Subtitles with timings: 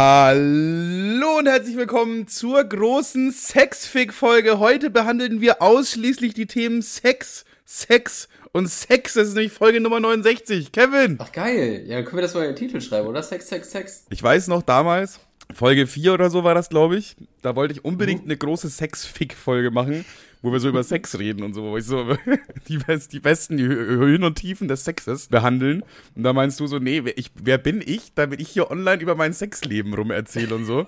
[0.00, 4.60] Hallo und herzlich willkommen zur großen Sexfic-Folge.
[4.60, 9.14] Heute behandeln wir ausschließlich die Themen Sex, Sex und Sex.
[9.14, 10.70] Das ist nämlich Folge Nummer 69.
[10.70, 11.16] Kevin!
[11.18, 13.24] Ach geil, ja, können wir das mal in den Titel schreiben, oder?
[13.24, 14.04] Sex, Sex, Sex.
[14.08, 15.18] Ich weiß noch damals,
[15.52, 17.16] Folge 4 oder so war das, glaube ich.
[17.42, 20.04] Da wollte ich unbedingt eine große Sex-Fick-Folge machen
[20.42, 22.16] wo wir so über Sex reden und so, wo ich so
[22.68, 22.78] die,
[23.12, 25.82] die besten Höhen und Tiefen des Sexes behandeln.
[26.14, 29.02] Und da meinst du so, nee, wer, ich, wer bin ich, damit ich hier online
[29.02, 30.86] über mein Sexleben rum erzähle und so.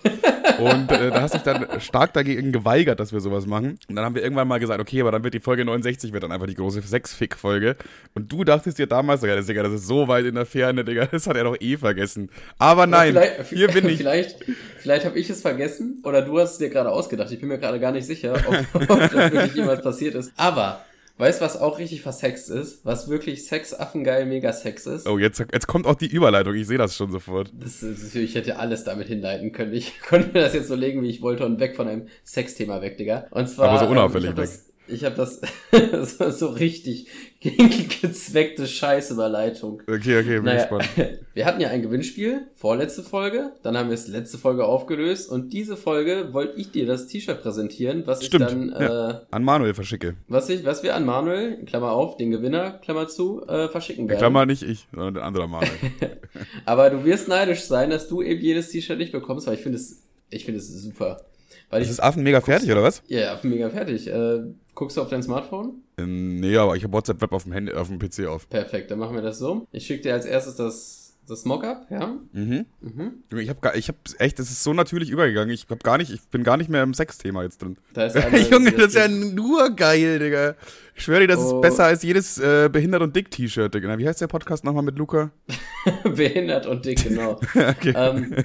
[0.59, 3.79] Und äh, da hast du dich dann stark dagegen geweigert, dass wir sowas machen.
[3.89, 6.23] Und dann haben wir irgendwann mal gesagt, okay, aber dann wird die Folge 69 wird
[6.23, 7.77] dann einfach die große Sex-Fick-Folge.
[8.15, 10.85] Und du dachtest dir damals, ja, das, Digga, das ist so weit in der Ferne,
[10.85, 12.31] Digga, das hat er doch eh vergessen.
[12.59, 13.99] Aber nein, hier bin ich.
[13.99, 14.45] Vielleicht,
[14.79, 17.31] vielleicht habe ich es vergessen oder du hast es dir gerade ausgedacht.
[17.33, 20.33] Ich bin mir gerade gar nicht sicher, ob, ob das wirklich jemals passiert ist.
[20.37, 20.85] Aber
[21.21, 22.83] Weißt du, was auch richtig versext ist?
[22.87, 25.07] Was wirklich sexaffengeil mega Sex ist?
[25.07, 26.55] Oh, jetzt, jetzt kommt auch die Überleitung.
[26.55, 27.53] Ich sehe das schon sofort.
[27.53, 29.75] Das, das, ich hätte alles damit hinleiten können.
[29.75, 32.81] Ich konnte mir das jetzt so legen, wie ich wollte und weg von einem Sexthema
[32.81, 33.27] weg, Digga.
[33.33, 33.69] Und zwar.
[33.69, 34.45] Aber so unauffällig ähm, weg.
[34.45, 35.41] Das, ich habe das
[36.39, 37.09] so richtig
[38.03, 39.83] gezweckte Scheißüberleitung.
[39.87, 40.89] Okay, okay, bin naja, gespannt.
[41.35, 45.55] Wir hatten ja ein Gewinnspiel, vorletzte Folge, dann haben wir es letzte Folge aufgelöst und
[45.55, 49.11] diese Folge wollte ich dir das T-Shirt präsentieren, was Stimmt, ich dann ja.
[49.11, 50.17] äh, an Manuel verschicke.
[50.29, 54.19] Was ich, was wir an Manuel, Klammer auf, den Gewinner, Klammer zu, äh, verschicken werden.
[54.19, 55.71] Klammer nicht ich, sondern der andere Manuel.
[56.67, 59.79] Aber du wirst neidisch sein, dass du eben jedes T-Shirt nicht bekommst, weil ich finde
[59.79, 61.23] es, ich finde es super.
[61.71, 63.03] Weil ist ich, das Affen mega fertig, oder was?
[63.07, 64.09] Ja, Affen mega fertig.
[64.09, 64.41] Äh,
[64.75, 65.83] guckst du auf dein Smartphone?
[65.99, 68.49] Ähm, nee, aber ich habe WhatsApp Web auf dem Handy, auf dem PC auf.
[68.49, 69.67] Perfekt, dann machen wir das so.
[69.73, 72.19] Ich schicke dir als erstes das, das Mockup, ja?
[72.33, 72.67] Mhm.
[72.81, 73.13] mhm.
[73.39, 75.55] Ich habe ich hab echt, das ist so natürlich übergegangen.
[75.55, 77.77] Ich hab gar nicht, ich bin gar nicht mehr im Sexthema jetzt drin.
[77.95, 78.17] Da ist
[78.51, 80.57] Junge, das ist ja nur geil, Digga.
[80.97, 81.57] Ich schwöre dir, das oh.
[81.57, 83.97] ist besser als jedes äh, Behindert und Dick T-Shirt, Digga.
[83.97, 85.31] Wie heißt der Podcast nochmal mit Luca?
[86.05, 87.33] Behindert und Dick, genau.
[87.55, 87.95] okay.
[87.95, 88.45] Ähm,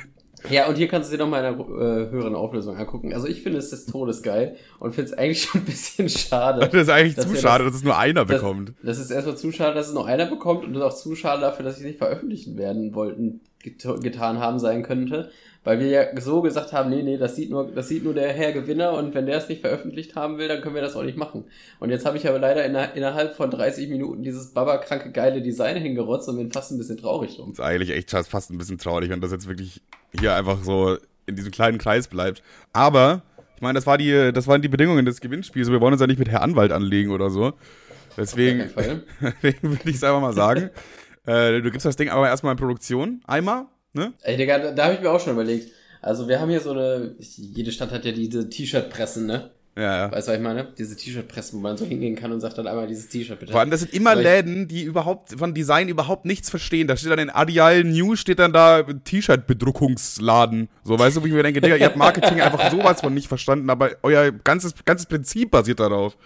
[0.50, 3.14] ja, und hier kannst du dir nochmal in einer äh, höheren Auflösung angucken.
[3.14, 6.60] Also ich finde es des Todes geil und finde es eigentlich schon ein bisschen schade.
[6.60, 8.74] Das ist eigentlich zu schade, das, dass es nur einer das, bekommt.
[8.84, 11.16] Das ist erstmal zu schade, dass es nur einer bekommt und das ist auch zu
[11.16, 15.32] schade dafür, dass sie nicht veröffentlichen werden wollten, get getan haben sein könnte.
[15.66, 18.32] Weil wir ja so gesagt haben, nee, nee, das sieht nur, das sieht nur der
[18.32, 21.04] Herr Gewinner und wenn der es nicht veröffentlicht haben will, dann können wir das auch
[21.04, 21.46] nicht machen.
[21.80, 25.76] Und jetzt habe ich aber leider in, innerhalb von 30 Minuten dieses babakranke geile Design
[25.76, 27.50] hingerotzt und bin fast ein bisschen traurig drum.
[27.50, 29.82] Das ist eigentlich echt fast ein bisschen traurig, wenn das jetzt wirklich
[30.20, 32.44] hier einfach so in diesem kleinen Kreis bleibt.
[32.72, 33.24] Aber,
[33.56, 35.72] ich meine, das war die, das waren die Bedingungen des Gewinnspiels.
[35.72, 37.54] Wir wollen uns ja nicht mit Herr Anwalt anlegen oder so.
[38.16, 38.60] Deswegen,
[39.42, 40.70] deswegen würde ich es einfach mal sagen.
[41.26, 43.22] äh, du gibst das Ding aber erstmal in Produktion.
[43.26, 43.66] Einmal
[43.96, 44.14] Ne?
[44.24, 45.72] Ey, Digga, da, da habe ich mir auch schon überlegt.
[46.02, 49.52] Also wir haben hier so eine, jede Stadt hat ja diese T-Shirt-Pressen, ne?
[49.78, 50.12] Ja, ja.
[50.12, 50.68] Weißt du, was ich meine?
[50.78, 53.54] Diese T-Shirt-Pressen, wo man so hingehen kann und sagt dann einmal dieses T-Shirt bitte.
[53.54, 56.88] Vor allem, das sind immer Läden, die überhaupt von Design überhaupt nichts verstehen.
[56.88, 60.68] Da steht dann in Adial News, steht dann da T-Shirt-Bedruckungsladen.
[60.84, 63.28] So, weißt du, wo ich mir denke, Digga, ihr habt Marketing einfach sowas von nicht
[63.30, 66.18] verstanden, aber euer ganzes, ganzes Prinzip basiert darauf.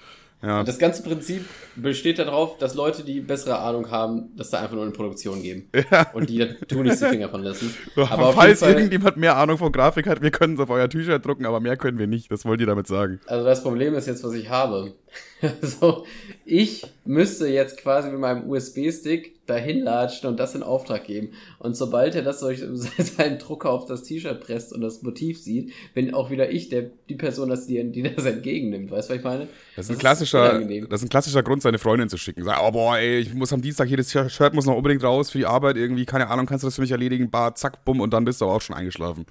[0.42, 0.64] Ja.
[0.64, 1.46] Das ganze Prinzip
[1.76, 5.70] besteht darauf, dass Leute, die bessere Ahnung haben, das da einfach nur in Produktion geben.
[5.92, 6.10] Ja.
[6.14, 7.76] Und die da tun nicht die Finger von lassen.
[7.96, 11.26] So, aber falls irgendjemand mehr Ahnung von Grafik hat, wir können es auf euer T-Shirt
[11.26, 12.32] drucken, aber mehr können wir nicht.
[12.32, 13.20] Das wollt ihr damit sagen.
[13.28, 14.94] Also das Problem ist jetzt, was ich habe.
[15.62, 16.06] Also
[16.46, 21.32] ich müsste jetzt quasi mit meinem USB-Stick dahin latschen und das in Auftrag geben.
[21.60, 22.60] Und sobald er das durch
[22.98, 26.92] seinen Drucker auf das T-Shirt presst und das Motiv sieht, bin auch wieder ich der,
[27.08, 28.92] die Person, dass die, die das entgegennimmt.
[28.92, 29.48] Weißt du, was ich meine?
[29.76, 32.44] Das ist, ein klassischer, das ist ein klassischer Grund, seine Freundin zu schicken.
[32.44, 35.38] Sag, oh boah, ey, ich muss am Dienstag, jedes Shirt muss noch unbedingt raus für
[35.38, 37.30] die Arbeit irgendwie, keine Ahnung, kannst du das für mich erledigen?
[37.30, 39.26] Bar, zack, bumm, und dann bist du aber auch schon eingeschlafen.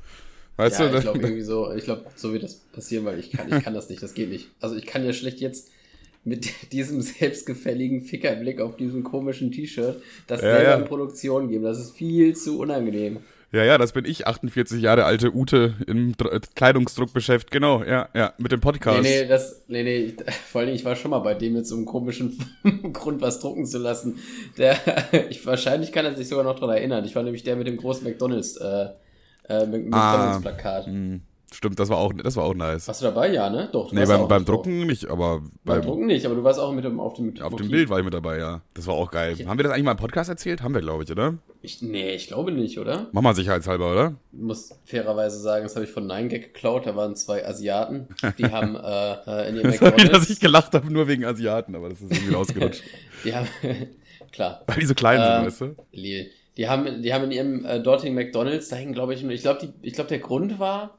[0.58, 0.96] Weißt ja, du?
[0.96, 3.74] ich glaube irgendwie so, ich glaube, so wird das passieren, weil ich kann, ich kann
[3.74, 4.48] das nicht, das geht nicht.
[4.60, 5.70] Also ich kann ja schlecht jetzt
[6.24, 10.76] mit diesem selbstgefälligen Fickerblick auf diesem komischen T-Shirt das ja, selber ja.
[10.76, 11.62] in Produktion geben.
[11.62, 13.18] Das ist viel zu unangenehm.
[13.52, 18.34] Ja, ja, das bin ich, 48 Jahre alte Ute im Dr Kleidungsdruckgeschäft, genau, ja, ja,
[18.36, 19.02] mit dem Podcast.
[19.02, 20.14] Nee, nee, das, nee, nee,
[20.48, 22.36] vor allem, ich war schon mal bei dem mit so einem komischen
[22.92, 24.18] Grund was drucken zu lassen.
[24.58, 24.76] Der,
[25.30, 27.04] ich, wahrscheinlich kann er sich sogar noch dran erinnern.
[27.04, 28.88] Ich war nämlich der mit dem großen McDonalds, äh,
[29.48, 30.88] äh, McDonalds-Plakat.
[30.88, 31.20] Ah,
[31.50, 32.88] Stimmt, das war auch, das war auch nice.
[32.88, 33.70] Warst du dabei, ja, ne?
[33.72, 33.88] Doch.
[33.88, 36.72] Du nee, beim, beim Drucken nicht, aber beim, beim, Drucken nicht, aber du warst auch
[36.72, 38.60] mit dem, auf dem mit Auf dem Bild war ich mit dabei, ja.
[38.74, 39.32] Das war auch geil.
[39.32, 39.46] Okay.
[39.46, 40.62] Haben wir das eigentlich mal im Podcast erzählt?
[40.62, 41.38] Haben wir, glaube ich, oder?
[41.62, 43.08] Ich, nee, ich glaube nicht, oder?
[43.12, 44.14] Mach mal sicherheitshalber, oder?
[44.30, 46.84] Ich muss fairerweise sagen, das habe ich von Nine Gag geklaut.
[46.84, 50.02] Da waren zwei Asiaten, die haben äh, äh in ihrem McDonalds...
[50.02, 52.82] Sorry, dass ich gelacht habe, nur wegen Asiaten, aber das ist irgendwie rausgerutscht.
[53.24, 53.48] die haben,
[54.32, 54.64] klar.
[54.66, 55.82] Weil die so klein ähm, sind, weißt du?
[55.92, 56.30] Lil.
[56.58, 59.72] Die haben, die haben in ihrem äh, dortigen McDonalds, da hängen, glaube ich, ich glaube,
[59.80, 60.98] ich glaube, der Grund war,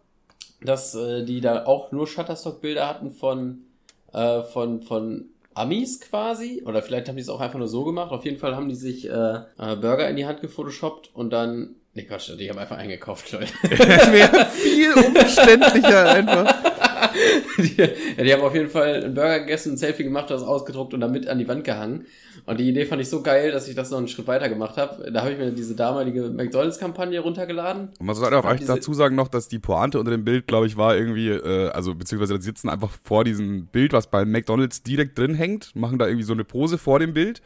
[0.61, 3.65] dass äh, die da auch nur Shutterstock-Bilder hatten von,
[4.13, 6.63] äh, von, von Amis quasi.
[6.65, 8.11] Oder vielleicht haben die es auch einfach nur so gemacht.
[8.11, 11.75] Auf jeden Fall haben die sich äh, äh, Burger in die Hand gefotoshoppt und dann
[11.95, 13.51] Nee, Quatsch, die haben einfach eingekauft, Leute.
[13.63, 13.79] Das
[14.11, 16.56] wäre viel umständlicher einfach.
[17.57, 17.88] Die, ja,
[18.23, 21.11] die haben auf jeden Fall einen Burger gegessen, ein Selfie gemacht, das ausgedruckt und dann
[21.11, 22.06] mit an die Wand gehangen.
[22.45, 24.77] Und die Idee fand ich so geil, dass ich das noch einen Schritt weiter gemacht
[24.77, 25.12] habe.
[25.12, 27.89] Da habe ich mir diese damalige McDonalds-Kampagne runtergeladen.
[28.00, 30.47] Und man sollte auch echt diese- dazu sagen noch, dass die Pointe unter dem Bild,
[30.47, 34.25] glaube ich, war irgendwie, äh, also beziehungsweise die sitzen einfach vor diesem Bild, was bei
[34.25, 37.41] McDonalds direkt drin hängt, machen da irgendwie so eine Pose vor dem Bild.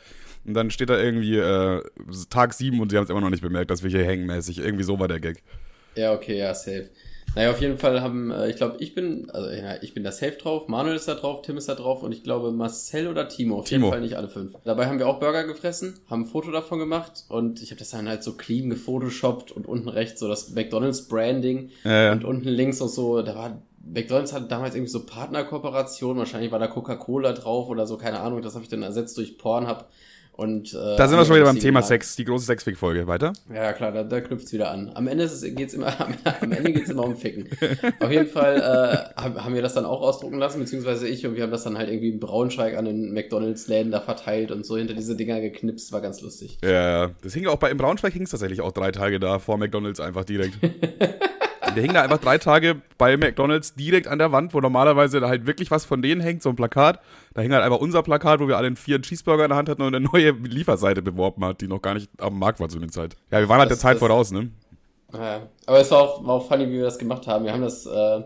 [0.45, 1.81] Und dann steht da irgendwie äh,
[2.30, 4.60] Tag 7 und sie haben es immer noch nicht bemerkt, dass wir hier hängen mäßig.
[4.60, 5.42] Irgendwie so war der Gag.
[5.96, 6.89] Ja, okay, ja, safe.
[7.35, 10.12] Naja, auf jeden Fall haben, äh, ich glaube, ich bin, also ja, ich bin da
[10.12, 13.27] safe drauf, Manuel ist da drauf, Tim ist da drauf und ich glaube Marcel oder
[13.27, 13.85] Timo, auf Timo.
[13.88, 14.53] jeden Fall nicht alle fünf.
[14.63, 17.89] Dabei haben wir auch Burger gefressen, haben ein Foto davon gemacht und ich habe das
[17.89, 22.12] dann halt so clean gefotoshoppt und unten rechts so das McDonalds Branding Ja, ja.
[22.12, 26.59] und unten links noch so, da war McDonalds hatte damals irgendwie so Partnerkooperation, wahrscheinlich war
[26.59, 29.88] da Coca-Cola drauf oder so, keine Ahnung, das habe ich dann ersetzt durch Pornhub
[30.33, 31.83] und äh, Da sind wir schon wieder beim Thema.
[31.83, 33.07] Sex, die große Sexfick-Folge.
[33.07, 33.33] Weiter?
[33.53, 34.91] Ja, klar, da, da knüpft's wieder an.
[34.95, 37.47] Am Ende es, geht's immer, am, am Ende geht's immer um Ficken.
[38.00, 41.44] Auf jeden Fall äh, haben, wir das dann auch ausdrucken lassen, beziehungsweise ich und wir
[41.44, 44.95] haben das dann halt irgendwie in Braunschweig an den McDonalds-Läden da verteilt und so hinter
[44.95, 46.57] diese Dinger geknipst, war ganz lustig.
[46.63, 47.12] Ja, ja.
[47.21, 50.00] Das hing auch bei, im Braunschweig hing es tatsächlich auch drei Tage da vor McDonalds
[50.00, 50.56] einfach direkt.
[51.75, 55.28] Der hing da einfach drei Tage bei McDonalds direkt an der Wand, wo normalerweise da
[55.30, 57.00] halt wirklich was von denen hängt, so ein Plakat.
[57.34, 59.70] Da hing halt einfach unser Plakat, wo wir alle einen vier Cheeseburger in der Hand
[59.70, 62.80] hatten und eine neue Lieferseite beworben hat, die noch gar nicht am Markt war zu
[62.80, 63.16] der Zeit.
[63.31, 64.50] Ja, wir waren halt Das- der Zeit das- voraus, ne?
[65.14, 67.46] Ja, aber es war auch, war auch funny, wie wir das gemacht haben.
[67.46, 68.22] Wir haben das äh,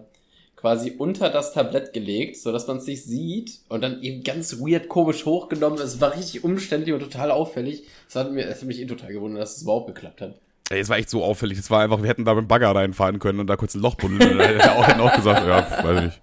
[0.56, 4.60] quasi unter das Tablett gelegt, so dass man es nicht sieht und dann eben ganz
[4.60, 5.80] weird komisch hochgenommen.
[5.80, 7.84] Es war richtig umständlich und total auffällig.
[8.08, 10.36] Das hat, mir, das hat mich eh total gewundert, dass es überhaupt geklappt hat.
[10.70, 11.58] Ey, es war echt so auffällig.
[11.58, 13.82] Es war einfach, wir hätten da mit dem Bagger reinfahren können und da kurz ein
[13.82, 14.22] Loch buddeln.
[14.32, 16.22] Und dann hätte er auch, auch gesagt, ja, weiß ich nicht.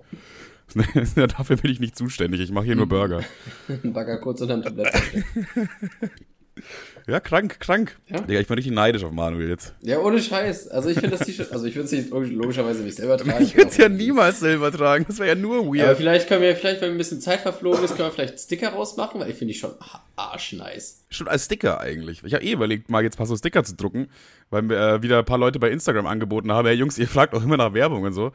[1.17, 2.41] Dafür bin ich nicht zuständig.
[2.41, 3.23] Ich mache hier nur Burger.
[3.83, 4.93] Bagger kurz unterm Tablett.
[7.07, 7.99] Ja, krank, krank.
[8.09, 8.21] Ja?
[8.21, 9.75] Digga, ich bin richtig neidisch auf Manuel jetzt.
[9.83, 10.69] Ja, ohne Scheiß.
[10.69, 13.45] Also ich finde das T-Shirt, also ich würde es nicht log- logischerweise nicht selber tragen.
[13.45, 15.05] Ich würde es ja niemals selber tragen.
[15.07, 15.97] Das wäre ja nur Aber weird.
[15.99, 19.21] vielleicht können wir, vielleicht, wenn ein bisschen Zeit verflogen ist, können wir vielleicht Sticker rausmachen,
[19.21, 19.73] weil ich finde die schon
[20.17, 21.05] arschnice.
[21.11, 22.23] Schon als Sticker eigentlich.
[22.25, 24.09] Ich habe eh überlegt, mal jetzt ein paar so Sticker zu drucken,
[24.51, 27.35] weil mir äh, wieder ein paar Leute bei Instagram angeboten haben, hey Jungs, ihr fragt
[27.35, 28.33] auch immer nach Werbung und so.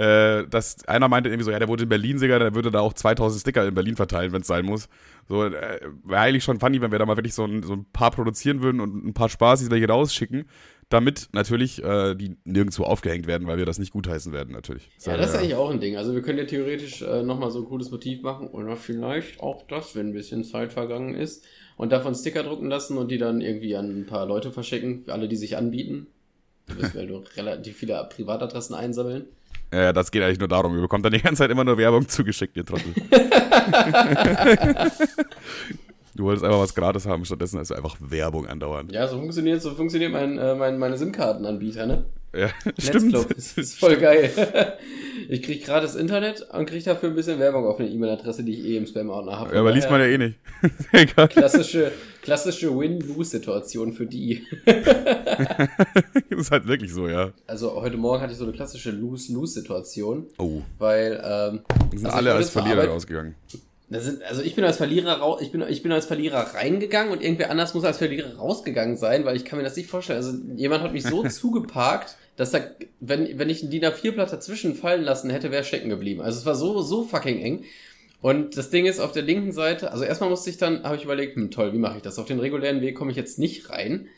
[0.00, 2.80] Äh, dass einer meinte irgendwie so, ja, der wohnt in Berlin, Digga, der würde da
[2.80, 4.88] auch 2000 Sticker in Berlin verteilen, wenn es sein muss.
[5.28, 7.84] So, äh, wäre eigentlich schon funny, wenn wir da mal wirklich so ein, so ein
[7.92, 10.46] paar produzieren würden und ein paar Spaß, hier rausschicken,
[10.88, 14.88] damit natürlich äh, die nirgendwo aufgehängt werden, weil wir das nicht gutheißen werden, natürlich.
[15.04, 15.98] Ja, das ist eigentlich auch ein Ding.
[15.98, 19.66] Also wir können ja theoretisch äh, nochmal so ein cooles Motiv machen oder vielleicht auch
[19.66, 21.44] das, wenn ein bisschen Zeit vergangen ist
[21.76, 25.28] und davon Sticker drucken lassen und die dann irgendwie an ein paar Leute verschicken, alle,
[25.28, 26.06] die sich anbieten.
[26.68, 29.26] Du wirst weil du relativ viele Privatadressen einsammeln.
[29.72, 30.74] Ja, das geht eigentlich nur darum.
[30.74, 32.92] Ihr bekommt dann die ganze Zeit immer nur Werbung zugeschickt, ihr Trottel.
[36.16, 38.90] du wolltest einfach was gratis haben, stattdessen ist einfach Werbung andauernd.
[38.92, 42.04] Ja, so funktioniert, so funktioniert mein, äh, mein, meine SIM-Kartenanbieter, ne?
[42.32, 42.48] Ja,
[42.78, 43.12] stimmt.
[43.12, 44.30] Netzclub, das ist voll geil.
[45.28, 48.64] Ich krieg gratis Internet und krieg dafür ein bisschen Werbung auf eine E-Mail-Adresse, die ich
[48.64, 49.54] eh im Spam-Ordner habe.
[49.54, 50.36] Ja, aber liest man ja eh nicht.
[50.92, 51.28] Egal.
[51.28, 51.92] Klassische,
[52.22, 54.44] klassische Win-Lose-Situation für die.
[54.64, 54.76] Das
[56.40, 57.30] ist halt wirklich so, ja.
[57.46, 60.62] Also heute Morgen hatte ich so eine klassische Lose-Lose-Situation, Oh.
[60.78, 61.60] weil ähm,
[61.90, 63.34] Wir sind Also alle als Verlierer Arbeit- rausgegangen.
[63.90, 67.22] sind, also ich bin als Verlierer rau ich bin, ich bin als Verlierer reingegangen und
[67.22, 70.16] irgendwer anders muss als Verlierer rausgegangen sein, weil ich kann mir das nicht vorstellen.
[70.18, 72.60] Also jemand hat mich so zugeparkt, dass da,
[73.00, 76.22] wenn, wenn ich ein DIN A4-Blatt dazwischen fallen lassen hätte, wäre stecken geblieben.
[76.22, 77.64] Also es war so, so fucking eng.
[78.22, 81.04] Und das Ding ist, auf der linken Seite, also erstmal musste ich dann, habe ich
[81.04, 82.18] überlegt, hm, toll, wie mache ich das?
[82.18, 84.08] Auf den regulären Weg komme ich jetzt nicht rein.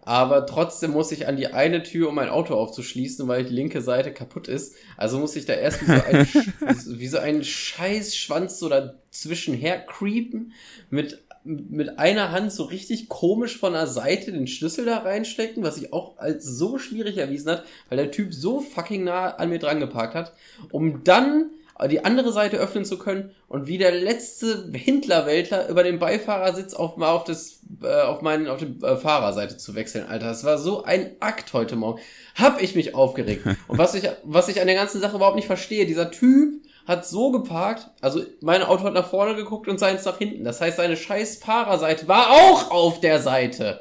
[0.00, 3.82] Aber trotzdem muss ich an die eine Tür, um mein Auto aufzuschließen, weil die linke
[3.82, 4.76] Seite kaputt ist.
[4.96, 9.84] Also muss ich da erst wie so ein, wie so ein Scheißschwanz so dazwischen her
[9.84, 10.54] creepen,
[10.88, 15.76] mit, mit einer Hand so richtig komisch von der Seite den Schlüssel da reinstecken, was
[15.76, 19.58] sich auch als so schwierig erwiesen hat, weil der Typ so fucking nah an mir
[19.58, 20.32] dran geparkt hat,
[20.70, 21.50] um dann
[21.90, 26.96] die andere Seite öffnen zu können und wie der letzte Hindlerweltler über den Beifahrersitz auf
[26.96, 30.26] mal auf das äh, auf meinen auf die äh, Fahrerseite zu wechseln, Alter.
[30.26, 32.00] Das war so ein Akt heute Morgen.
[32.34, 33.46] Hab ich mich aufgeregt.
[33.68, 37.06] Und was ich was ich an der ganzen Sache überhaupt nicht verstehe, dieser Typ hat
[37.06, 40.44] so geparkt, also mein Auto hat nach vorne geguckt und seins nach hinten.
[40.44, 43.80] Das heißt, seine scheiß Fahrerseite war auch auf der Seite.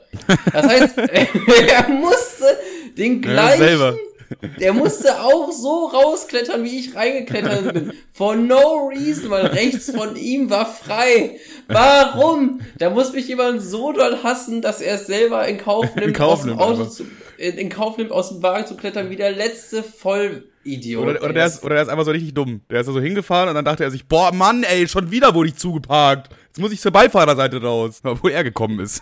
[0.51, 2.57] Das heißt, er musste
[2.97, 3.95] den Ja, gleichen selber.
[4.59, 7.93] der musste auch so rausklettern, wie ich reingeklettert bin.
[8.11, 11.39] For no reason, weil rechts von ihm war frei.
[11.67, 12.61] Warum?
[12.79, 16.39] Da muss mich jemand so doll hassen, dass er es selber in Kauf nimmt, Kauf
[16.39, 17.03] aus dem Auto zu,
[17.37, 19.83] in, in Kauf nimmt, aus dem Wagen zu klettern, wie der letzte
[20.65, 21.03] Vollidiot.
[21.03, 22.61] Oder, oder, der ist, oder der ist einfach so richtig dumm.
[22.69, 25.33] Der ist da so hingefahren und dann dachte er sich, boah, Mann, ey, schon wieder
[25.33, 26.33] wurde ich zugeparkt.
[26.47, 28.01] Jetzt muss ich zur Beifahrerseite raus.
[28.03, 29.01] Obwohl er gekommen ist.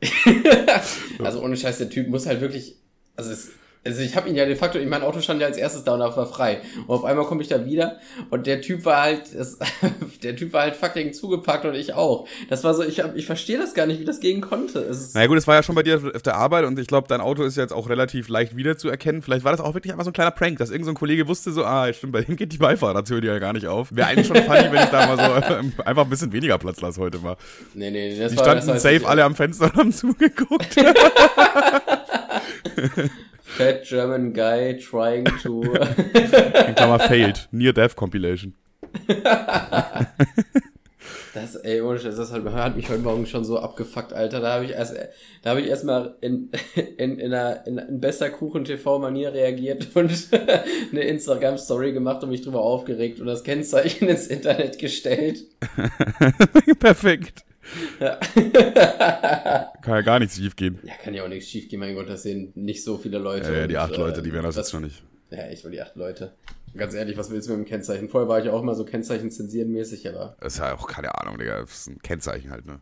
[1.18, 2.76] also ohne Scheiß, der Typ muss halt wirklich
[3.16, 3.50] also es,
[3.84, 5.94] also ich habe ihn ja de facto, in mein Auto stand ja als erstes da
[5.94, 6.60] und war frei.
[6.86, 7.98] Und auf einmal komme ich da wieder
[8.30, 9.58] und der Typ war halt, das,
[10.22, 12.28] der Typ war halt fucking zugepackt und ich auch.
[12.48, 14.78] Das war so, ich, hab, ich verstehe das gar nicht, wie das gehen konnte.
[14.80, 16.86] Es ist, naja gut, es war ja schon bei dir auf der Arbeit und ich
[16.86, 19.22] glaube, dein Auto ist jetzt auch relativ leicht wiederzuerkennen.
[19.22, 21.26] Vielleicht war das auch wirklich einfach so ein kleiner Prank, dass irgendein so ein Kollege
[21.26, 23.88] wusste so, ah, stimmt, bei dem geht die Beifahrertür ja gar nicht auf.
[23.94, 27.00] Wäre eigentlich schon funny, wenn ich da mal so einfach ein bisschen weniger Platz lasse
[27.00, 27.36] heute mal.
[27.74, 30.76] nee, nee, das Die war, standen das safe alle am Fenster und haben zugeguckt.
[33.56, 35.62] Fat German Guy trying to.
[35.74, 37.48] In Klammer failed.
[37.52, 38.54] Near Death Compilation.
[41.34, 44.40] Das, ey, ohne Scheiß, das hat, hat mich heute Morgen schon so abgefuckt, Alter.
[44.40, 44.94] Da habe ich erst,
[45.42, 46.50] da habe ich erstmal in,
[46.98, 50.12] in, in, einer, in, in besser Kuchen-TV-Manier reagiert und
[50.92, 55.46] eine Instagram-Story gemacht und mich drüber aufgeregt und das Kennzeichen ins Internet gestellt.
[56.78, 57.46] Perfekt.
[58.00, 58.16] Ja.
[59.82, 60.78] Kann ja gar nichts schief gehen.
[60.82, 63.52] ja, kann ja auch nichts schief gehen, mein Gott, das sehen nicht so viele Leute.
[63.52, 65.02] Ja, ja, die und, acht Leute, die werden das was- jetzt schon nicht.
[65.30, 66.32] Ja, echt mal die acht Leute.
[66.76, 68.08] Ganz ehrlich, was willst du mit dem Kennzeichen?
[68.08, 70.36] Vorher war ich auch immer so Kennzeichen zensieren mäßig, aber.
[70.40, 71.60] Das ist ja auch keine Ahnung, Digga.
[71.60, 72.80] Das ist ein Kennzeichen halt, ne?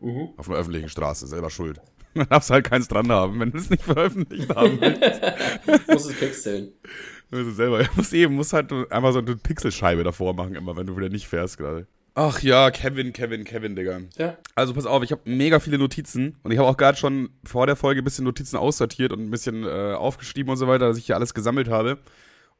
[0.00, 0.28] Mhm.
[0.36, 1.80] Auf einer öffentlichen Straße, selber schuld.
[2.14, 5.88] Dann darfst halt keins dran haben, wenn du es nicht veröffentlicht haben willst.
[5.88, 6.72] Muss es pixeln.
[7.30, 10.96] Also selber, muss eben, muss halt einfach so eine Pixelscheibe davor machen, immer, wenn du
[10.96, 11.86] wieder nicht fährst gerade.
[12.18, 14.00] Ach ja, Kevin, Kevin, Kevin, Digga.
[14.16, 14.38] Ja.
[14.54, 17.66] Also pass auf, ich habe mega viele Notizen und ich habe auch gerade schon vor
[17.66, 20.96] der Folge ein bisschen Notizen aussortiert und ein bisschen äh, aufgeschrieben und so weiter, dass
[20.96, 21.98] ich hier alles gesammelt habe.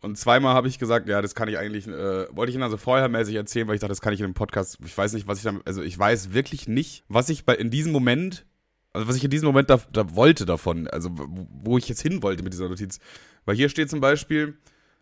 [0.03, 2.77] Und zweimal habe ich gesagt, ja, das kann ich eigentlich, äh, wollte ich Ihnen also
[2.77, 5.39] vorhermäßig erzählen, weil ich dachte, das kann ich in einem Podcast, ich weiß nicht, was
[5.39, 8.45] ich dann, also ich weiß wirklich nicht, was ich bei in diesem Moment,
[8.93, 12.03] also was ich in diesem Moment da, da wollte davon, also wo- wo ich jetzt
[12.03, 12.99] hin wollte mit dieser Notiz.
[13.47, 14.59] Weil hier steht zum Beispiel,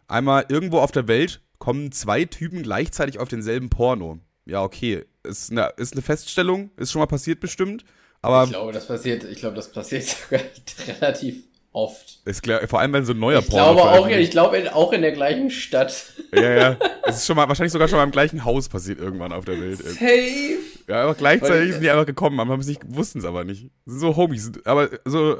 [0.07, 4.21] einmal irgendwo auf der Welt kommen zwei Typen gleichzeitig auf denselben Porno.
[4.47, 7.85] Ja, okay, ist eine, ist eine Feststellung, ist schon mal passiert bestimmt,
[8.21, 10.41] aber Ich glaube, das passiert, ich glaube, das passiert sogar
[10.87, 12.21] relativ oft.
[12.25, 14.93] ist klar, vor allem wenn so ein neuer Ich glaube auch, ich glaube in, auch
[14.93, 16.13] in der gleichen Stadt.
[16.33, 16.77] Ja, ja.
[17.07, 19.61] Es ist schon mal, wahrscheinlich sogar schon mal im gleichen Haus passiert irgendwann auf der
[19.61, 19.79] Welt.
[19.79, 20.57] Safe.
[20.89, 23.71] Ja, aber gleichzeitig sind die einfach gekommen, aber haben es nicht, wussten es aber nicht.
[23.85, 25.39] So Homies, aber so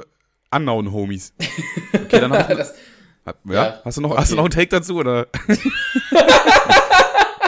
[0.51, 1.33] unknown Homies.
[1.91, 2.57] Okay, dann hab ich,
[3.25, 4.19] Das, ja, Ja, hast du noch, okay.
[4.19, 5.27] hast du noch einen Take dazu oder?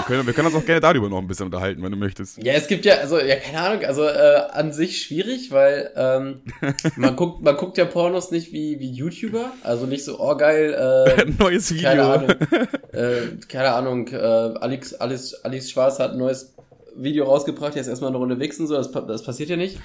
[0.07, 2.41] Wir, können, wir können uns auch gerne darüber noch ein bisschen unterhalten, wenn du möchtest.
[2.41, 6.41] ja, es gibt ja, also, ja, keine Ahnung, also äh, an sich schwierig, weil ähm,
[6.95, 10.73] man guckt, man guckt ja Pornos nicht wie, wie YouTuber, also nicht so, oh geil,
[10.73, 11.89] äh, Neues Video.
[11.89, 12.29] keine Ahnung,
[12.93, 16.53] äh, keine Ahnung, äh, Alex, Alice, Alice Schwarz hat ein neues
[16.95, 19.77] Video rausgebracht, jetzt erstmal eine Runde wichsen, so, das, das passiert ja nicht,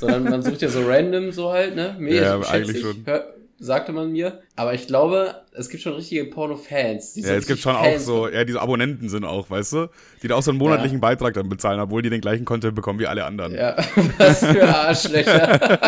[0.00, 1.96] sondern man sucht ja so random so halt, ne?
[1.98, 3.02] Mir, Ja, eigentlich ich, schon.
[3.04, 7.14] Hör, sagte man mir, aber ich glaube, es gibt schon richtige Porno-Fans.
[7.14, 9.72] die so Ja, es gibt schon auch Fans so, ja, diese Abonnenten sind auch, weißt
[9.72, 9.88] du?
[10.22, 12.98] Die da auch so einen monatlichen Beitrag dann bezahlen, obwohl die den gleichen Content bekommen
[12.98, 13.54] wie alle anderen.
[13.54, 13.76] Ja,
[14.18, 15.78] was für Arschlöcher.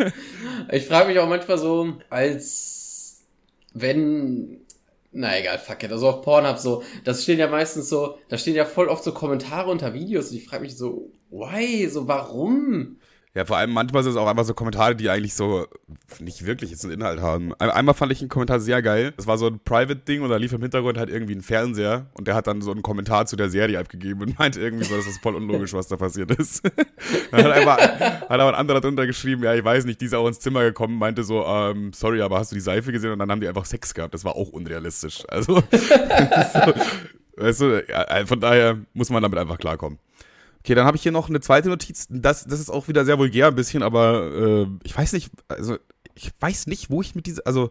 [0.72, 3.24] ich frage mich auch manchmal so, als
[3.72, 4.60] wenn,
[5.12, 8.54] na egal, fuck it, also auf Pornhub so, das stehen ja meistens so, da stehen
[8.56, 12.96] ja voll oft so Kommentare unter Videos und ich frage mich so, why, so warum?
[13.32, 15.64] Ja, vor allem manchmal sind es auch einfach so Kommentare, die eigentlich so
[16.18, 17.54] nicht wirklich jetzt einen Inhalt haben.
[17.60, 19.12] Ein- Einmal fand ich einen Kommentar sehr geil.
[19.16, 22.26] Das war so ein Private-Ding und da lief im Hintergrund halt irgendwie ein Fernseher und
[22.26, 25.06] der hat dann so einen Kommentar zu der Serie abgegeben und meinte irgendwie so, das
[25.06, 26.62] ist voll unlogisch, was da passiert ist.
[27.30, 30.14] dann hat, einfach, hat aber ein anderer drunter geschrieben, ja, ich weiß nicht, die ist
[30.14, 33.12] auch ins Zimmer gekommen, meinte so, ähm, sorry, aber hast du die Seife gesehen?
[33.12, 34.12] Und dann haben die einfach Sex gehabt.
[34.12, 35.22] Das war auch unrealistisch.
[35.28, 36.72] Also, so,
[37.36, 40.00] weißt du, ja, von daher muss man damit einfach klarkommen.
[40.60, 42.06] Okay, dann habe ich hier noch eine zweite Notiz.
[42.10, 45.78] Das, das ist auch wieder sehr vulgär ein bisschen, aber äh, ich weiß nicht, also
[46.14, 47.70] ich weiß nicht, wo ich mit dieser, also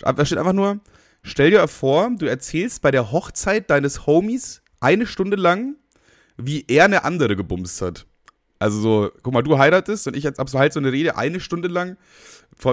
[0.00, 0.80] da steht einfach nur,
[1.22, 5.76] stell dir vor, du erzählst bei der Hochzeit deines Homies eine Stunde lang,
[6.38, 8.06] wie er eine andere gebumst hat.
[8.58, 11.18] Also so, guck mal, du heiratest und ich jetzt hab so halt so eine Rede
[11.18, 11.98] eine Stunde lang,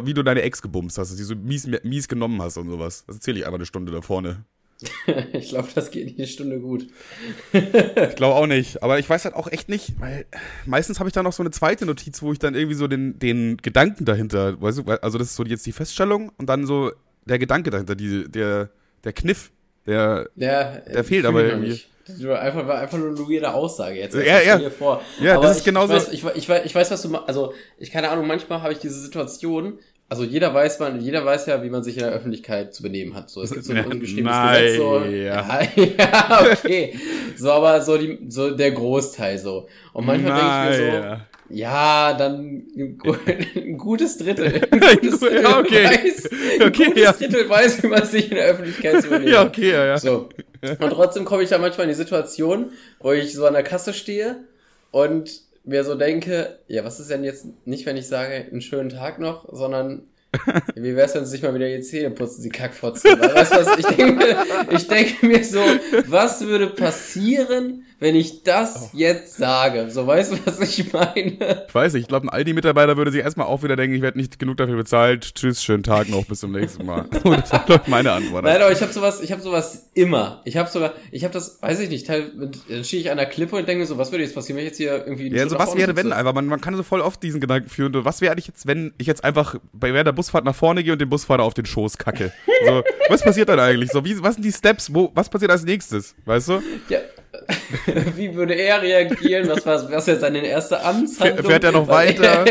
[0.04, 3.04] wie du deine Ex gebumst hast, dass sie so mies, mies genommen hast und sowas.
[3.08, 4.46] Das erzähle ich einfach eine Stunde da vorne.
[5.34, 6.88] ich glaube, das geht nicht eine Stunde gut.
[7.54, 10.26] Ich glaube auch nicht, aber ich weiß halt auch echt nicht, weil
[10.66, 13.18] meistens habe ich da noch so eine zweite Notiz, wo ich dann irgendwie so den,
[13.20, 16.92] den Gedanken dahinter, weißt du, also das ist so jetzt die Feststellung und dann so
[17.26, 18.70] der Gedanke dahinter, die, der,
[19.04, 19.52] der Kniff,
[19.86, 21.82] der, Der, Der fehlt aber irgendwie.
[22.06, 24.14] Das war einfach, war einfach nur eine weirde Aussage jetzt.
[24.16, 24.58] Ja, ja.
[24.58, 25.02] dir Vor.
[25.22, 27.02] Ja, Aber das ist ich, genauso- Ich weiß, ich, we- ich, weiß, ich weiß, was
[27.02, 27.30] du meinst.
[27.30, 29.80] Also, ich keine Ahnung, manchmal habe ich diese Situation.
[30.14, 33.16] Also jeder weiß man, jeder weiß ja, wie man sich in der Öffentlichkeit zu benehmen
[33.16, 33.32] hat.
[33.32, 34.78] So, es gibt so ein Ja, ungeschriebenes nein, Gesetz.
[34.78, 35.06] So, ja.
[35.06, 35.60] ja,
[35.98, 36.94] ja, okay.
[37.36, 39.68] So, aber so die, so der Großteil so.
[39.92, 41.10] Und manchmal denke ich mir so,
[41.50, 43.16] ja, dann ein, gu-
[43.56, 44.62] ein gutes Drittel.
[44.72, 45.84] Ein gutes Ja, Drittel okay.
[45.86, 47.12] weiß, ein Okay, gutes ja.
[47.14, 49.48] Drittel weiß, wie man sich in der Öffentlichkeit zu benehmen Ja, hat.
[49.48, 49.98] okay, ja, ja.
[49.98, 50.30] So.
[50.62, 53.94] Und trotzdem komme ich da manchmal in die Situation, wo ich so an der Kasse
[53.94, 54.44] stehe
[54.92, 58.90] und mir so denke, ja, was ist denn jetzt nicht, wenn ich sage, einen schönen
[58.90, 60.08] Tag noch, sondern
[60.76, 63.20] Wie wär's, wenn sie sich mal wieder die Zähne putzen, die Kackfotzen?
[63.20, 63.78] Weißt du was?
[63.78, 64.36] Ich denke,
[64.72, 65.60] ich denke mir so,
[66.08, 68.98] was würde passieren, wenn ich das oh.
[68.98, 69.90] jetzt sage?
[69.90, 71.64] So, weißt du, was ich meine?
[71.68, 74.18] Ich weiß nicht, ich glaube, ein Aldi-Mitarbeiter würde sich erstmal auch wieder denken, ich werde
[74.18, 75.36] nicht genug dafür bezahlt.
[75.36, 77.06] Tschüss, schönen Tag noch, bis zum nächsten Mal.
[77.10, 78.44] das war, glaube meine Antwort.
[78.44, 80.42] Nein, aber ich habe sowas, ich habe sowas immer.
[80.44, 82.52] Ich habe sogar, ich habe das, weiß ich nicht, dann
[82.84, 84.72] stehe ich an der Klippe und denke mir so, was würde jetzt passieren, wenn ich
[84.72, 85.34] jetzt hier irgendwie...
[85.34, 87.94] Ja, so was wäre, wenn einfach, man, man kann so voll oft diesen Gedanken führen,
[88.04, 90.92] was wäre eigentlich jetzt, wenn ich jetzt einfach bei während der Busfahrt nach vorne gehe
[90.92, 92.34] und den Busfahrer auf den Schoß kacke?
[92.66, 93.92] So, was passiert dann eigentlich?
[93.92, 94.94] So, wie, was sind die Steps?
[94.94, 96.16] Wo, was passiert als nächstes?
[96.26, 96.62] Weißt du?
[96.90, 97.00] Ja,
[98.16, 99.50] Wie würde er reagieren?
[99.50, 101.50] Was war was jetzt seine erste Amtshandlung?
[101.50, 102.46] Fährt er noch weiter?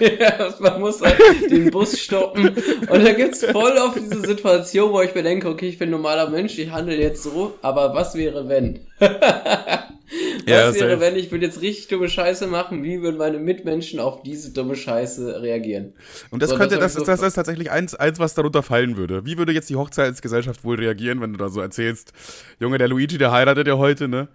[0.20, 1.18] ja, man muss halt
[1.50, 2.54] den Bus stoppen.
[2.88, 5.92] Und da gibt's voll auf diese Situation, wo ich mir denke, okay, ich bin ein
[5.92, 8.80] normaler Mensch, ich handle jetzt so, aber was wäre wenn?
[10.46, 12.82] Ja, Was wäre, wenn ich würde jetzt richtig dumme Scheiße machen?
[12.82, 15.94] Wie würden meine Mitmenschen auf diese dumme Scheiße reagieren?
[16.30, 18.96] Und das so, könnte, das, das, ist, das ist tatsächlich eins, eins, was darunter fallen
[18.96, 19.24] würde.
[19.26, 22.12] Wie würde jetzt die Hochzeitsgesellschaft wohl reagieren, wenn du da so erzählst,
[22.60, 24.28] Junge, der Luigi, der heiratet ja heute, ne?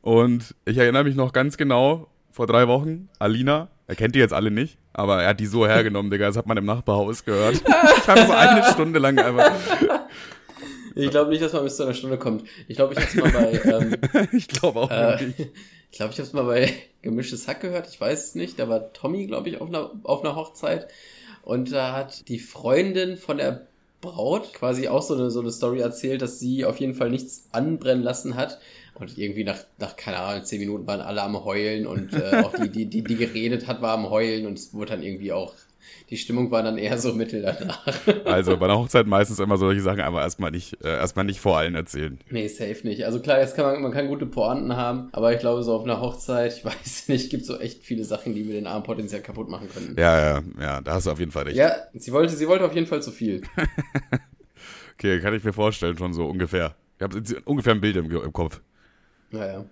[0.00, 4.32] Und ich erinnere mich noch ganz genau, vor drei Wochen, Alina, er kennt die jetzt
[4.32, 7.54] alle nicht, aber er hat die so hergenommen, Digga, das hat man im Nachbarhaus gehört.
[7.98, 9.50] ich habe so eine Stunde lang einfach
[10.98, 12.44] ich glaube nicht, dass man bis zu einer Stunde kommt.
[12.66, 13.60] Ich glaube, ich habe es mal bei.
[13.64, 15.50] Ähm, ich glaube auch äh, nicht.
[15.90, 17.88] Ich glaube, ich habe es mal bei Gemischtes Hack gehört.
[17.88, 18.58] Ich weiß es nicht.
[18.58, 20.86] Da war Tommy, glaube ich, auf einer, auf einer Hochzeit.
[21.42, 23.66] Und da hat die Freundin von der
[24.02, 27.48] Braut quasi auch so eine, so eine Story erzählt, dass sie auf jeden Fall nichts
[27.52, 28.58] anbrennen lassen hat.
[28.94, 32.52] Und irgendwie nach, nach keine Ahnung, zehn Minuten waren alle am Heulen und äh, auch
[32.52, 35.54] die, die, die, die geredet hat, war am Heulen und es wurde dann irgendwie auch
[36.10, 37.86] die Stimmung war dann eher so mittel danach.
[38.24, 41.58] Also bei einer Hochzeit meistens immer solche Sachen einfach erstmal nicht, äh, erstmal nicht vor
[41.58, 42.18] allen erzählen.
[42.30, 43.04] Nee, safe nicht.
[43.04, 45.84] Also klar, jetzt kann man, man kann gute Pointen haben, aber ich glaube, so auf
[45.84, 49.22] einer Hochzeit, ich weiß nicht, gibt so echt viele Sachen, die mir den Arm potenziell
[49.22, 49.94] kaputt machen können.
[49.98, 51.56] Ja, ja, ja, da hast du auf jeden Fall recht.
[51.56, 53.42] Ja, sie wollte, sie wollte auf jeden Fall zu viel.
[54.94, 56.74] okay, kann ich mir vorstellen, schon so ungefähr.
[56.98, 58.60] Ich habe ungefähr ein Bild im, im Kopf.
[59.30, 59.64] Ja, ja.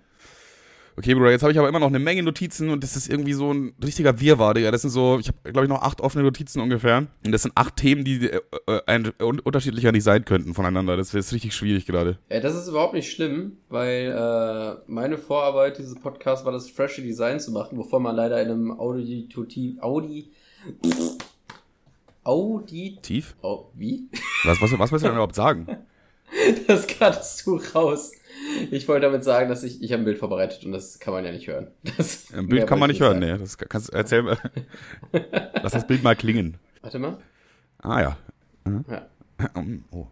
[0.99, 3.33] Okay, Bruder, jetzt habe ich aber immer noch eine Menge Notizen und das ist irgendwie
[3.33, 4.71] so ein richtiger Wirrwarr, Digga.
[4.71, 7.05] Das sind so, ich habe, glaube ich, noch acht offene Notizen ungefähr.
[7.23, 10.97] Und das sind acht Themen, die äh, äh, ein, unterschiedlicher nicht sein könnten voneinander.
[10.97, 12.17] Das ist richtig schwierig gerade.
[12.31, 17.03] Ja, das ist überhaupt nicht schlimm, weil äh, meine Vorarbeit dieses Podcasts war das freshe
[17.03, 19.29] Design zu machen, wovon man leider in einem Audi...
[19.79, 20.31] Audi
[22.23, 22.97] Audi...
[23.03, 23.35] Tief?
[23.43, 24.09] Oh, wie?
[24.45, 25.67] Was, was, was willst du denn überhaupt sagen?
[26.67, 28.11] Das kannst du raus.
[28.71, 31.25] Ich wollte damit sagen, dass ich, ich habe ein Bild vorbereitet und das kann man
[31.25, 31.67] ja nicht hören.
[31.97, 33.37] Das ein Bild kann man nicht hören, nee.
[33.37, 34.37] Das kannst erzähl mal.
[35.61, 36.57] Lass das Bild mal klingen.
[36.81, 37.17] Warte mal.
[37.79, 38.17] Ah ja.
[38.65, 38.85] Mhm.
[38.89, 39.05] ja.
[39.91, 40.07] Oh.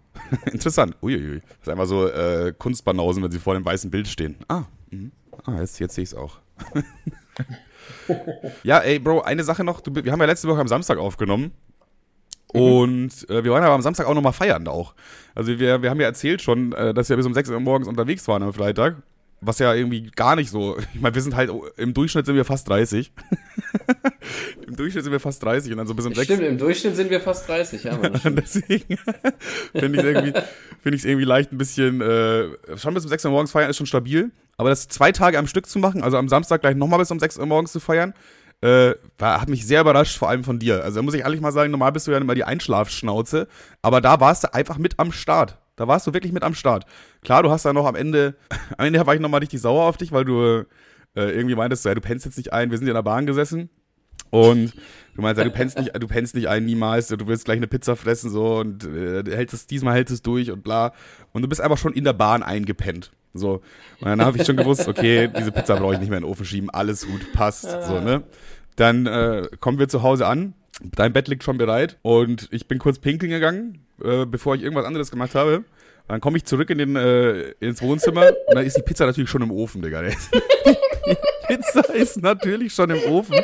[0.51, 0.95] Interessant.
[1.01, 1.41] Uiuiui.
[1.41, 4.38] Das ist einfach so äh, Kunstbanausen, wenn sie vor dem weißen Bild stehen.
[4.47, 5.12] Ah, mhm.
[5.45, 6.38] ah jetzt, jetzt sehe ich es auch.
[8.63, 9.82] ja, ey, Bro, eine Sache noch.
[9.82, 11.51] Du, wir haben ja letzte Woche am Samstag aufgenommen.
[12.53, 12.62] Mhm.
[12.62, 14.93] Und äh, wir waren aber am Samstag auch nochmal feiern auch.
[15.34, 17.88] Also wir, wir haben ja erzählt schon, äh, dass wir bis um 6 Uhr morgens
[17.88, 18.97] unterwegs waren am Freitag.
[19.41, 20.77] Was ja irgendwie gar nicht so.
[20.93, 23.12] Ich meine, wir sind halt, im Durchschnitt sind wir fast 30.
[24.67, 26.39] Im Durchschnitt sind wir fast 30 und dann so bis um Stimmt, 6.
[26.39, 27.97] Stimmt, im Durchschnitt sind wir fast 30, ja.
[28.23, 28.97] Deswegen
[29.73, 30.34] finde ich es irgendwie,
[30.81, 33.86] find irgendwie leicht ein bisschen, äh, schon bis um 6 Uhr morgens feiern ist schon
[33.86, 34.31] stabil.
[34.58, 37.19] Aber das zwei Tage am Stück zu machen, also am Samstag gleich nochmal bis um
[37.19, 38.13] 6 Uhr morgens zu feiern,
[38.65, 40.84] äh, war, hat mich sehr überrascht, vor allem von dir.
[40.84, 43.47] Also da muss ich ehrlich mal sagen, normal bist du ja immer die Einschlafschnauze,
[43.84, 45.60] aber da warst du einfach mit am Start.
[45.75, 46.86] Da warst du wirklich mit am Start.
[47.23, 48.36] Klar, du hast da noch am Ende,
[48.78, 50.63] am Ende war ich nochmal richtig sauer auf dich, weil du
[51.15, 53.28] äh, irgendwie meintest, ja, du pennst jetzt nicht ein, wir sind ja in der Bahn
[53.28, 53.69] gesessen.
[54.32, 54.73] Und
[55.13, 57.67] du meinst, ja, du pennst nicht, du pennst nicht ein niemals, du willst gleich eine
[57.67, 60.93] Pizza fressen so und äh, hältst es, diesmal hältst es durch und bla.
[61.34, 63.12] Und du bist einfach schon in der Bahn eingepennt.
[63.36, 63.62] So.
[64.00, 66.32] Und dann habe ich schon gewusst, okay, diese Pizza brauche ich nicht mehr in den
[66.32, 67.67] Ofen schieben, alles gut, passt.
[67.86, 68.24] So, ne?
[68.76, 70.54] Dann äh, kommen wir zu Hause an.
[70.82, 74.86] Dein Bett liegt schon bereit und ich bin kurz pinkeln gegangen, äh, bevor ich irgendwas
[74.86, 75.63] anderes gemacht habe.
[76.08, 79.30] Dann komme ich zurück in den, äh, ins Wohnzimmer und dann ist die Pizza natürlich
[79.30, 80.04] schon im Ofen, Digga.
[81.08, 81.15] Die
[81.48, 83.36] Pizza ist natürlich schon im Ofen.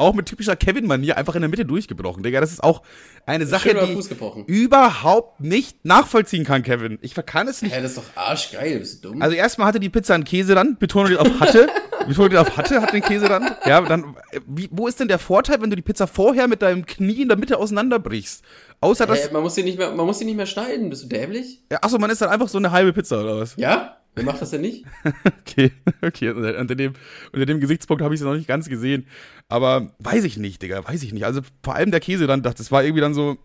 [0.00, 2.40] Auch mit typischer Kevin-Manier einfach in der Mitte durchgebrochen, Digga.
[2.40, 2.80] Das ist auch
[3.26, 6.98] eine Sache, die ich überhaupt nicht nachvollziehen kann, Kevin.
[7.02, 7.74] Ich kann es nicht.
[7.74, 9.20] Hä, das ist doch arschgeil, bist du dumm?
[9.20, 11.68] Also erstmal hatte die Pizza einen Käserand, Betonung auf hatte.
[12.08, 13.58] Betonung auf hatte, hat den Käserand.
[13.66, 16.86] Ja, dann, wie, wo ist denn der Vorteil, wenn du die Pizza vorher mit deinem
[16.86, 18.42] Knie in der Mitte auseinanderbrichst?
[18.80, 19.24] Außer dass.
[19.24, 20.88] Hey, man muss sie nicht mehr, man muss sie nicht mehr schneiden.
[20.88, 21.62] Bist du dämlich?
[21.70, 23.54] Ja, achso, man ist dann einfach so eine halbe Pizza oder was?
[23.56, 23.99] Ja?
[24.20, 24.84] Wer macht das denn nicht?
[25.40, 26.28] okay, okay.
[26.30, 26.92] Unter dem,
[27.32, 29.06] unter dem Gesichtspunkt habe ich es noch nicht ganz gesehen.
[29.48, 31.24] Aber weiß ich nicht, Digga, weiß ich nicht.
[31.24, 33.38] Also vor allem der Käse dann, das war irgendwie dann so,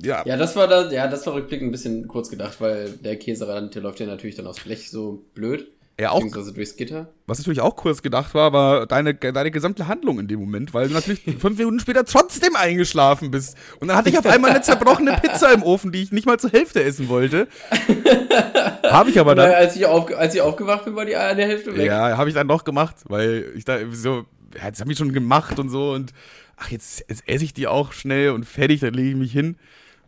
[0.00, 0.24] ja.
[0.24, 3.74] Ja, das war da, ja, das war rückblickend ein bisschen kurz gedacht, weil der Käserand,
[3.74, 5.70] der läuft ja natürlich dann aufs Blech so blöd.
[6.00, 6.22] Ja, auch.
[6.54, 7.08] Durchs Gitter.
[7.26, 10.88] Was natürlich auch kurz gedacht war, war deine, deine gesamte Handlung in dem Moment, weil
[10.88, 13.56] du natürlich fünf Minuten später trotzdem eingeschlafen bist.
[13.78, 16.38] Und dann hatte ich auf einmal eine zerbrochene Pizza im Ofen, die ich nicht mal
[16.38, 17.46] zur Hälfte essen wollte.
[18.84, 19.50] habe ich aber dann.
[19.50, 21.86] Weil als, ich auf, als ich aufgewacht bin, war die eine Hälfte weg.
[21.86, 24.24] Ja, habe ich dann doch gemacht, weil ich da so,
[24.56, 26.12] ja, das habe ich schon gemacht und so und
[26.56, 29.56] ach, jetzt, jetzt esse ich die auch schnell und fertig, dann lege ich mich hin.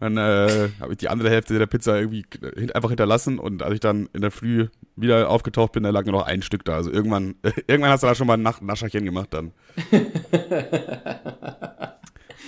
[0.04, 2.26] Dann äh, habe ich die andere Hälfte der Pizza irgendwie
[2.74, 6.12] einfach hinterlassen und als ich dann in der Früh wieder aufgetaucht bin, da lag nur
[6.12, 6.74] noch ein Stück da.
[6.74, 7.36] Also irgendwann,
[7.66, 9.52] irgendwann hast du da schon mal ein Nach Nascherchen gemacht dann.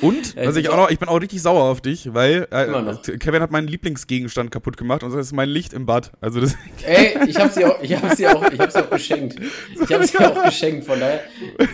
[0.02, 3.40] Und, was ich auch noch, ich bin auch richtig sauer auf dich, weil äh, Kevin
[3.40, 6.12] hat meinen Lieblingsgegenstand kaputt gemacht und das ist mein Licht im Bad.
[6.20, 8.90] Also das Ey, ich habe sie auch, ich habe sie auch, ich habe sie auch
[8.90, 9.40] geschenkt.
[9.82, 11.20] Ich habe sie auch geschenkt, von daher,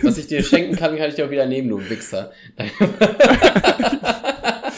[0.01, 2.31] was ich dir schenken kann, kann ich dir auch wieder nehmen, du Wichser.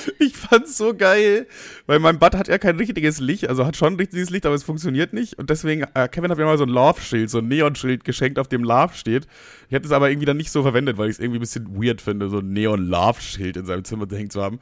[0.20, 1.48] ich fand's so geil,
[1.86, 4.56] weil mein Bad hat ja kein richtiges Licht, also hat schon ein richtiges Licht, aber
[4.56, 5.38] es funktioniert nicht.
[5.38, 8.48] Und deswegen, äh, Kevin hat mir mal so ein Love-Schild, so ein Neon-Schild geschenkt, auf
[8.48, 9.28] dem Love steht.
[9.68, 11.82] Ich hätte es aber irgendwie dann nicht so verwendet, weil ich es irgendwie ein bisschen
[11.82, 14.60] weird finde, so ein Neon-Love-Schild in seinem Zimmer hängen zu haben.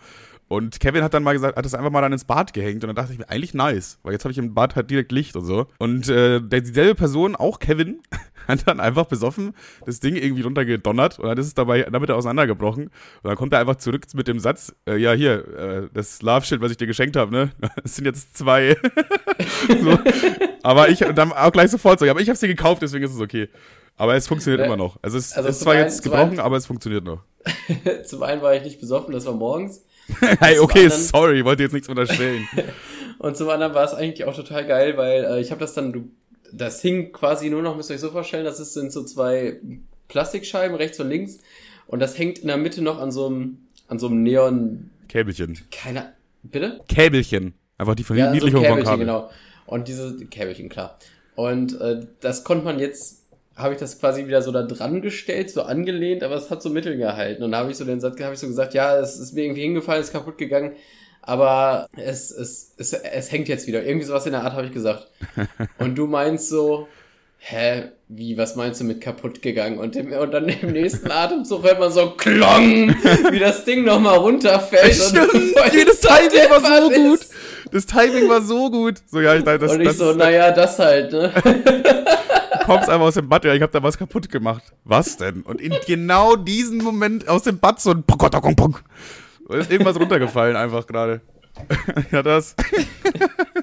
[0.53, 2.87] Und Kevin hat dann mal gesagt, hat das einfach mal dann ins Bad gehängt und
[2.89, 5.35] dann dachte ich mir, eigentlich nice, weil jetzt habe ich im Bad halt direkt Licht
[5.35, 5.65] und so.
[5.79, 8.01] Und äh, dieselbe Person, auch Kevin,
[8.47, 12.83] hat dann einfach besoffen das Ding irgendwie runtergedonnert und dann ist es dabei damit auseinandergebrochen.
[12.83, 16.61] Und dann kommt er einfach zurück mit dem Satz, äh, ja hier, äh, das Love-Schild,
[16.61, 17.51] was ich dir geschenkt habe, ne?
[17.81, 18.77] Das sind jetzt zwei.
[19.81, 19.97] so.
[20.61, 23.15] Aber ich dann auch gleich sofort so, ja, aber ich habe sie gekauft, deswegen ist
[23.15, 23.49] es okay.
[23.97, 24.97] Aber es funktioniert äh, immer noch.
[25.01, 27.23] Also es also ist zwar einen, jetzt gebrochen, aber es funktioniert noch.
[28.05, 29.83] zum einen war ich nicht besoffen, das war morgens.
[30.39, 32.47] hey, okay, anderen, sorry, wollte jetzt nichts unterstellen.
[33.19, 35.93] und zum anderen war es eigentlich auch total geil, weil äh, ich habe das dann,
[35.93, 36.09] du,
[36.51, 39.59] das hing quasi nur noch, müsst ihr euch so vorstellen, das sind so zwei
[40.07, 41.39] Plastikscheiben, rechts und links.
[41.87, 44.89] Und das hängt in der Mitte noch an so einem, an so einem Neon.
[45.09, 45.57] Käbelchen.
[45.71, 46.13] Keine,
[46.43, 46.81] bitte?
[46.87, 47.53] Käbelchen.
[47.77, 48.99] Einfach die Verniedlichung ja, so von Kabel.
[48.99, 49.29] genau.
[49.65, 50.97] Und diese Käbelchen, klar.
[51.35, 53.22] Und äh, das konnte man jetzt
[53.55, 56.69] habe ich das quasi wieder so da dran gestellt, so angelehnt, aber es hat so
[56.69, 57.43] Mittel gehalten.
[57.43, 59.43] Und da habe ich so den Satz, habe ich so gesagt, ja, es ist mir
[59.43, 60.73] irgendwie hingefallen, ist kaputt gegangen,
[61.21, 63.83] aber es, es, es, es hängt jetzt wieder.
[63.83, 65.07] Irgendwie sowas in der Art habe ich gesagt.
[65.77, 66.87] Und du meinst so,
[67.37, 69.77] hä, wie, was meinst du mit kaputt gegangen?
[69.77, 72.89] Und, im, und dann im nächsten Atemzug hört man so klong,
[73.31, 74.95] wie das Ding nochmal runterfällt.
[74.95, 77.19] Stimmt, und das Timing war so gut.
[77.71, 78.95] Das Timing war so gut.
[79.07, 81.31] So, ja, ich, das, und ich das, so, naja, das halt, ne?
[82.65, 84.63] Kommst einfach aus dem Bad, ja, ich habe da was kaputt gemacht.
[84.83, 85.41] Was denn?
[85.43, 90.87] Und in genau diesem Moment aus dem Bad so ein Da ist irgendwas runtergefallen einfach
[90.87, 91.21] gerade.
[92.11, 92.55] ja, das.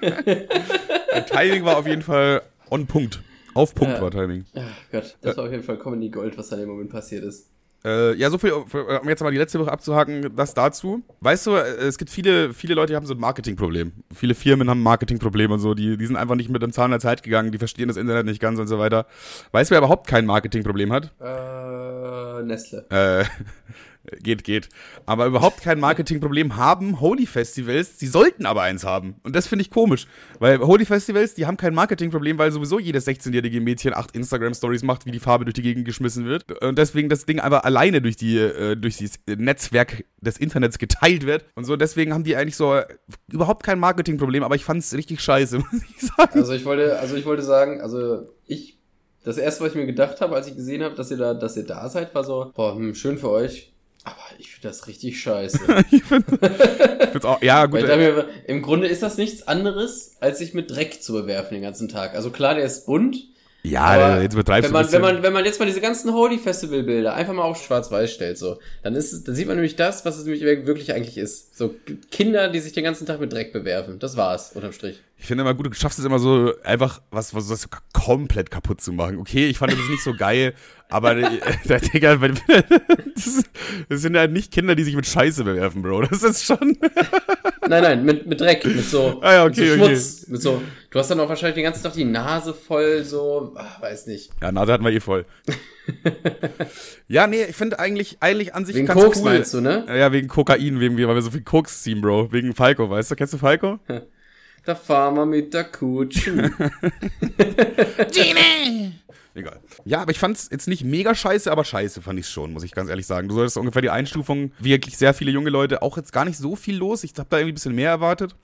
[1.32, 3.20] Timing war auf jeden Fall on Punkt.
[3.54, 4.02] Auf Punkt ja.
[4.02, 4.44] war Timing.
[4.54, 7.50] Ach Gott, das war auf jeden Fall Comedy Gold, was da im Moment passiert ist.
[7.84, 11.02] Äh, ja, so viel, um jetzt mal die letzte Woche abzuhaken, das dazu.
[11.20, 13.92] Weißt du, äh, es gibt viele, viele Leute, die haben so ein Marketingproblem.
[14.14, 16.90] Viele Firmen haben ein Marketingproblem und so, die, die sind einfach nicht mit dem Zahn
[16.90, 19.06] der Zeit gegangen, die verstehen das Internet nicht ganz und so weiter.
[19.52, 21.12] Weißt du, wer überhaupt kein Marketingproblem hat?
[21.20, 22.84] Äh, Nestle.
[22.90, 23.24] Äh,
[24.22, 24.68] geht, geht.
[25.06, 29.16] Aber überhaupt kein Marketingproblem haben Holy Festivals, sie sollten aber eins haben.
[29.22, 30.06] Und das finde ich komisch.
[30.38, 35.06] Weil Holy Festivals, die haben kein Marketingproblem, weil sowieso jedes 16-jährige Mädchen acht Instagram-Stories macht,
[35.06, 36.60] wie die Farbe durch die Gegend geschmissen wird.
[36.62, 41.26] Und deswegen das Ding einfach alleine durch die, äh, durch das Netzwerk des Internets geteilt
[41.26, 41.44] wird.
[41.54, 42.80] Und so, deswegen haben die eigentlich so
[43.30, 46.38] überhaupt kein Marketingproblem, aber ich fand es richtig scheiße, muss ich sagen.
[46.38, 48.80] Also ich wollte, also ich wollte sagen, also ich
[49.24, 51.56] das erste, was ich mir gedacht habe, als ich gesehen habe, dass ihr da, dass
[51.56, 53.72] ihr da seid, war so, boah, hm, schön für euch.
[54.04, 55.58] Aber ich finde das richtig scheiße.
[55.90, 57.82] ich finde auch, ja, gut.
[57.82, 61.88] Mir, Im Grunde ist das nichts anderes, als sich mit Dreck zu bewerfen den ganzen
[61.88, 62.14] Tag.
[62.14, 63.16] Also klar, der ist bunt.
[63.62, 66.82] Ja, jetzt betreibst wenn man, wenn man, wenn man jetzt mal diese ganzen Holy Festival
[66.82, 70.16] Bilder einfach mal auf schwarz-weiß stellt, so, dann ist, dann sieht man nämlich das, was
[70.16, 71.58] es nämlich wirklich eigentlich ist.
[71.58, 71.74] So
[72.10, 73.98] Kinder, die sich den ganzen Tag mit Dreck bewerfen.
[73.98, 75.02] Das war's, unterm Strich.
[75.20, 78.80] Ich finde immer gut, du schaffst es immer so einfach was, was, was komplett kaputt
[78.80, 79.18] zu machen.
[79.18, 80.54] Okay, ich fand das nicht so geil,
[80.88, 81.14] aber
[81.68, 83.44] der Digga, das,
[83.90, 86.02] das sind ja nicht Kinder, die sich mit Scheiße bewerfen, Bro.
[86.02, 86.78] Das ist schon.
[87.68, 90.32] nein, nein, mit, mit Dreck, mit so, ah, ja, okay, mit so Schmutz, okay.
[90.32, 90.62] mit so.
[90.90, 94.30] Du hast dann auch wahrscheinlich den ganzen Tag die Nase voll, so, ach, weiß nicht.
[94.40, 95.26] Ja, Nase hatten wir eh voll.
[97.08, 99.24] ja, nee, ich finde eigentlich, eigentlich an sich wegen ganz Koks cool.
[99.24, 99.84] meinst du, ne?
[99.86, 102.32] Ja, wegen Kokain, wegen, weil wir so viel Koks ziehen, Bro.
[102.32, 103.16] Wegen Falco, weißt du?
[103.16, 103.78] Kennst du Falco?
[104.70, 106.30] Da fahren wir mit der Kutsche.
[108.12, 108.92] Genie!
[109.34, 109.58] Egal.
[109.84, 112.70] Ja, aber ich fand's jetzt nicht mega scheiße, aber scheiße fand ich's schon, muss ich
[112.70, 113.26] ganz ehrlich sagen.
[113.26, 116.54] Du solltest ungefähr die Einstufung, wirklich sehr viele junge Leute, auch jetzt gar nicht so
[116.54, 117.02] viel los.
[117.02, 118.36] Ich habe da irgendwie ein bisschen mehr erwartet.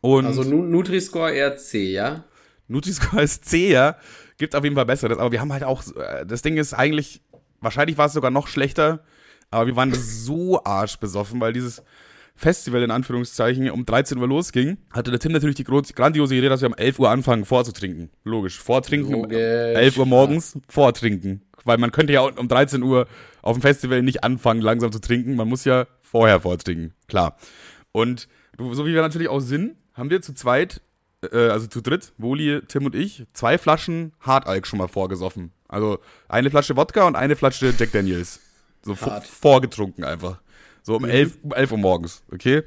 [0.00, 2.24] Und also Nutri-Score eher C, ja?
[2.66, 3.96] Nutri-Score ist C, ja.
[4.38, 5.18] Gibt auf jeden Fall besseres.
[5.18, 7.22] Aber wir haben halt auch, äh, das Ding ist eigentlich,
[7.60, 9.04] wahrscheinlich war es sogar noch schlechter,
[9.52, 11.84] aber wir waren so arschbesoffen, weil dieses,
[12.36, 16.60] Festival in Anführungszeichen um 13 Uhr losging, hatte der Tim natürlich die grandiose Idee, dass
[16.62, 18.10] wir um 11 Uhr anfangen vorzutrinken.
[18.24, 19.36] Logisch, vortrinken Logisch.
[19.36, 21.42] um 11 Uhr morgens, vortrinken.
[21.64, 23.06] Weil man könnte ja um 13 Uhr
[23.40, 25.36] auf dem Festival nicht anfangen, langsam zu trinken.
[25.36, 27.36] Man muss ja vorher vortrinken, klar.
[27.92, 30.82] Und so wie wir natürlich auch sind, haben wir zu zweit,
[31.32, 35.52] äh, also zu dritt, Woli, Tim und ich, zwei Flaschen Hartalk schon mal vorgesoffen.
[35.68, 38.40] Also eine Flasche Wodka und eine Flasche Jack Daniels.
[38.82, 40.40] So vorgetrunken einfach.
[40.84, 41.10] So um mhm.
[41.10, 42.62] 11, um 11 Uhr morgens, okay?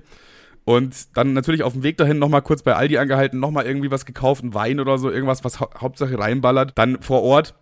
[0.65, 4.05] Und dann natürlich auf dem Weg dahin nochmal kurz bei Aldi angehalten, nochmal irgendwie was
[4.05, 6.73] gekauft, ein Wein oder so, irgendwas, was hau Hauptsache reinballert.
[6.75, 7.55] Dann vor Ort.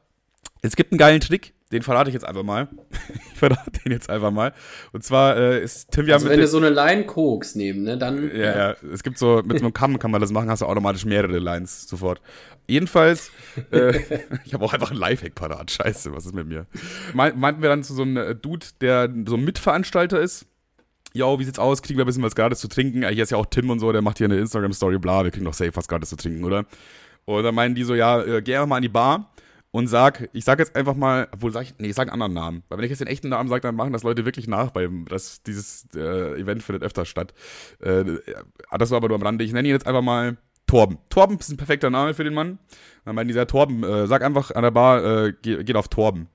[0.62, 2.67] Es gibt einen geilen Trick, den verrate ich jetzt einfach mal.
[3.32, 4.54] ich verrate den jetzt einfach mal.
[4.91, 6.34] Und zwar äh, ist Tim ja also mit.
[6.34, 8.30] Wenn wir so eine Line Koks nehmen, ne, dann.
[8.30, 10.62] Ja, ja, ja, es gibt so, mit so einem Kamm kann man das machen, hast
[10.62, 12.21] du automatisch mehrere Lines sofort.
[12.67, 13.32] Jedenfalls,
[13.71, 13.97] äh,
[14.45, 15.71] ich habe auch einfach ein Lifehack parat.
[15.71, 16.67] Scheiße, was ist mit mir?
[17.13, 20.45] Meinten wir dann zu so einem äh, Dude, der so ein Mitveranstalter ist.
[21.13, 21.82] Jo, wie sieht's aus?
[21.82, 23.08] Kriegen wir ein bisschen was gratis zu trinken?
[23.08, 25.45] Hier ist ja auch Tim und so, der macht hier eine Instagram-Story, bla, wir kriegen
[25.45, 26.65] doch safe was gratis zu trinken, oder?
[27.23, 29.32] Und dann meinen die so, ja, äh, geh einfach mal an die Bar
[29.76, 32.34] und sag, ich sag jetzt einfach mal, obwohl sag ich, nee, ich sag einen anderen
[32.34, 32.64] Namen.
[32.70, 34.90] Weil wenn ich jetzt den echten Namen sage, dann machen das Leute wirklich nach, weil
[35.10, 37.34] das, dieses äh, Event findet öfter statt.
[37.82, 38.06] Äh,
[38.80, 39.44] das war aber nur am Rande.
[39.44, 40.98] Ich nenne ihn jetzt einfach mal Torben.
[41.10, 42.58] Torben ist ein perfekter Name für den Mann.
[43.04, 45.90] Dann meinen die, ja, Torben, äh, sag einfach an der Bar, äh, geh, geht auf
[45.90, 46.30] Torben.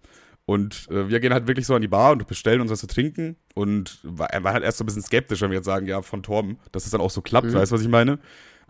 [0.45, 2.89] Und äh, wir gehen halt wirklich so an die Bar und bestellen uns was zu
[2.89, 3.37] trinken.
[3.55, 6.23] Und er war halt erst so ein bisschen skeptisch, wenn wir jetzt sagen, ja, von
[6.23, 7.55] Torben, dass es dann auch so klappt, mhm.
[7.55, 8.19] weißt du, was ich meine?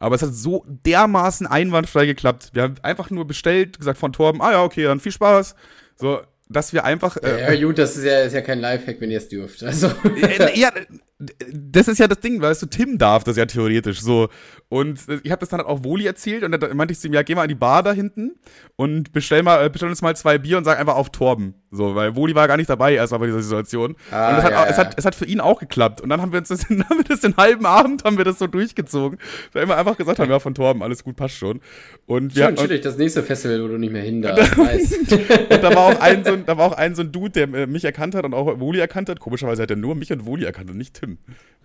[0.01, 2.51] Aber es hat so dermaßen einwandfrei geklappt.
[2.55, 5.55] Wir haben einfach nur bestellt, gesagt von Torben, ah ja, okay, dann viel Spaß.
[5.95, 7.19] So, dass wir einfach.
[7.19, 9.63] Äh, ja, gut, das ist ja, ist ja kein Lifehack, wenn ihr es dürft.
[9.63, 9.89] Also.
[10.17, 10.73] Äh, ja,
[11.53, 14.29] das ist ja das Ding, weißt du, Tim darf das ja theoretisch so.
[14.69, 17.15] Und ich habe das dann halt auch Woli erzählt und dann meinte ich zu ihm,
[17.15, 18.37] ja, geh mal an die Bar da hinten
[18.77, 21.55] und bestell mal, äh, bestell uns mal zwei Bier und sag einfach auf Torben.
[21.73, 23.95] So, weil Woli war gar nicht dabei erstmal bei dieser Situation.
[24.11, 24.67] Ah, und das hat, ja.
[24.67, 26.01] Es, hat, es hat für ihn auch geklappt.
[26.01, 28.25] Und dann haben wir uns das, dann haben wir das den halben Abend haben wir
[28.25, 29.19] das so durchgezogen.
[29.53, 31.61] Weil wir einfach gesagt haben, ja, von Torben, alles gut, passt schon.
[32.07, 34.57] Und Schön, wir, chillig, das nächste Festival, wo du nicht mehr hin darfst.
[34.59, 37.55] und da war auch ein so ein, da war auch ein so ein Dude, der
[37.55, 39.21] äh, mich erkannt hat und auch Woli erkannt hat.
[39.21, 41.10] Komischerweise hat er nur mich und Woli erkannt und nicht Tim.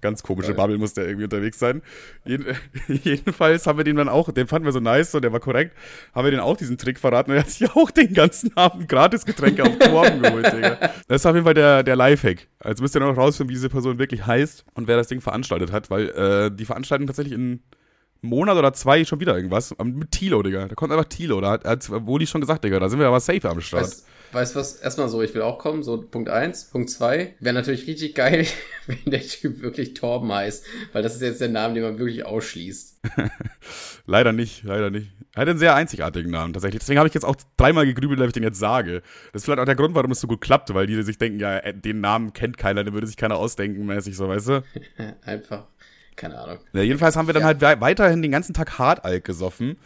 [0.02, 0.58] Ganz komische Geil.
[0.58, 1.82] Bubble muss der irgendwie unterwegs sein.
[2.26, 2.46] Jeden,
[2.88, 5.76] jedenfalls haben wir den dann auch, den fanden wir so nice und der war korrekt,
[6.14, 8.88] haben wir den auch diesen Trick verraten und er hat sich auch den ganzen Abend
[8.88, 10.78] Gratisgetränke auf Torben geholt, Digga.
[11.08, 12.48] Das ist auf jeden Fall der, der Lifehack.
[12.60, 15.72] Also müsst ihr noch rausfinden, wie diese Person wirklich heißt und wer das Ding veranstaltet
[15.72, 17.64] hat, weil äh, die veranstalten tatsächlich in
[18.26, 19.76] Monat oder zwei schon wieder irgendwas.
[19.84, 20.68] Mit Tilo, Digga.
[20.68, 21.42] Da kommt einfach Tilo.
[21.42, 23.84] Da hat, hat Woli schon gesagt, Digga, da sind wir aber safe am Start.
[23.84, 24.76] Weißt, weißt du was?
[24.76, 25.84] Erstmal so, ich will auch kommen.
[25.84, 26.66] So, Punkt eins.
[26.66, 27.36] Punkt zwei.
[27.40, 28.46] Wäre natürlich richtig geil,
[28.88, 30.66] wenn der Typ wirklich Torben heißt.
[30.94, 33.02] Weil das ist jetzt der Name, den man wirklich ausschließt.
[34.06, 35.08] leider nicht, leider nicht.
[35.34, 36.80] Er hat einen sehr einzigartigen Namen tatsächlich.
[36.80, 39.02] Deswegen habe ich jetzt auch dreimal gegrübelt, ob ich den jetzt sage.
[39.34, 41.40] Das ist vielleicht auch der Grund, warum es so gut klappt, weil die sich denken,
[41.40, 44.64] ja, den Namen kennt keiner, den würde sich keiner ausdenken, mäßig so, weißt du?
[45.24, 45.66] Einfach
[46.16, 46.60] keine Ahnung.
[46.74, 47.68] Ja, jedenfalls haben wir dann ja.
[47.68, 49.78] halt weiterhin den ganzen Tag Hartalk gesoffen,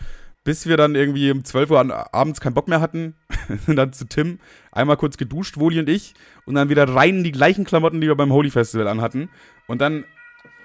[0.44, 3.16] bis wir dann irgendwie um 12 Uhr abends keinen Bock mehr hatten.
[3.66, 4.40] sind dann zu Tim,
[4.72, 6.14] einmal kurz geduscht, Woli und ich,
[6.46, 9.30] und dann wieder rein in die gleichen Klamotten, die wir beim Holy Festival anhatten.
[9.68, 10.06] Und dann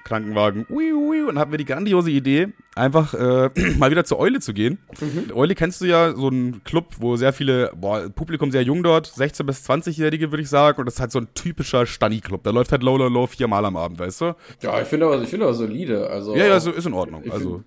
[0.04, 4.40] Krankenwagen, ui, ui, und hatten wir die grandiose Idee, einfach äh, mal wieder zur Eule
[4.40, 4.78] zu gehen.
[5.00, 5.32] Mhm.
[5.34, 9.08] Eule kennst du ja, so ein Club, wo sehr viele, boah, Publikum sehr jung dort,
[9.08, 12.42] 16- bis 20-Jährige, würde ich sagen, und das ist halt so ein typischer Stani-Club.
[12.44, 14.36] Da läuft halt Low, Low, Low viermal am Abend, weißt du?
[14.62, 16.36] Ja, ich finde aber, ich finde aber solide, also.
[16.36, 17.50] Ja, ja, so ist in Ordnung, ich also.
[17.54, 17.64] Find,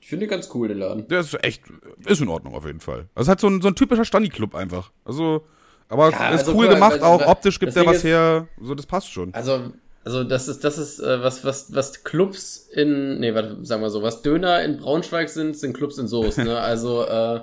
[0.00, 1.08] ich finde ganz cool, den Laden.
[1.08, 1.62] Der ist echt,
[2.04, 3.06] ist in Ordnung auf jeden Fall.
[3.14, 4.92] Also halt so ein, so ein typischer Stani-Club einfach.
[5.06, 5.46] Also,
[5.88, 8.84] aber ja, ist also cool gemacht, also, auch optisch gibt der was her, so das
[8.84, 9.32] passt schon.
[9.32, 9.72] Also,
[10.04, 13.90] also das ist, das ist äh, was, was, was Clubs in, nee, warte, sagen wir
[13.90, 16.58] so, was Döner in Braunschweig sind, sind Clubs in Soest, ne?
[16.64, 17.40] Also äh,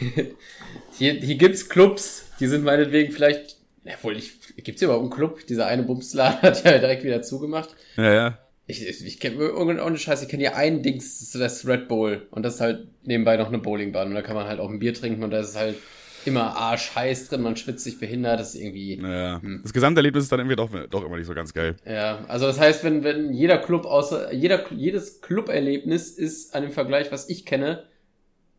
[0.98, 5.12] hier, hier gibt's Clubs, die sind meinetwegen vielleicht, ja wohl, ich, gibt's hier überhaupt einen
[5.12, 5.46] Club?
[5.48, 7.70] Dieser eine Bumsladen hat ja direkt wieder zugemacht.
[7.96, 8.38] Ja, ja.
[8.66, 11.88] Ich, ich, ich kenne ohne Scheiß, ich kenne hier ein Dings, das ist das Red
[11.88, 14.70] Bull und das ist halt nebenbei noch eine Bowlingbahn und da kann man halt auch
[14.70, 15.74] ein Bier trinken und da ist halt
[16.24, 18.96] immer Arsch heiß drin, man schwitzt sich behindert, das ist irgendwie.
[18.96, 19.40] Naja.
[19.42, 19.60] Hm.
[19.62, 21.76] Das Gesamterlebnis ist dann irgendwie doch, doch immer nicht so ganz geil.
[21.86, 26.72] Ja, also das heißt, wenn, wenn jeder Club außer, jeder, jedes Club-Erlebnis ist an dem
[26.72, 27.84] Vergleich, was ich kenne,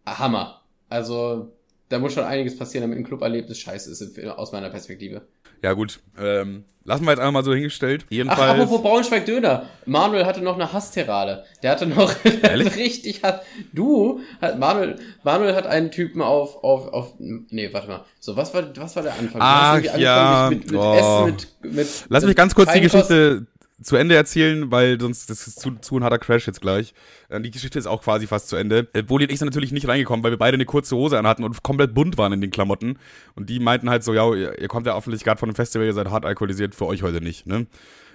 [0.06, 0.62] Hammer.
[0.89, 1.54] Also,
[1.91, 5.23] da muss schon einiges passieren, damit ein Club-Erlebnis scheiße ist, aus meiner Perspektive.
[5.62, 5.99] Ja, gut.
[6.17, 8.06] Ähm, lassen wir jetzt einmal so hingestellt.
[8.10, 8.41] Jedenfalls.
[8.41, 9.67] Ach, apropos Braunschweig Döner.
[9.86, 11.43] Manuel hatte noch eine Hassterade.
[11.62, 12.15] Der hatte noch
[12.75, 13.43] richtig hat.
[13.73, 18.06] Du, hat, Manuel, Manuel hat einen Typen auf, auf, auf, nee, warte mal.
[18.19, 19.41] So, was war, was war der Anfang?
[19.43, 20.47] Ach, ja.
[20.49, 20.95] Mit, mit, mit oh.
[20.95, 21.25] Essen,
[21.62, 23.45] mit, mit, Lass mich ganz kurz die Geschichte
[23.81, 26.93] zu Ende erzählen, weil sonst das ist zu, zu ein harter Crash jetzt gleich.
[27.29, 28.87] Äh, die Geschichte ist auch quasi fast zu Ende.
[28.93, 31.43] Äh, Woli und ich sind natürlich nicht reingekommen, weil wir beide eine kurze Hose anhatten
[31.43, 32.97] und komplett bunt waren in den Klamotten.
[33.35, 35.93] Und die meinten halt so, ja, ihr, kommt ja offensichtlich gerade von einem Festival, ihr
[35.93, 37.67] seid hart alkoholisiert, für euch heute nicht, ne?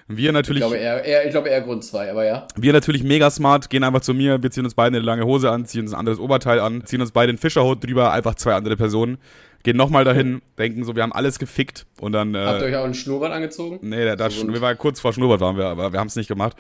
[0.09, 2.47] Wir natürlich, Ich glaube eher, eher, ich glaube eher Grund 2, aber ja.
[2.55, 5.51] wir natürlich mega smart, gehen einfach zu mir, wir ziehen uns beide eine lange Hose
[5.51, 8.55] an, ziehen uns ein anderes Oberteil an, ziehen uns beide einen Fischerhut drüber, einfach zwei
[8.55, 9.19] andere Personen,
[9.67, 12.77] gehen nochmal dahin, denken so, wir haben alles gefickt und dann, Habt ihr äh, euch
[12.77, 13.79] auch einen Schnurrbart angezogen?
[13.83, 16.17] nee, da, da, So wir waren kurz vor Schnurrbart waren wir, aber wir haben es
[16.17, 16.57] nicht gemacht.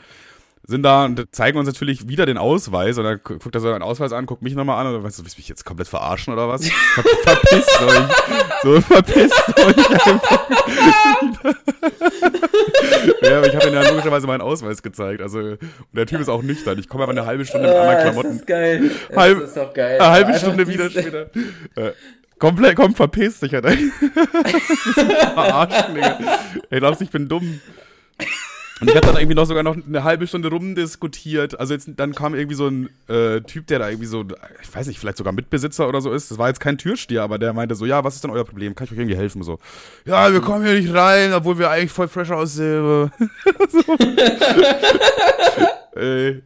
[0.69, 3.71] Sind da und zeigen uns natürlich wieder den Ausweis und dann gu- guckt er so
[3.71, 5.65] einen Ausweis an, guckt mich nochmal an und dann weißt du, willst du mich jetzt
[5.65, 6.69] komplett verarschen oder was?
[6.95, 8.03] Ver verpisst euch.
[8.65, 9.77] So, verpisst euch
[13.23, 15.21] ja, aber ich habe ihm ja logischerweise meinen Ausweis gezeigt.
[15.23, 15.59] Also, und
[15.93, 16.79] der Typ ist auch nüchtern.
[16.79, 18.29] Ich komme aber eine halbe Stunde mit anderen Klamotten.
[18.29, 18.91] Ah, Das ist geil.
[19.09, 20.01] Das Halb- ist doch geil.
[20.01, 21.31] Eine halbe Stunde wieder später.
[21.77, 21.93] Äh,
[22.39, 23.71] komplett, komm, verpiss dich, Alter.
[25.35, 26.19] Verarschen, Digga.
[26.71, 27.61] Ey, glaubst du, ich bin dumm?
[28.79, 31.59] Und ich habe dann irgendwie noch sogar noch eine halbe Stunde rumdiskutiert.
[31.59, 34.23] Also jetzt, dann kam irgendwie so ein äh, Typ, der da irgendwie so,
[34.61, 36.31] ich weiß nicht, vielleicht sogar Mitbesitzer oder so ist.
[36.31, 38.75] Das war jetzt kein Türsteher, aber der meinte so, ja, was ist denn euer Problem?
[38.75, 39.43] Kann ich euch irgendwie helfen?
[39.43, 39.59] So,
[40.05, 43.11] ja, wir kommen hier nicht rein, obwohl wir eigentlich voll fresh aussehen.
[43.71, 43.97] so.
[45.99, 46.43] Ey.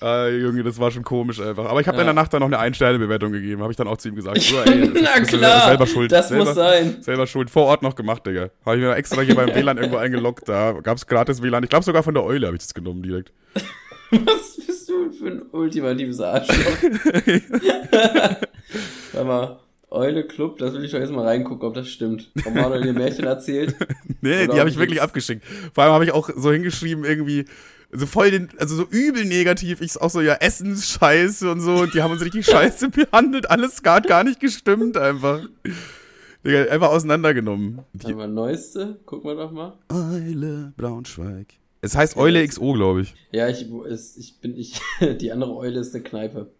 [0.00, 1.64] Ah, Junge, das war schon komisch einfach.
[1.66, 2.04] Aber ich habe Ja.
[2.04, 3.62] dann danach dann noch eine Ein-Sterne-Bewertung gegeben.
[3.62, 4.40] Habe ich dann auch zu ihm gesagt.
[4.40, 6.12] So, ey, das Na klar, selber schuld.
[6.12, 6.96] das selber, muss sein.
[7.02, 7.50] Selber schuld.
[7.50, 8.50] Vor Ort noch gemacht, Digga.
[8.64, 10.48] Habe ich mir extra hier beim WLAN irgendwo eingeloggt.
[10.48, 11.64] Da gab's gratis WLAN.
[11.64, 13.32] Ich glaube sogar von der Eule habe ich das genommen direkt.
[14.10, 16.54] Was bist du für ein ultimatives Arschloch?
[19.12, 19.58] Sag mal,
[19.90, 22.30] Eule Club, das will ich doch jetzt mal reingucken, ob das stimmt.
[22.46, 23.74] Ob Manuel dir Märchen erzählt.
[24.20, 25.42] Nee, die habe ich wirklich abgeschickt.
[25.74, 27.46] Vor allem habe ich auch so hingeschrieben, irgendwie,
[27.90, 29.80] so voll den, also so übel negativ.
[29.80, 31.74] Ich auch so, ja, Essensscheiße und so.
[31.76, 33.50] Und die haben uns richtig scheiße behandelt.
[33.50, 35.40] Alles gar, gar nicht gestimmt einfach.
[36.44, 37.80] Digga, einfach auseinandergenommen.
[37.94, 39.76] Die mal, neueste, gucken wir doch mal.
[39.90, 41.46] Eule Braunschweig.
[41.80, 43.14] Es heißt Eule XO, glaube ich.
[43.32, 44.80] Ja, ich, ist, ich bin, ich,
[45.20, 46.50] die andere Eule ist eine Kneipe.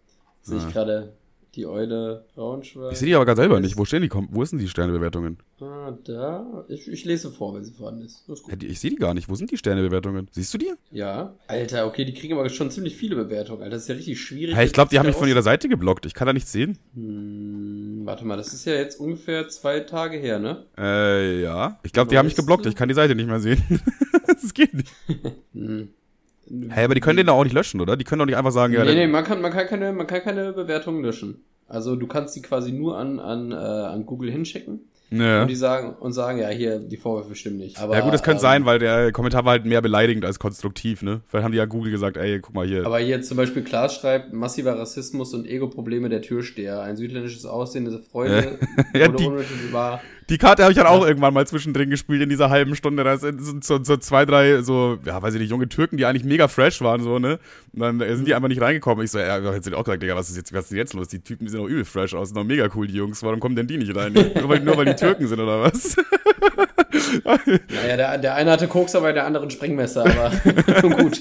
[0.41, 0.69] Sehe ich Ah.
[0.71, 1.13] gerade.
[1.55, 2.91] Die Eule Braunschweig.
[2.91, 3.75] Ich sehe die aber gar selber nicht.
[3.75, 4.09] Wo stehen die?
[4.11, 5.37] Wo sind die Sternebewertungen?
[5.59, 6.63] Ah, da.
[6.69, 8.29] Ich, ich lese vor, wenn sie vorhanden ist.
[8.29, 9.27] Ist Ja, die- Ich sehe die gar nicht.
[9.29, 10.27] Wo sind die Sternebewertungen?
[10.31, 10.71] Siehst du die?
[10.91, 11.33] Ja.
[11.47, 13.63] Alter, okay, die kriegen aber schon ziemlich viele Bewertungen.
[13.63, 14.55] Alter, das ist ja richtig schwierig.
[14.55, 16.05] Hey, ich glaube, die haben mich von ihrer Seite geblockt.
[16.05, 16.77] Ich kann da nichts sehen.
[16.93, 20.65] Hm, warte mal, das ist ja jetzt ungefähr zwei Tage her, ne?
[20.77, 21.79] Äh, ja.
[21.83, 22.65] Ich glaube, die haben mich geblockt.
[22.65, 22.69] du?
[22.69, 23.61] Ich kann die Seite nicht mehr sehen.
[24.27, 24.91] das geht nicht.
[25.53, 25.89] Hm.
[26.69, 27.95] Hey, aber die können den doch auch nicht löschen, oder?
[27.97, 30.07] Die können doch nicht einfach sagen, ja, nee, nee, man kann, man kann keine, man
[30.07, 31.43] kann keine Bewertungen löschen.
[31.67, 34.79] Also du kannst die quasi nur an, an, äh, an Google hinschicken
[35.11, 35.43] Ja.
[35.43, 37.79] und die sagen und sagen, ja, hier, die Vorwürfe stimmen nicht.
[37.79, 40.39] Aber, ja gut, das könnte ähm, sein, weil der Kommentar war halt mehr beleidigend als
[40.39, 41.21] konstruktiv, ne?
[41.27, 42.85] Vielleicht haben die ja Google gesagt, ey, guck mal hier.
[42.87, 46.81] Aber hier zum Beispiel Klaas schreibt, massiver Rassismus und Ego-Probleme der Türsteher.
[46.81, 48.57] Ein südländisches Aussehen dieser Freunde
[48.95, 50.01] Ja, wurde die- unmittelbar.
[50.29, 53.03] Die Karte habe ich dann auch irgendwann mal zwischendrin gespielt in dieser halben Stunde.
[53.03, 56.23] Da sind so, so, zwei, drei, so, ja, weiß ich nicht, junge Türken, die eigentlich
[56.23, 57.39] mega fresh waren, so, ne?
[57.73, 59.03] Und dann äh, sind die einfach nicht reingekommen.
[59.03, 61.07] Ich so, ja, jetzt sind auch gesagt, Digga, was ist jetzt, was ist jetzt los?
[61.07, 63.23] Die Typen, die sehen doch übel fresh aus, sind doch mega cool, die Jungs.
[63.23, 64.13] Warum kommen denn die nicht rein?
[64.35, 65.95] nur, weil, nur weil die Türken sind, oder was?
[67.69, 70.31] Naja, der, der eine hatte Koks, aber der andere ein Sprengmesser, aber
[70.81, 71.19] gut.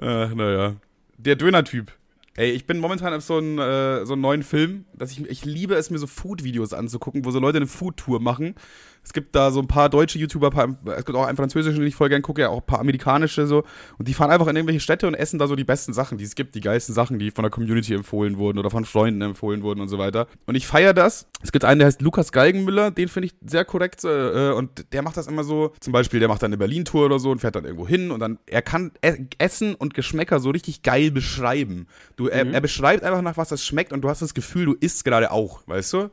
[0.00, 0.74] Ach, naja.
[1.18, 1.92] Der Döner-Typ.
[2.36, 5.44] Ey, ich bin momentan auf so einen, äh, so einen neuen Film, dass ich, ich
[5.44, 8.56] liebe es, mir so Food-Videos anzugucken, wo so Leute eine Food-Tour machen.
[9.04, 11.88] Es gibt da so ein paar deutsche YouTuber, paar, es gibt auch einen französischen, den
[11.88, 13.64] ich voll gern gucke, ja auch ein paar amerikanische so.
[13.98, 16.24] Und die fahren einfach in irgendwelche Städte und essen da so die besten Sachen, die
[16.24, 19.62] es gibt, die geilsten Sachen, die von der Community empfohlen wurden oder von Freunden empfohlen
[19.62, 20.26] wurden und so weiter.
[20.46, 21.26] Und ich feiere das.
[21.42, 25.02] Es gibt einen, der heißt Lukas Galgenmüller, den finde ich sehr korrekt äh, und der
[25.02, 27.56] macht das immer so, zum Beispiel, der macht dann eine Berlin-Tour oder so und fährt
[27.56, 31.86] dann irgendwo hin und dann, er kann e Essen und Geschmäcker so richtig geil beschreiben.
[32.16, 34.72] Du, er, er beschreibt einfach nach was das schmeckt und du hast das Gefühl, du
[34.72, 36.10] isst gerade auch, weißt du?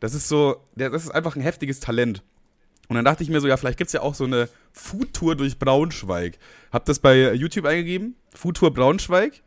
[0.00, 2.22] Das ist so, das ist einfach ein heftiges Talent.
[2.90, 5.58] Und dann dachte ich mir so, ja, vielleicht gibt's ja auch so eine Foodtour durch
[5.60, 6.38] Braunschweig.
[6.72, 9.42] Hab das bei YouTube eingegeben, Foodtour Braunschweig.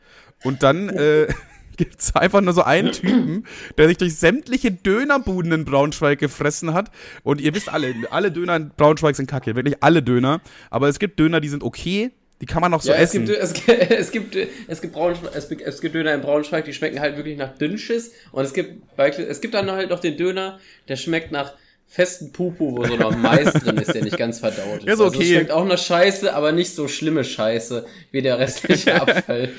[0.46, 1.28] Und dann äh,
[1.78, 3.46] gibt's einfach nur so einen Typen,
[3.78, 6.90] der sich durch sämtliche Dönerbuden in Braunschweig gefressen hat.
[7.24, 10.40] Und ihr wisst alle, alle Döner in Braunschweig sind kacke, wirklich alle Döner.
[10.70, 13.26] Aber es gibt Döner, die sind okay, die kann man noch so ja, es essen.
[13.26, 14.96] gibt, es, gibt- es gibt, es gibt
[15.36, 18.14] es, gibt- es gibt Döner in Braunschweig, die schmecken halt wirklich nach Dünnschiss.
[18.32, 21.54] Und es gibt, es gibt dann halt noch den Döner, der schmeckt nach
[21.94, 24.88] festen Pupu, wo so noch Mais drin ist, der nicht ganz verdaut ist.
[24.88, 25.24] Ja, so Also okay.
[25.28, 29.50] es schmeckt auch nach Scheiße, aber nicht so schlimme Scheiße wie der restliche Abfall.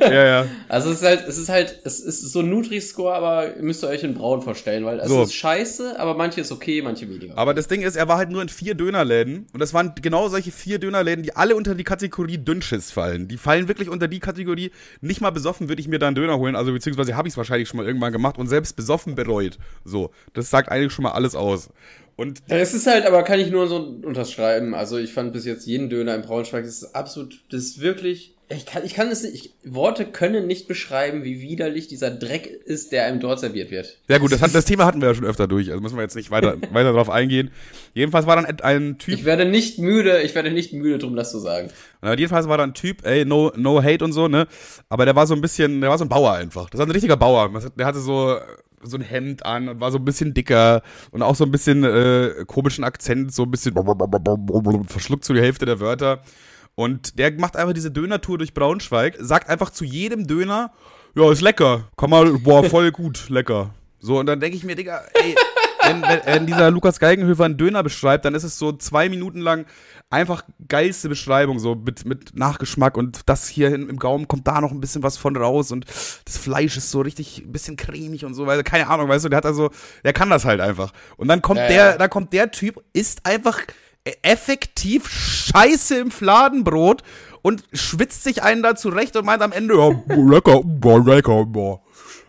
[0.00, 0.46] ja, ja.
[0.68, 3.84] Also es ist halt, es ist halt, es ist so ein Nutri-Score, aber ihr müsst
[3.84, 5.22] ihr euch in Braun vorstellen, weil es So.
[5.22, 7.38] ist scheiße, aber manche ist okay, manche weniger.
[7.38, 10.28] Aber das Ding ist, er war halt nur in vier Dönerläden und das waren genau
[10.28, 13.28] solche vier Dönerläden, die alle unter die Kategorie Dünnschiss fallen.
[13.28, 16.36] Die fallen wirklich unter die Kategorie, nicht mal besoffen würde ich mir da einen Döner
[16.38, 19.58] holen, also beziehungsweise habe ich es wahrscheinlich schon mal irgendwann gemacht und selbst besoffen bereut.
[19.84, 21.68] So, das sagt eigentlich schon mal alles aus.
[22.16, 24.74] Und Es ist halt, aber kann ich nur so unterschreiben.
[24.74, 28.34] Also ich fand bis jetzt jeden Döner in Braunschweig, das ist absolut, das ist wirklich
[28.48, 32.46] Ich kann, ich kann es nicht, ich, Worte können nicht beschreiben, wie widerlich dieser Dreck
[32.46, 33.98] ist, der einem dort serviert wird.
[34.08, 36.02] Ja gut, das, hat, das Thema hatten wir ja schon öfter durch, also müssen wir
[36.02, 37.50] jetzt nicht weiter, weiter darauf eingehen.
[37.92, 39.12] Jedenfalls war dann ein Typ.
[39.12, 41.70] Ich werde nicht müde, ich werde nicht müde drum, das zu sagen.
[42.00, 44.46] Und jedenfalls war da ein Typ, ey, no, no hate und so, ne?
[44.88, 46.70] Aber der war so ein bisschen, der war so ein Bauer einfach.
[46.70, 47.50] Das war ein richtiger Bauer.
[47.76, 48.38] Der hatte so,
[48.82, 51.84] so ein Hemd an und war so ein bisschen dicker und auch so ein bisschen
[51.84, 53.74] äh, komischen Akzent, so ein bisschen
[54.86, 56.22] verschluckt so die Hälfte der Wörter.
[56.74, 60.72] Und der macht einfach diese Döner-Tour durch Braunschweig, sagt einfach zu jedem Döner,
[61.14, 61.88] ja, ist lecker.
[61.96, 63.70] Komm mal, boah, voll gut, lecker.
[63.98, 65.34] So, und dann denke ich mir, Digga, ey,
[65.86, 69.40] wenn, wenn, wenn dieser Lukas Geigenhöfer einen Döner beschreibt, dann ist es so zwei Minuten
[69.40, 69.66] lang
[70.10, 74.70] einfach geilste Beschreibung, so mit, mit Nachgeschmack und das hier im Gaumen kommt da noch
[74.70, 75.84] ein bisschen was von raus und
[76.24, 79.28] das Fleisch ist so richtig ein bisschen cremig und so, weil keine Ahnung, weißt du,
[79.28, 79.70] der hat also,
[80.04, 80.92] der kann das halt einfach.
[81.16, 81.98] Und dann kommt Ja, der, ja.
[81.98, 83.60] da kommt der Typ, ist einfach
[84.22, 87.02] effektiv Scheiße im Fladenbrot
[87.42, 91.80] und schwitzt sich einen da zurecht und meint am Ende, ja, lecker, boah, lecker, boah.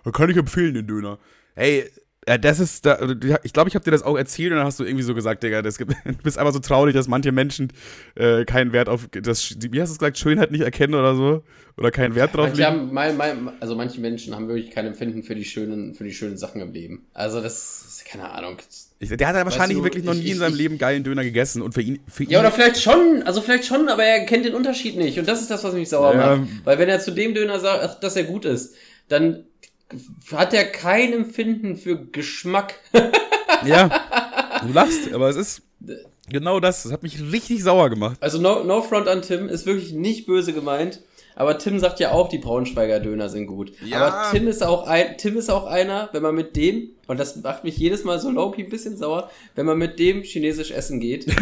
[0.03, 1.19] Da kann ich empfehlen, den Döner.
[1.55, 1.89] Hey,
[2.27, 2.99] ja, das ist, da,
[3.43, 5.43] ich glaube, ich habe dir das auch erzählt und dann hast du irgendwie so gesagt,
[5.43, 7.71] Digga, das gibt, du bist einfach so traurig, dass manche Menschen
[8.15, 11.43] äh, keinen Wert auf, das, wie hast du es gesagt, Schönheit nicht erkennen oder so?
[11.77, 15.21] Oder keinen Wert drauf Manche haben, mein, mein, also manche Menschen haben wirklich kein Empfinden
[15.21, 17.05] für die schönen, für die schönen Sachen im Leben.
[17.13, 18.57] Also das ist keine Ahnung.
[18.97, 20.79] Ich, der hat ja wahrscheinlich du, wirklich noch ich- nie in ich- seinem ich- Leben
[20.79, 23.89] geilen Döner gegessen und für ihn, für Ja, ihn oder vielleicht schon, also vielleicht schon,
[23.89, 25.19] aber er kennt den Unterschied nicht.
[25.19, 26.35] Und das ist das, was mich sauer Ja.
[26.37, 26.49] macht.
[26.63, 28.73] Weil wenn er zu dem Döner sagt, dass er gut ist,
[29.07, 29.43] dann
[30.31, 32.75] hat er kein Empfinden für Geschmack.
[33.65, 33.89] Ja,
[34.61, 35.61] du lachst, aber es ist
[36.29, 36.83] genau das.
[36.83, 38.17] Das hat mich richtig sauer gemacht.
[38.21, 41.01] Also no, no front an Tim, ist wirklich nicht böse gemeint.
[41.35, 43.71] Aber Tim sagt ja auch, die Braunschweiger Döner sind gut.
[43.85, 43.99] Ja.
[43.99, 47.35] Aber Tim ist auch ein, Tim ist auch einer, wenn man mit dem, und das
[47.43, 50.99] macht mich jedes Mal so low ein bisschen sauer, wenn man mit dem chinesisch essen
[50.99, 51.27] geht.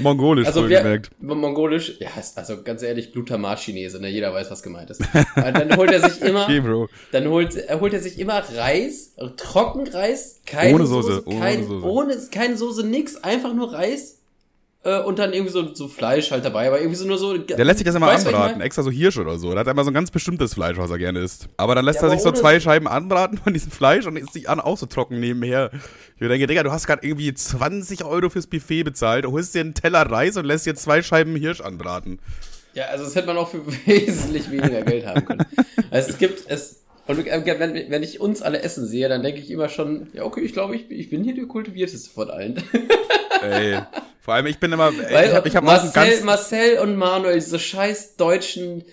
[0.00, 1.10] Mongolisch, Also wer, gemerkt.
[1.20, 4.08] mongolisch, ja, ist also ganz ehrlich, Glutamat-Chinese, ne?
[4.08, 5.02] Jeder weiß, was gemeint ist.
[5.36, 6.62] Dann holt er sich immer, Okay,
[7.12, 11.86] dann holt, er holt er sich immer Reis, Trockenreis, keine Ohne Soße, ohne kein, Soße.
[11.86, 14.19] ohne, keine Soße, nix, einfach nur Reis.
[14.82, 17.36] Äh, und dann irgendwie so, so Fleisch halt dabei, aber irgendwie so nur so.
[17.36, 18.66] Der lässt sich das immer du, ich anbraten, mein?
[18.66, 19.50] extra so Hirsch oder so.
[19.50, 21.48] Der hat immer so ein ganz bestimmtes Fleisch, was er gerne isst.
[21.58, 24.32] Aber dann lässt Ja, er sich so zwei Scheiben anbraten von diesem Fleisch und isst
[24.32, 25.70] sich an auch so trocken nebenher.
[26.18, 29.74] Ich denke, Digga, du hast gerade irgendwie 20 Euro fürs Buffet bezahlt, holst dir einen
[29.74, 32.18] Teller Reis und lässt dir zwei Scheiben Hirsch anbraten.
[32.72, 35.44] Ja, also das hätte man auch für wesentlich weniger Geld haben können.
[35.90, 36.76] Also es gibt es.
[37.10, 40.40] Und wenn, wenn ich uns alle essen sehe, dann denke ich immer schon, ja, okay,
[40.40, 42.62] ich glaube, ich, ich bin hier der kultivierteste von allen.
[43.42, 43.78] Ey.
[44.20, 46.96] Vor allem, ich bin immer, ey, Weil ich hab, ich hab Marcel, ganz, Marcel und
[46.96, 48.84] Manuel, diese scheiß deutschen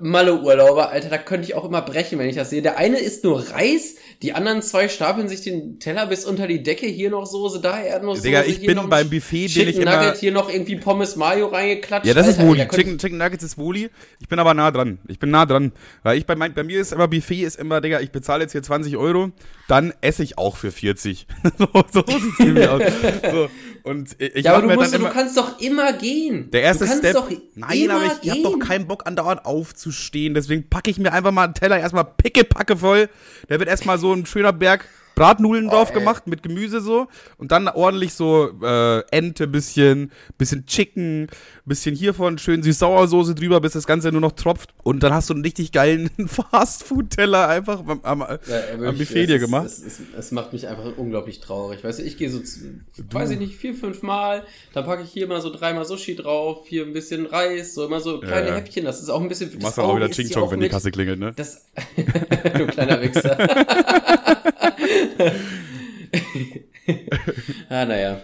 [0.00, 2.62] Malle-Urlauber, Alter, da könnte ich auch immer brechen, wenn ich das sehe.
[2.62, 6.62] Der eine isst nur Reis, die anderen zwei stapeln sich den Teller bis unter die
[6.62, 9.78] Decke, hier noch Soße, da Erdnusssoße, Digga, ich bin noch beim Buffet, bin Chicken ich
[9.78, 12.06] immer, Nugget, hier noch irgendwie Pommes Mayo reingeklatscht.
[12.06, 12.58] Ja, das ist Alter, Woli.
[12.58, 13.90] da könnte Chicken, Chicken Nuggets ist Woli.
[14.20, 14.98] Ich bin aber nah dran.
[15.08, 15.72] Ich bin nah dran.
[16.02, 18.52] Weil ich bei, mein, bei mir ist immer Buffet ist immer, Digga, ich bezahle jetzt
[18.52, 19.30] hier 20 Euro,
[19.68, 21.26] dann esse ich auch für 40.
[21.58, 22.82] so so sieht's nämlich aus.
[23.30, 23.48] So.
[23.84, 26.50] Und ich ja, aber du, musst, dann du immer, kannst doch immer gehen.
[26.52, 27.14] der erste du kannst Step.
[27.14, 30.34] Doch Nein, immer aber ich, ich habe doch keinen Bock andauernd aufzustehen.
[30.34, 33.08] Deswegen packe ich mir einfach mal einen Teller erstmal pickepacke voll.
[33.48, 34.88] Da wird erstmal so ein schöner Berg
[35.22, 36.00] Bratnudeln drauf ey.
[36.00, 37.06] gemacht mit Gemüse so
[37.38, 41.28] und dann ordentlich so äh, Ente bisschen, bisschen Chicken,
[41.64, 45.34] bisschen hiervon schön Süß-Sauersoße drüber, bis das Ganze nur noch tropft und dann hast du
[45.34, 48.26] einen richtig geilen Fastfood-Teller einfach am, am, Ja,
[48.74, 49.66] am wirklich, Buffet es dir gemacht.
[49.66, 51.84] Es, es, es macht mich einfach unglaublich traurig.
[51.84, 52.80] Weißt du, ich gehe so, zu,
[53.12, 54.42] weiß ich nicht, vier, fünf Mal,
[54.72, 58.00] dann packe ich hier mal so dreimal Sushi drauf, hier ein bisschen Reis, so immer
[58.00, 58.54] so kleine ja.
[58.56, 58.84] Häppchen.
[58.84, 59.52] Das ist auch ein bisschen.
[59.52, 60.90] Du machst dann auch wieder Ching Chong, wenn die Kasse.
[60.90, 61.32] Kasse klingelt, ne?
[61.36, 61.66] Das,
[62.58, 63.38] du kleiner Wichser.
[67.68, 68.22] ah, naja.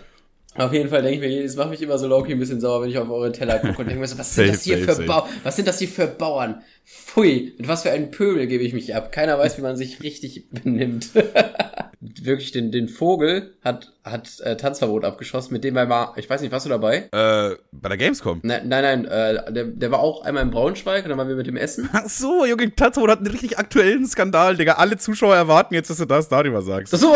[0.54, 2.82] Auf jeden Fall denke ich mir, es macht mich immer so low ein bisschen sauer,
[2.82, 4.78] wenn ich auf eure Teller gucke und denke mir so, was sind Safe, das hier
[4.78, 5.06] safe, für safe.
[5.06, 6.62] Bau was sind das hier für Bauern?
[6.90, 9.12] Pfui, mit was für einem Pöbel gebe ich mich ab.
[9.12, 11.10] Keiner weiß, wie man sich richtig benimmt.
[12.00, 16.40] Wirklich, den, den Vogel hat, hat äh, Tanzverbot abgeschossen, mit dem er war, ich weiß
[16.40, 17.08] nicht, warst du dabei?
[17.12, 18.40] Äh, bei der Gamescom.
[18.44, 21.34] Nein, nein, nein äh, der, der war auch einmal in Braunschweig und dann waren wir
[21.34, 21.90] mit dem Essen.
[21.92, 24.74] Ach so, Junge, Tatzone hat einen richtig aktuellen Skandal, Digga.
[24.74, 26.94] Alle Zuschauer erwarten jetzt, dass du das darüber sagst.
[26.94, 27.14] Ach so.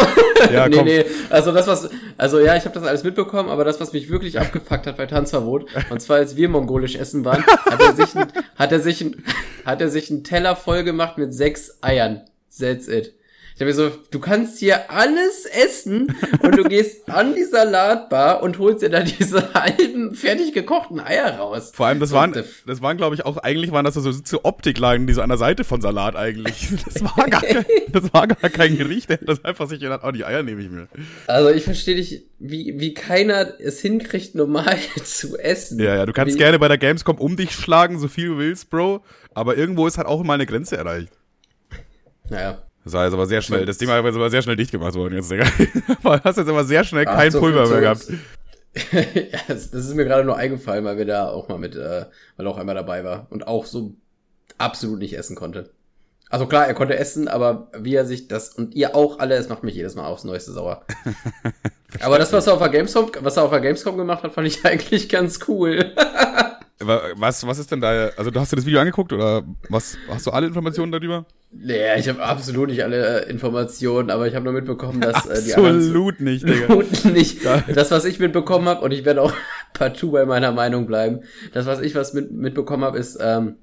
[0.52, 0.84] Ja, nee, komm.
[0.84, 1.04] nee.
[1.30, 4.40] Also das, was, also ja, ich habe das alles mitbekommen, aber das, was mich wirklich
[4.40, 8.26] abgefuckt hat bei Tanzverbot, und zwar als wir mongolisch essen waren, hat er sich, ein,
[8.56, 9.22] hat er sich, ein,
[9.64, 12.22] hat er sich einen Teller voll gemacht mit sechs Eiern.
[12.58, 13.14] That's it.
[13.54, 18.42] Ich habe mir so, du kannst hier alles essen und du gehst an die Salatbar
[18.42, 21.72] und holst dir da diese halben fertig gekochten Eier raus.
[21.74, 22.32] Vor allem, das waren,
[22.66, 25.38] das waren, glaube ich, auch, eigentlich waren das so, so Optiklagen, die so an der
[25.38, 26.68] Seite von Salat eigentlich.
[26.92, 30.02] Das war gar kein, das war gar kein Gericht, der hat das einfach sich gedacht,
[30.04, 30.88] oh, die Eier nehme ich mir.
[31.26, 35.78] Also ich verstehe dich, wie, wie keiner es hinkriegt, normal zu essen.
[35.78, 38.38] Ja, ja, du kannst wie, gerne bei der Gamescom um dich schlagen, so viel du
[38.38, 39.02] willst, Bro,
[39.34, 41.12] aber irgendwo ist halt auch mal eine Grenze erreicht.
[42.28, 42.62] Naja.
[42.84, 45.14] Das war jetzt aber sehr schnell, das Ding war aber sehr schnell dicht gemacht worden
[45.14, 45.44] jetzt, Digga.
[46.02, 48.06] Du hast jetzt aber sehr schnell kein so Pulver mehr gehabt.
[48.94, 52.06] Ja, das, das ist mir gerade nur eingefallen, weil wir da auch mal mit, äh,
[52.36, 53.92] weil er auch einmal dabei war und auch so
[54.56, 55.68] absolut nicht essen konnte.
[56.30, 59.50] Also klar, er konnte essen, aber wie er sich das und ihr auch alle, es
[59.50, 60.86] macht mich jedes Mal aufs Neueste sauer.
[62.00, 64.46] aber das, was er auf der Gamescom, was er auf der Gamescom gemacht hat, fand
[64.46, 65.92] ich eigentlich ganz cool.
[66.84, 68.08] Was, was ist denn da?
[68.16, 69.96] Also, du hast dir das Video angeguckt oder was?
[70.08, 71.26] Hast du alle Informationen darüber?
[71.50, 75.42] Nee, ich habe absolut nicht alle äh, Informationen, aber ich habe nur mitbekommen, dass äh,
[75.42, 76.72] die Absolut nicht, Digga.
[76.72, 77.44] Absolut nicht.
[77.74, 79.32] Das, was ich mitbekommen habe, und ich werde auch
[79.74, 81.20] partout bei meiner Meinung bleiben,
[81.52, 83.56] das, was ich was mit, mitbekommen habe, ist, ähm,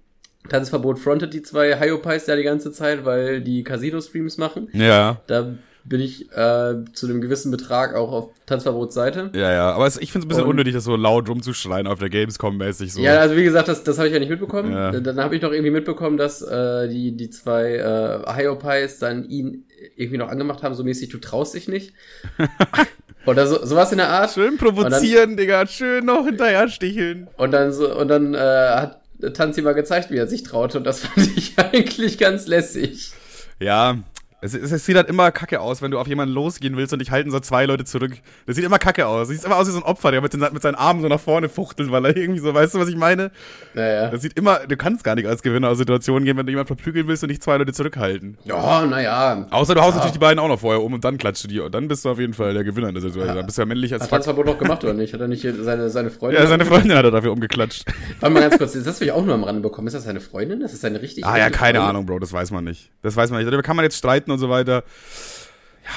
[0.47, 4.70] Tanzverbot frontet die zwei Hyopies ja die ganze Zeit, weil die Casino-Streams machen.
[4.72, 5.22] Ja.
[5.28, 5.55] Da
[5.89, 9.31] bin ich äh, zu einem gewissen Betrag auch auf Tanzverbots Seite.
[9.33, 11.99] Ja, ja, aber ich finde es ein bisschen Und- unnötig, das so laut rumzuschreien auf
[11.99, 13.01] der Gamescom-mäßig so.
[13.01, 14.71] Ja, also wie gesagt, das, das habe ich ja nicht mitbekommen.
[14.71, 14.91] Ja.
[14.91, 19.65] Dann habe ich noch irgendwie mitbekommen, dass äh, die, die zwei äh, Hyopies dann ihn
[19.95, 21.93] irgendwie noch angemacht haben, so mäßig, du traust dich nicht.
[23.25, 24.31] Oder so, sowas in der Art.
[24.31, 27.27] Schön provozieren, Digga, schön noch hinterher sticheln.
[27.37, 29.01] Und dann so, und dann äh, hat
[29.33, 30.77] Tanzi mal gezeigt, wie er sich traute.
[30.77, 33.11] Und das fand ich eigentlich ganz lässig.
[33.59, 33.97] Ja,
[34.41, 36.99] es, es, es sieht halt immer kacke aus, wenn du auf jemanden losgehen willst und
[36.99, 38.13] dich halten so zwei Leute zurück.
[38.45, 39.27] Das sieht immer kacke aus.
[39.27, 41.19] Sieht immer aus wie so ein Opfer, der mit, den, mit seinen Armen so nach
[41.19, 43.31] vorne fuchtelt, weil er irgendwie so, weißt du, was ich meine?
[43.73, 44.09] Naja.
[44.09, 46.67] Das sieht immer, du kannst gar nicht als Gewinner aus Situationen gehen, wenn du jemanden
[46.67, 48.37] verprügeln willst und dich zwei Leute zurückhalten.
[48.45, 49.47] Ja, naja.
[49.51, 49.95] Außer du haust Ja.
[49.97, 52.05] natürlich die beiden auch noch vorher um und dann klatscht du die und dann bist
[52.05, 53.35] du auf jeden Fall der Gewinner in der Situation.
[53.35, 54.17] Dann bist du ja männlich als Hat fuck.
[54.19, 55.13] Tanzverbot noch gemacht oder nicht?
[55.13, 56.41] Hat er nicht seine, seine Freundin?
[56.41, 57.85] Ja, seine Freundin hat er dafür umgeklatscht.
[58.19, 59.87] Warte mal ganz kurz, das habe ich auch nur am Rande bekommen.
[59.87, 60.59] Ist das seine Freundin?
[60.61, 61.89] Das ist seine richtig Ah ja, richtige keine Freundin?
[61.89, 62.89] Ahnung, Bro, das weiß man nicht.
[63.01, 63.47] Das weiß man nicht.
[63.47, 64.84] Darüber kann man jetzt streiten und so weiter.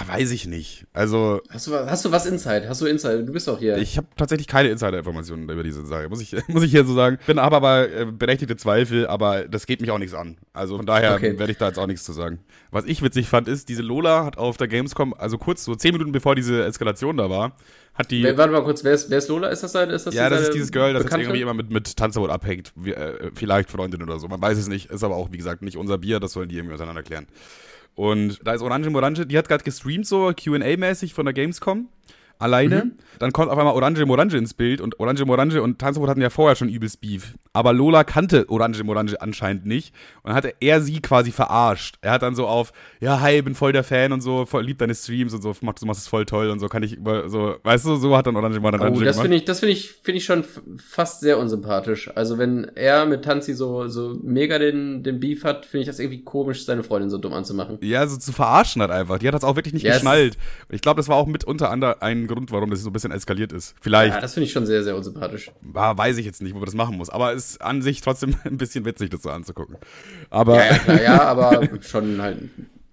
[0.00, 0.86] Ja, weiß ich nicht.
[0.94, 2.66] Also, Hast du, hast du was Inside?
[2.66, 3.24] Hast du Inside?
[3.24, 3.76] Du bist doch hier.
[3.76, 7.18] ich habe tatsächlich keine Insider-Informationen über diese Sache, muss ich, muss ich hier so sagen.
[7.26, 10.38] Bin aber aber äh, berechtigte Zweifel, aber das geht mich auch nichts an.
[10.54, 11.38] Also von daher Okay.
[11.38, 12.38] werde ich da jetzt auch nichts zu sagen.
[12.70, 15.92] Was ich witzig fand, ist, diese Lola hat auf der Gamescom, also kurz, so zehn
[15.92, 17.54] Minuten bevor diese Eskalation da war,
[17.92, 18.22] hat die.
[18.22, 19.48] Wer, warte mal kurz, wer ist, wer ist Lola?
[19.48, 19.92] Ist das seine?
[19.92, 22.72] Ist das ja, das ist dieses Girl, das jetzt irgendwie immer mit, mit Tanzverbot abhängt.
[22.76, 24.26] Wie, äh, vielleicht Freundin oder so.
[24.28, 24.90] Man weiß es nicht.
[24.90, 26.18] Ist aber auch, wie gesagt, nicht unser Bier.
[26.18, 27.26] Das sollen die irgendwie auseinander klären.
[27.94, 31.88] Und da ist Orange Morange, die hat gerade gestreamt, so QA-mäßig von der Gamescom.
[32.42, 32.84] Alleine.
[32.86, 32.92] Mhm.
[33.18, 36.30] Dann kommt auf einmal Orange Morange ins Bild und Orange Morange und Tanzverbot hatten ja
[36.30, 37.34] vorher schon übelst Beef.
[37.52, 39.94] Aber Lola kannte Orange Morange anscheinend nicht.
[40.22, 41.96] Und dann hatte er sie quasi verarscht.
[42.00, 44.78] Er hat dann so auf, ja, hi, bin voll der Fan und so, voll, lieb
[44.78, 47.28] deine Streams und so, mach, du machst es voll toll und so, kann ich über,
[47.28, 49.92] so, weißt du, so hat dann Orange Morange Oh, das finde ich, das finde ich,
[50.02, 50.44] finde ich schon
[50.78, 52.10] fast sehr unsympathisch.
[52.14, 55.98] Also wenn er mit Tanzi so, so mega den, den Beef hat, finde ich das
[56.00, 57.78] irgendwie komisch, seine Freundin so dumm anzumachen.
[57.82, 59.18] Ja, so zu verarschen hat einfach.
[59.18, 60.36] Die hat das auch wirklich nicht Ja, es- geschnallt.
[60.70, 63.12] Ich glaube, das war auch mit unter anderem ein Grund, warum das so ein bisschen
[63.12, 63.74] eskaliert ist.
[63.80, 65.50] Vielleicht, Ja, das finde ich schon sehr, sehr unsympathisch.
[65.74, 67.10] ah, weiß ich jetzt nicht, wo man das machen muss.
[67.10, 69.76] Aber es ist an sich trotzdem ein bisschen witzig, das so anzugucken.
[70.30, 72.38] Aber Ja, ja, klar, ja, aber schon halt.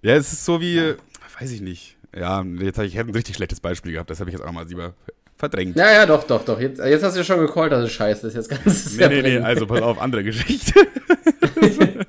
[0.02, 0.94] ja, es ist so wie,
[1.40, 1.96] weiß ich nicht.
[2.16, 4.10] Ja, jetzt habe ich hätte ein richtig schlechtes Beispiel gehabt.
[4.10, 4.94] Das habe ich jetzt auch mal lieber
[5.36, 5.76] verdrängt.
[5.76, 6.60] Ja, ja, doch, doch, doch.
[6.60, 8.34] Jetzt, jetzt hast du ja schon gecallt, dass es scheiße ist.
[8.34, 10.74] Jetzt ganz Nee, nee, nee, also pass auf, andere Geschichte.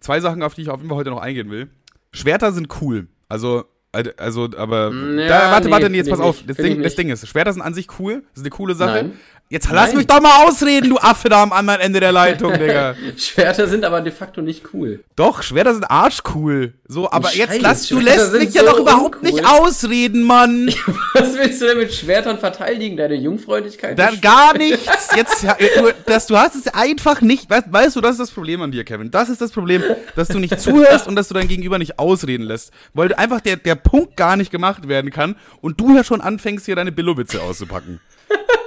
[0.00, 1.68] Zwei Sachen, auf die ich auf jeden Fall heute noch eingehen will.
[2.12, 3.06] Schwerter sind cool.
[3.28, 4.90] Also, also, aber.
[4.90, 6.42] Ja, da, warte, nee, warte, nee, jetzt find pass auf.
[6.46, 6.94] Das Ding, das.
[6.94, 8.22] Ding ist, Schwerter sind an sich cool.
[8.32, 9.04] Das ist eine coole Sache.
[9.04, 9.12] Nein.
[9.52, 9.98] Jetzt lass Nein.
[9.98, 12.96] mich doch mal ausreden, du Affe da am anderen Ende der Leitung, Digga.
[13.18, 15.04] Schwerter sind aber de facto nicht cool.
[15.14, 16.72] Doch, Schwerter sind arschcool.
[16.88, 19.30] So, aber Scheiß, jetzt lass, du Schwerter lässt mich ja so doch überhaupt uncool.
[19.30, 20.68] nicht ausreden, Mann.
[21.12, 22.96] Was willst du denn mit Schwertern verteidigen?
[22.96, 23.98] Deine Jungfräulichkeit?
[23.98, 25.14] Dann gar nichts.
[25.14, 27.50] Jetzt, ja, du, das, du hast es einfach nicht.
[27.50, 29.10] Weißt, weißt du, das ist das Problem an dir, Kevin.
[29.10, 29.82] Das ist das Problem,
[30.16, 32.72] dass du nicht zuhörst und dass du dein Gegenüber nicht ausreden lässt.
[32.94, 36.64] Weil einfach der, der Punkt gar nicht gemacht werden kann und du ja schon anfängst,
[36.64, 38.00] hier deine Billowitze auszupacken.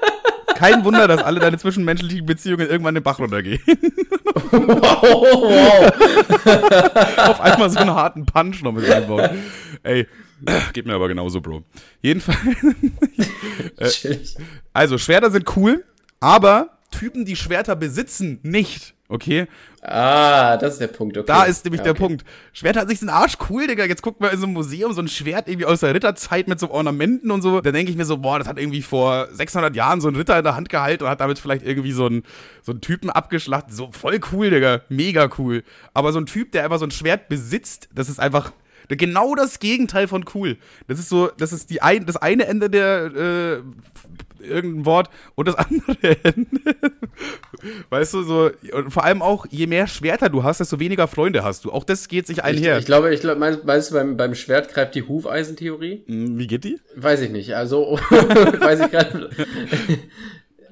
[0.56, 3.62] Kein Wunder, dass alle deine zwischenmenschlichen Beziehungen irgendwann den Bach runtergehen.
[4.52, 5.92] wow, wow.
[7.30, 9.30] Auf einmal so einen harten Punch noch mit einbauen.
[9.84, 10.08] Ey,
[10.74, 11.64] geht mir aber genauso, Bro.
[12.02, 12.40] Jedenfalls.
[14.02, 14.36] Chillig.
[14.74, 15.84] Also, Schwerter sind cool,
[16.20, 18.95] aber Typen, die Schwerter besitzen, nicht.
[19.08, 19.46] Okay?
[19.82, 21.28] Ah, das ist der Punkt, okay.
[21.28, 22.02] Da ist nämlich Ja, der okay.
[22.02, 22.26] Punkt.
[22.54, 23.86] Schwerter an sich sind arsch cool, Digga.
[23.86, 26.60] Jetzt gucken wir in so einem Museum so ein Schwert irgendwie aus der Ritterzeit mit
[26.60, 27.62] so Ornamenten und so.
[27.62, 30.38] Da denke ich mir so, boah, das hat irgendwie vor 600 Jahren so ein Ritter
[30.40, 32.24] in der Hand gehalten und hat damit vielleicht irgendwie so einen,
[32.64, 33.76] so einen Typen abgeschlachtet.
[33.76, 34.82] So voll cool, Digga.
[34.90, 35.64] Mega cool.
[35.94, 38.54] Aber so ein Typ, der einfach so ein Schwert besitzt, das ist einfach,
[38.88, 40.58] Genau das Gegenteil von cool.
[40.88, 43.62] Das ist so, das ist die ein, das eine Ende der äh,
[44.46, 46.76] irgendein Wort und das andere Ende.
[47.90, 51.44] weißt du, so, und vor allem auch, je mehr Schwerter du hast, desto weniger Freunde
[51.44, 51.72] hast du.
[51.72, 52.76] Auch das geht sich einher.
[52.76, 56.04] Ich, ich glaube, ich glaube, meinst, meinst du beim, beim Schwert greift die Hufeisentheorie?
[56.08, 56.80] Hm, Wie geht die?
[56.96, 57.56] Weiß ich nicht.
[57.56, 59.30] Also, weiß ich gerade.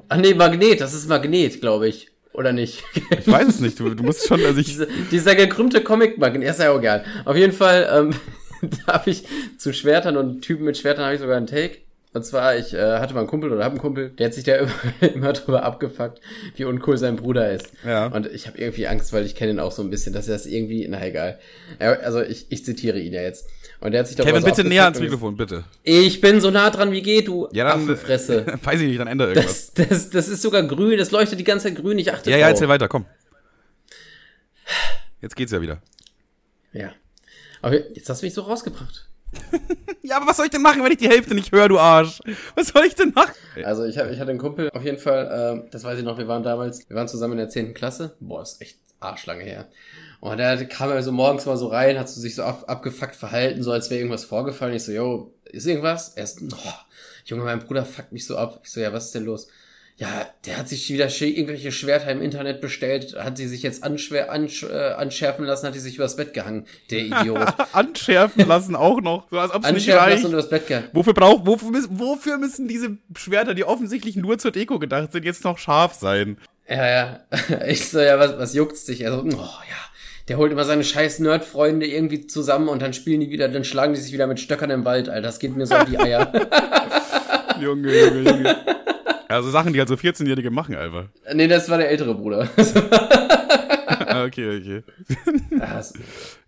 [0.10, 2.13] Ach nee, Magnet, das ist Magnet, glaube ich.
[2.34, 2.84] Oder nicht?
[3.20, 3.80] Ich weiß es nicht.
[3.80, 4.66] Du, du musst schon, also ich.
[4.66, 7.06] Diese, dieser gekrümmte Comic-Magnet, ist ja auch egal.
[7.26, 9.24] Auf jeden Fall, ähm, da habe ich
[9.58, 11.78] zu Schwertern und Typen mit Schwertern habe ich sogar einen Take.
[12.14, 14.44] Und zwar, ich äh, hatte mal einen Kumpel oder hab einen Kumpel, der hat sich
[14.44, 14.56] da
[15.02, 16.22] immer, immer drüber abgefuckt,
[16.56, 17.72] wie uncool sein Bruder ist.
[17.86, 18.08] Ja.
[18.08, 20.34] Und ich habe irgendwie Angst, weil ich kenne ihn auch so ein bisschen, dass er
[20.34, 21.40] das irgendwie, na egal.
[21.80, 23.48] Also ich, ich zitiere ihn ja jetzt.
[23.84, 25.66] Und der hat sich Kevin, bitte näher ans Mikrofon, bitte.
[25.84, 27.82] Ich bin so nah dran, wie geht, du Ja, dann.
[27.82, 28.46] Affenfresse.
[28.64, 29.74] weiß ich nicht, dann ändere irgendwas.
[29.74, 32.38] Das, das, das ist sogar grün, das leuchtet die ganze Zeit grün, ich achte ja,
[32.38, 33.06] ja, erzähl weiter, komm.
[35.20, 35.82] Jetzt geht's ja wieder.
[36.72, 36.92] Ja.
[37.62, 39.10] Aber jetzt hast du mich so rausgebracht.
[40.06, 42.20] Ja, aber was soll ich denn machen, wenn ich die Hälfte nicht höre, du Arsch?
[42.56, 43.32] Was soll ich denn machen?
[43.64, 46.18] Also ich, hab, ich hatte einen Kumpel, auf jeden Fall, äh, das weiß ich noch,
[46.18, 47.74] wir waren damals, wir waren zusammen in der 10.
[47.74, 48.14] Klasse.
[48.20, 49.70] Boah, ist echt arschlange her.
[50.24, 53.14] Und der kam er so morgens mal so rein, hat so sich so ab, abgefuckt
[53.14, 54.74] verhalten, so als wäre irgendwas vorgefallen.
[54.74, 56.14] Ich so, yo, ist irgendwas?
[56.16, 56.56] Er ist, oh,
[57.26, 58.62] Junge, mein Bruder fuckt mich so ab.
[58.64, 59.50] Ich so, ja, was ist denn los?
[59.98, 64.32] Ja, der hat sich wieder irgendwelche Schwerter im Internet bestellt, hat sie sich jetzt anschwer,
[64.32, 66.68] ansch, äh, anschärfen lassen, hat die sich übers Bett gehangen.
[66.90, 67.54] Der Idiot.
[67.74, 69.28] Anschärfen lassen auch noch.
[69.30, 70.14] So als ob es nicht anschärfen reicht.
[70.20, 70.88] lassen und übers Bett gehangen.
[70.94, 75.26] Wofür, brauch, wofür, müssen- wofür müssen diese Schwerter, die offensichtlich nur zur Deko gedacht sind,
[75.26, 76.38] jetzt noch scharf sein?
[76.70, 77.20] Ja, ja.
[77.68, 79.06] Ich so, ja, was, was juckt's dich?
[79.06, 79.90] Also, oh ja.
[80.30, 83.94] Der holt immer seine scheiß Nerd-Freunde irgendwie zusammen und dann spielen die wieder, dann schlagen
[83.94, 85.22] die sich wieder mit Stöckern im Wald, Alter.
[85.22, 86.32] Das geht mir so auf die Eier.
[87.62, 88.56] Junge, Junge, Junge.
[89.28, 91.06] Also Sachen, die halt so 14-Jährige machen, einfach.
[91.34, 92.48] nee, das war der ältere Bruder.
[94.06, 94.84] Ah, okay, okay.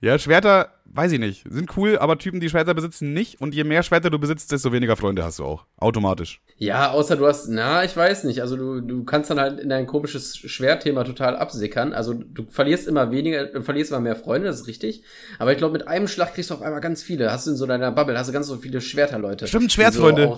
[0.01, 3.41] Ja, Schwerter, weiß ich nicht, sind cool, aber Typen, die Schwerter besitzen, nicht.
[3.41, 5.65] Und je mehr Schwerter du besitzt, desto weniger Freunde hast du auch.
[5.77, 6.41] Automatisch.
[6.57, 8.41] ja, außer du hast, na, ich weiß nicht.
[8.41, 11.93] Also du, du kannst dann halt in dein komisches Schwertthema total absickern.
[11.93, 15.03] Also du verlierst immer weniger, du verlierst immer mehr Freunde, das ist richtig.
[15.37, 17.31] Aber ich glaube, mit einem Schlag kriegst du auf einmal ganz viele.
[17.31, 19.47] Hast du in so deiner Bubble, hast du ganz so viele Schwerterleute.
[19.47, 20.33] Stimmt, Schwertfreunde.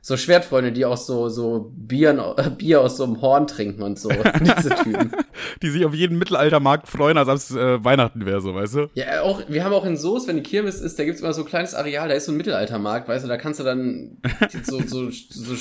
[0.00, 4.08] so Schwertfreunde, die auch so, so Bier, Bier aus so einem Horn trinken und so.
[4.40, 5.12] Diese Typen.
[5.62, 8.90] Die sich auf jeden Mittelaltermarkt freuen, als ob es äh, Weihnachten wäre, so, weißt du?
[8.94, 11.42] Ja, auch, wir haben auch in Soest, wenn die Kirmes ist, da gibt's immer so
[11.42, 14.18] ein kleines Areal, da ist so ein Mittelaltermarkt, weißt du, da kannst du dann
[14.62, 15.54] so, so, so,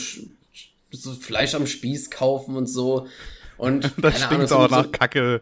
[0.92, 3.08] so Fleisch am Spieß kaufen und so.
[3.58, 5.42] Und Das stinkt Ahnung, auch so, nach so, Kacke.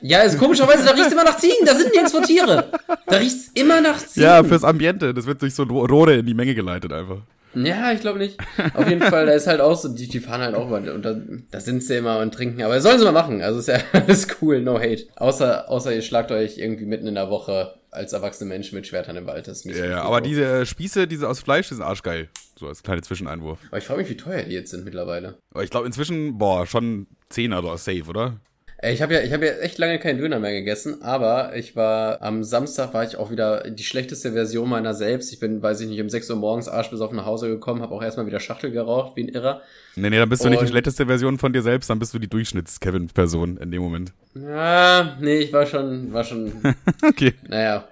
[0.00, 2.72] Ja, ist komischerweise, da riecht's immer nach Ziegen, da sind nirgendwo Tiere.
[3.06, 4.24] Da riecht's immer nach Ziegen.
[4.24, 5.14] Ja, fürs Ambiente.
[5.14, 7.18] Das wird durch so Rohre in die Menge geleitet, einfach.
[7.54, 8.38] Ja, ich glaube nicht.
[8.74, 11.02] Auf jeden Fall, da ist halt auch so, die, die fahren halt auch über, und
[11.02, 11.16] da,
[11.50, 14.26] da sind sie immer und trinken, aber sollen sie mal machen, also ist ja alles
[14.40, 15.06] cool, no hate.
[15.16, 19.16] Außer, außer ihr schlagt euch irgendwie mitten in der Woche als erwachsene Menschen mit Schwertern
[19.16, 22.28] im Wald, das ist Ja, aber diese äh, Spieße, diese aus Fleisch, die sind arschgeil.
[22.58, 23.58] So als kleiner Zwischeneinwurf.
[23.68, 25.38] Aber ich frage mich, wie teuer die jetzt sind mittlerweile.
[25.52, 28.40] Aber ich glaube inzwischen, boah, schon 10 oder safe, oder?
[28.84, 32.20] Ich habe ja, ich habe ja echt lange keinen Döner mehr gegessen, aber ich war
[32.20, 35.32] am Samstag war ich auch wieder die schlechteste Version meiner selbst.
[35.32, 38.02] Ich bin, weiß ich nicht, um 6 Uhr morgens arschbesoffen nach Hause gekommen, habe auch
[38.02, 39.62] erstmal wieder Schachtel geraucht, wie ein Irrer.
[39.94, 42.12] Nee, nee, dann bist du nicht die Und- schlechteste Version von dir selbst, dann bist
[42.12, 44.12] du die Durchschnitts-Kevin-Person in dem Moment.
[44.34, 46.52] Ja, nee, ich war schon, war schon,
[47.08, 47.34] Okay.
[47.48, 47.86] naja.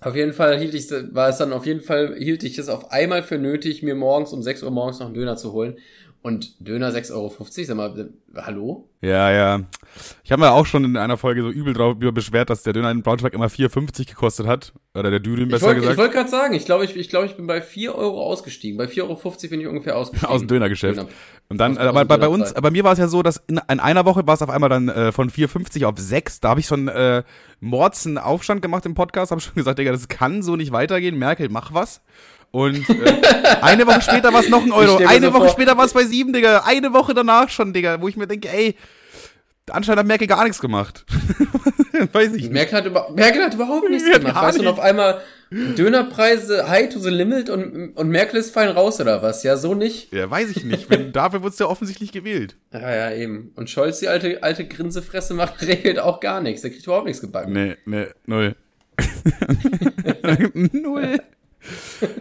[0.00, 2.90] Auf jeden Fall hielt ich, war es dann auf jeden Fall, hielt ich es auf
[2.90, 5.76] einmal für nötig, mir morgens um 6 Uhr morgens noch einen Döner zu holen.
[6.26, 8.88] Und Döner 6,50 Euro, sag mal, hallo?
[9.02, 9.60] Ja, ja.
[10.22, 12.90] Ich habe mir auch schon in einer Folge so übel drauf beschwert, dass der Döner
[12.90, 14.72] in Braunschweig immer 4,50 gekostet hat.
[14.94, 15.98] Oder der Dürüm Ich besser wollte ich gesagt.
[15.98, 18.78] wollt gerade sagen, ich glaube, ich, ich, glaub, ich bin bei 4 Euro ausgestiegen.
[18.78, 19.20] Bei 4,50 Euro
[19.50, 20.34] bin ich ungefähr ausgestiegen.
[20.34, 20.96] aus dem Dönergeschäft.
[20.96, 21.08] Döner.
[21.50, 23.22] Und dann, Aus- aus aber dem bei, bei uns, bei mir war es ja so,
[23.22, 26.40] dass in, in einer Woche war es auf einmal dann äh, von 4,50 auf 6.
[26.40, 27.22] Da habe ich schon äh,
[27.60, 31.18] Mords einen Aufstand gemacht im Podcast, habe schon gesagt, Digga, das kann so nicht weitergehen.
[31.18, 32.00] Merkel, mach was.
[32.54, 33.16] Und äh,
[33.62, 34.98] eine Woche später war es noch ein Euro.
[35.04, 36.62] Eine so Woche vor- später war es bei 7, Digga.
[36.64, 38.00] Eine Woche danach schon, Digga.
[38.00, 38.76] Wo ich mir denke, ey,
[39.70, 41.04] anscheinend hat Merkel gar nichts gemacht.
[42.12, 42.52] Weiß ich nicht.
[42.52, 44.36] Merkel hat, über, Merkel hat überhaupt nichts Ja, gemacht.
[44.40, 48.68] Weißt du, und auf einmal Dönerpreise high to the limit und, und Merkel ist fein
[48.68, 49.42] raus oder was?
[49.42, 50.12] Ja, so nicht.
[50.12, 50.88] Ja, weiß ich nicht.
[50.90, 52.54] Wenn, dafür wurde es ja offensichtlich gewählt.
[52.72, 53.50] Ja, ja, eben.
[53.56, 56.62] Und Scholz, die alte, alte Grinsefresse, macht, regelt auch gar nichts.
[56.62, 57.52] Der kriegt überhaupt nichts gebacken.
[57.52, 58.54] Nee, nee, null.
[60.54, 61.18] null.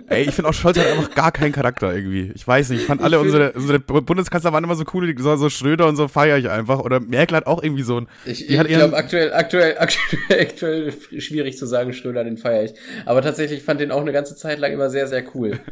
[0.07, 2.31] Ey, ich finde auch Scholz hat einfach gar keinen Charakter irgendwie.
[2.33, 5.35] Ich weiß nicht, ich fand alle Ich unsere, unsere Bundeskanzler waren immer so cool, so,
[5.35, 6.79] so Schröder und so feiere ich einfach.
[6.79, 8.07] Oder Merkel hat auch irgendwie so ein.
[8.25, 12.73] Ich, ich glaube, aktuell, aktuell, aktuell, aktuell schwierig zu sagen, Schröder, den feiere ich.
[13.05, 15.59] Aber tatsächlich fand den auch eine ganze Zeit lang immer sehr, sehr cool.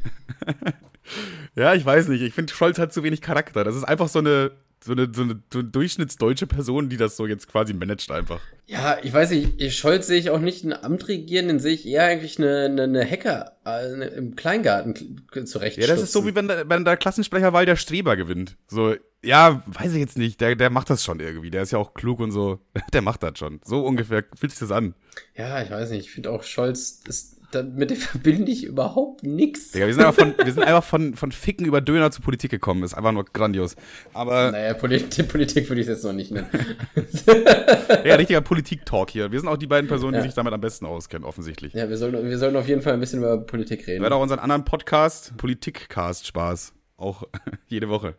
[1.56, 2.22] Ja, ich weiß nicht.
[2.22, 3.64] Ich finde, Scholz hat zu wenig Charakter.
[3.66, 4.52] Das ist einfach so eine
[4.84, 8.40] so eine, so eine, eine durchschnittsdeutsche Person, die das so jetzt quasi managt einfach.
[8.66, 11.86] Ja, ich weiß nicht, Scholz sehe ich auch nicht ein Amt regieren, den sehe ich
[11.86, 15.78] eher eigentlich eine, eine, eine Hacker äh, im Kleingarten zurecht.
[15.78, 18.58] Ja, das ist so wie wenn, der, wenn der Klassensprecher Walter Streber gewinnt.
[18.68, 21.52] So, ja, weiß ich jetzt nicht, der, der macht das schon irgendwie.
[21.52, 22.60] Der ist ja auch klug und so.
[22.94, 23.60] Der macht das schon.
[23.64, 24.96] So ungefähr fühlt sich das an.
[25.36, 29.74] Ja, ich weiß nicht, ich finde auch Scholz ist mit dem verbinde ich überhaupt nichts.
[29.74, 32.52] Ja, wir sind einfach, von, wir sind einfach von, von Ficken über Döner zu Politik
[32.52, 32.84] gekommen.
[32.84, 33.76] Ist einfach nur grandios.
[34.14, 34.52] Aber.
[34.52, 36.48] Naja, Politik, Politik würde ich jetzt noch nicht nennen.
[38.06, 39.32] ja, richtiger Politik-Talk hier.
[39.32, 40.22] Wir sind auch die beiden Personen, ja.
[40.22, 41.74] die sich damit am besten auskennen, offensichtlich.
[41.74, 44.02] Ja, wir sollen, wir sollen auf jeden Fall ein bisschen über Politik reden.
[44.02, 46.74] Wir haben auch unseren anderen Podcast, Politik-Cast Spaß.
[46.98, 47.24] Auch
[47.68, 48.16] jede Woche.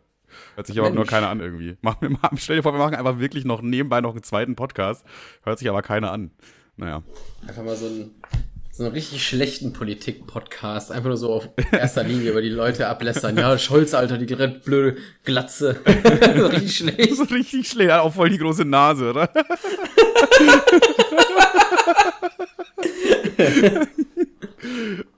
[0.55, 0.97] Hört sich aber Mensch.
[0.97, 1.77] nur keiner an irgendwie.
[1.81, 4.55] Mach mir mal, stell dir vor, wir machen einfach wirklich noch nebenbei noch einen zweiten
[4.55, 5.05] Podcast.
[5.43, 6.31] Hört sich aber keiner an.
[6.75, 7.03] Naja.
[7.47, 8.11] Einfach mal so ein
[8.75, 10.91] so einen richtig schlechten Politik-Podcast.
[10.91, 13.37] Einfach nur so auf erster Linie über die Leute ablästern.
[13.37, 15.79] Ja, Scholz, Alter, die blöde Glatze.
[16.35, 17.15] so richtig schlecht.
[17.15, 17.91] So richtig schlecht.
[17.91, 19.29] Hat auch voll die große Nase, oder?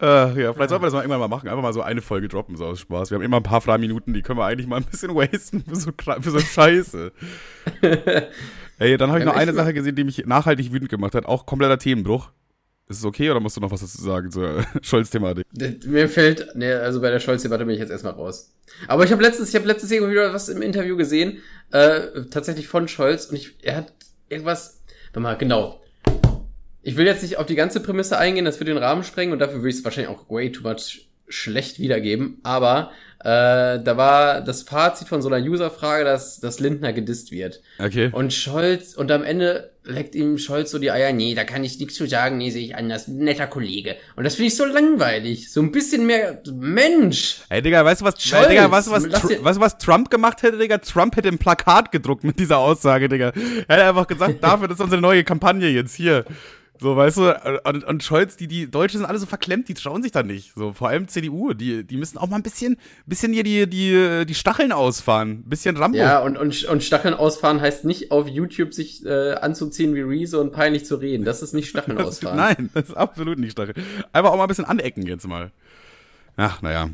[0.02, 1.48] äh, ja, vielleicht sollten wir das mal irgendwann mal machen.
[1.48, 3.10] Einfach mal so eine Folge droppen, so aus Spaß.
[3.12, 5.64] Wir haben immer ein paar freie Minuten, die können wir eigentlich mal ein bisschen wasten
[5.64, 7.14] für so, für so Scheiße.
[8.80, 11.26] Ey, dann habe ich noch eine Sache gesehen, die mich nachhaltig wütend gemacht hat.
[11.26, 12.32] Auch kompletter Themenbruch.
[12.88, 15.46] Ist es okay oder musst du noch was dazu sagen zur Scholz-Thematik?
[15.86, 18.54] Mir fällt, ne, also bei der Scholz-Debatte bin ich jetzt erstmal raus.
[18.88, 22.68] Aber ich habe letztens, ich habe letztens irgendwo wieder was im Interview gesehen, äh, tatsächlich
[22.68, 23.94] von Scholz und ich, er hat
[24.30, 25.82] irgendwas, warte mal, genau.
[26.84, 29.40] Ich will jetzt nicht auf die ganze Prämisse eingehen, das würde den Rahmen sprengen und
[29.40, 32.92] dafür würde ich es wahrscheinlich auch way too much schlecht wiedergeben, aber
[33.26, 37.60] äh, da war das Fazit von so einer User-Frage, dass, dass Lindner gedisst wird.
[37.80, 38.12] Okay.
[38.12, 41.80] Und Scholz, und am Ende leckt ihm Scholz so die Eier, nee, da kann ich
[41.80, 43.96] nichts zu sagen, nee, sehe ich anders, netter Kollege.
[44.16, 45.52] Und das finde ich so langweilig.
[45.52, 47.38] So ein bisschen mehr Mensch.
[47.50, 50.44] Ey, Digga, weißt du was, Scholz, Digga, weißt du was, weißt du, was Trump gemacht
[50.44, 50.78] hätte, Digga?
[50.78, 53.32] Trump hätte ein Plakat gedruckt mit dieser Aussage, Digga.
[53.68, 56.26] Er hätte einfach gesagt, dafür, das ist unsere neue Kampagne jetzt hier.
[56.80, 60.04] So, weißt du, und, und Scholz, die, die Deutschen sind alle so verklemmt, die trauen
[60.04, 60.54] sich da nicht.
[60.56, 64.26] So, vor allem CDU, die, die müssen auch mal ein bisschen, bisschen hier die, die,
[64.26, 65.44] die Stacheln ausfahren.
[65.46, 65.98] Ein bisschen Rambo.
[65.98, 70.42] Ja, und, und, und Stacheln ausfahren heißt nicht auf YouTube sich äh, anzuziehen wie Rezo
[70.42, 71.24] und peinlich zu reden.
[71.24, 72.38] Das ist nicht Stacheln ausfahren.
[72.38, 73.86] Nein, das ist absolut nicht Stacheln.
[74.12, 75.52] Einfach auch mal ein bisschen anecken jetzt mal.
[76.38, 76.90] Ach, naja.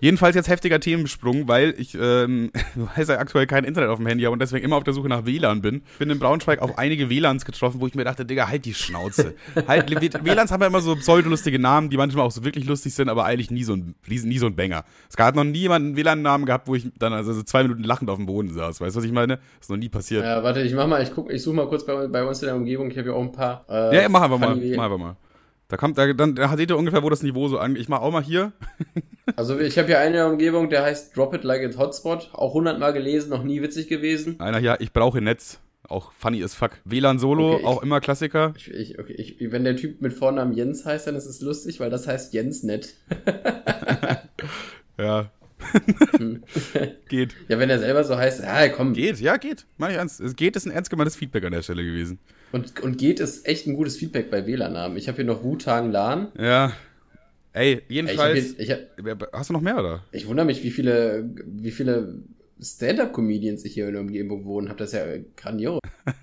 [0.00, 2.50] Jedenfalls jetzt heftiger Themensprung, weil ich, ähm,
[2.96, 5.08] weiß ja aktuell kein Internet auf dem Handy habe und deswegen immer auf der Suche
[5.08, 5.82] nach WLAN bin.
[5.98, 9.34] Bin in Braunschweig auf einige WLANs getroffen, wo ich mir dachte, Digga, halt die Schnauze.
[9.68, 13.10] halt, WLANs haben ja immer so pseudolustige Namen, die manchmal auch so wirklich lustig sind,
[13.10, 14.84] aber eigentlich nie so ein, nie so ein Banger.
[15.10, 17.84] Es gab noch nie jemanden einen WLAN-Namen gehabt, wo ich dann also so zwei Minuten
[17.84, 18.80] lachend auf dem Boden saß.
[18.80, 19.36] Weißt du, was ich meine?
[19.36, 20.24] Das ist noch nie passiert.
[20.24, 22.46] Ja, warte, ich mach mal, ich guck, ich suche mal kurz bei, bei uns in
[22.46, 22.90] der Umgebung.
[22.90, 23.64] Ich habe ja auch ein paar.
[23.68, 24.56] Äh, ja, mach einfach mal.
[24.56, 25.16] Mach einfach mal.
[25.68, 27.74] Da kommt, da, dann da seht ihr ungefähr, wo das Niveau so an.
[27.74, 28.52] Ich mach auch mal hier.
[29.36, 32.30] also ich habe hier eine Umgebung, der heißt Drop It Like It's Hotspot.
[32.32, 34.38] Auch hundertmal gelesen, noch nie witzig gewesen.
[34.38, 35.60] Einer hier, ich brauche Netz.
[35.88, 36.72] Auch funny as fuck.
[36.84, 38.54] WLAN Solo, okay, ich, auch immer Klassiker.
[38.56, 41.78] Ich, ich, okay, ich, wenn der Typ mit Vornamen Jens heißt, dann ist es lustig,
[41.80, 42.94] weil das heißt Jens Net.
[44.98, 45.30] ja.
[47.08, 47.34] Geht.
[47.48, 48.92] Ja, wenn er selber so heißt, ja, komm.
[48.92, 49.66] Geht, ja, geht.
[49.78, 50.20] Mach ich ernst.
[50.20, 52.18] Es geht, ist ein ernst gemeintes Feedback an der Stelle gewesen.
[52.52, 54.96] Und, und geht ist echt ein gutes Feedback bei WLAN-Namen.
[54.96, 56.32] Ich habe hier noch Wutang LAN.
[56.38, 56.72] Ja.
[57.52, 58.54] Ey, jedenfalls.
[58.58, 60.04] Ich hab hier, ich hab, hast du noch mehr, oder?
[60.12, 62.22] Ich wundere mich, wie viele, wie viele
[62.60, 64.68] Stand-Up-Comedians ich hier in der Umgebung wohnen.
[64.68, 65.04] Hab das ja
[65.36, 65.80] grandios.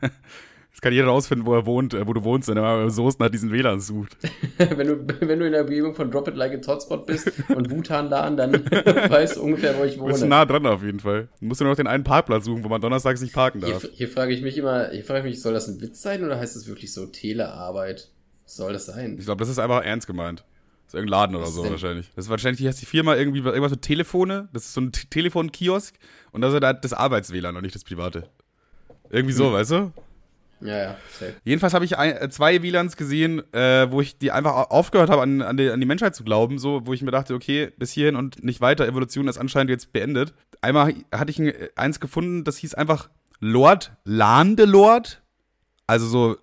[0.74, 3.32] Das kann jeder rausfinden, wo er wohnt, äh, wo du wohnst, wenn er Soßen hat,
[3.34, 4.18] diesen WLAN sucht.
[4.58, 7.70] wenn, du, wenn du in der Umgebung von Drop It Like a Hotspot bist und
[7.70, 10.14] Wutan LAN, dann weißt du ungefähr, wo ich wohne.
[10.14, 11.30] Du bist nah dran auf jeden Fall.
[11.40, 13.82] Du musst nur noch den einen Parkplatz suchen, wo man donnerstags nicht parken darf.
[13.82, 16.24] Hier, hier frage ich mich immer, hier frage ich mich, soll das ein Witz sein
[16.24, 18.10] oder heißt das wirklich so Telearbeit?
[18.44, 19.16] Was soll das sein?
[19.20, 20.44] Ich glaube, das ist einfach ernst gemeint.
[20.86, 21.72] Das ist irgendein Laden oder so denn?
[21.72, 22.12] wahrscheinlich.
[22.16, 24.50] Das ist wahrscheinlich, die heißt die Firma irgendwie irgendwas mit Telefone.
[24.54, 25.96] Das ist so ein Telefonkiosk
[26.32, 28.28] und das ist halt das Arbeits-WLAN und nicht das private.
[29.12, 29.54] Irgendwie so, hm.
[29.54, 29.92] weißt du?
[30.64, 31.34] Ja, ja, safe.
[31.44, 35.22] Jedenfalls habe ich ein, äh, zwei WLANs gesehen, äh, wo ich die einfach aufgehört habe,
[35.22, 37.92] an, an, die, an die Menschheit zu glauben, so, wo ich mir dachte, okay, bis
[37.92, 40.34] hierhin und nicht weiter, Evolution ist anscheinend jetzt beendet.
[40.62, 43.10] Einmal hatte ich ein, eins gefunden, das hieß einfach
[43.40, 45.22] Lord Landelord,
[45.86, 46.38] also so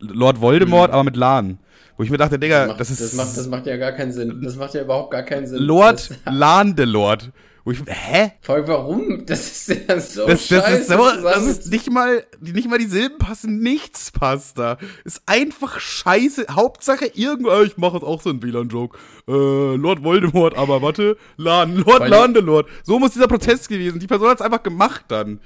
[0.00, 0.94] Lord Voldemort, mhm.
[0.94, 1.58] aber mit Lan.
[1.96, 3.00] Wo ich mir dachte, Digga, das, macht, das ist.
[3.00, 4.42] Das macht, das macht ja gar keinen Sinn.
[4.42, 5.62] Das macht ja überhaupt gar keinen Sinn.
[5.62, 7.32] Lord Landelord.
[7.66, 8.30] Wo ich, hä?
[8.42, 9.26] Vor allem, warum?
[9.26, 12.86] Das ist ja so das, das ist so, das ist nicht mal, nicht mal die
[12.86, 14.78] Silben passen, nichts passt da.
[15.04, 16.46] Ist einfach scheiße.
[16.52, 18.96] Hauptsache irgendwo, äh, ich mache jetzt auch so einen WLAN-Joke.
[19.26, 22.68] Äh, Lord Voldemort, aber warte, Lan, Lord Landelord.
[22.84, 23.98] So muss dieser Protest gewesen.
[23.98, 25.40] Die Person hat es einfach gemacht dann.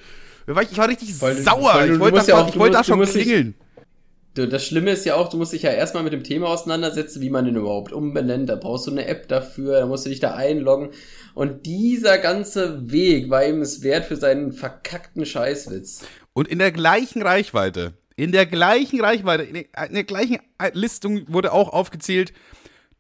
[0.47, 1.73] Ich war richtig weil, sauer.
[1.73, 3.55] Weil ich wollte da, ja wollt da schon klingeln.
[4.35, 7.21] Du, das Schlimme ist ja auch, du musst dich ja erstmal mit dem Thema auseinandersetzen,
[7.21, 8.49] wie man den überhaupt umbenennt.
[8.49, 10.91] Da brauchst du eine App dafür, da musst du dich da einloggen.
[11.35, 16.03] Und dieser ganze Weg war ihm es wert für seinen verkackten Scheißwitz.
[16.33, 20.39] Und in der gleichen Reichweite, in der gleichen Reichweite, in der, in der gleichen
[20.73, 22.33] Listung wurde auch aufgezählt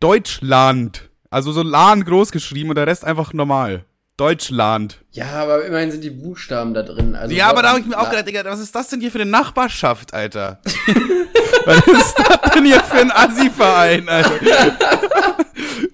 [0.00, 1.10] Deutschland.
[1.30, 3.84] Also so LAN groß geschrieben und der Rest einfach normal.
[4.20, 4.98] Deutschland.
[5.12, 7.14] Ja, aber immerhin sind die Buchstaben da drin.
[7.14, 9.10] Also ja, aber da habe ich mir auch gedacht, Digga, was ist das denn hier
[9.10, 10.60] für eine Nachbarschaft, Alter?
[11.64, 14.32] was ist das denn hier für ein Assi-Verein, Alter?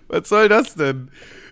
[0.08, 1.08] was soll das denn?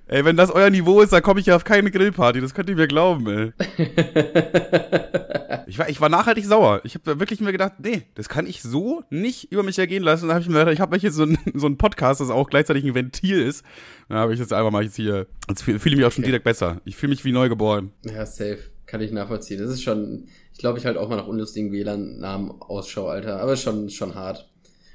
[0.07, 2.41] Ey, wenn das euer Niveau ist, dann komme ich ja auf keine Grillparty.
[2.43, 3.53] Das könnt ihr mir glauben, ey.
[5.67, 6.83] ich, war, ich war nachhaltig sauer.
[6.85, 10.25] Ich habe wirklich mir gedacht, nee, das kann ich so nicht über mich ergehen lassen.
[10.25, 12.29] Und dann habe ich mir gedacht, ich habe jetzt so ein, so ein Podcast, das
[12.29, 13.65] auch gleichzeitig ein Ventil ist.
[14.09, 15.27] Dann habe ich jetzt einfach mal jetzt hier.
[15.49, 16.33] Jetzt fühle fühl ich mich auch schon okay.
[16.33, 16.83] direkt besser.
[16.85, 17.91] Ich fühle mich wie neu geboren.
[18.05, 18.59] Ja, safe.
[18.85, 19.59] Kann ich nachvollziehen.
[19.59, 23.41] Das ist schon, ich glaube, ich halt auch mal nach unlustigen WLAN-Namen Ausschau, Alter.
[23.41, 24.51] Aber ist schon, schon hart.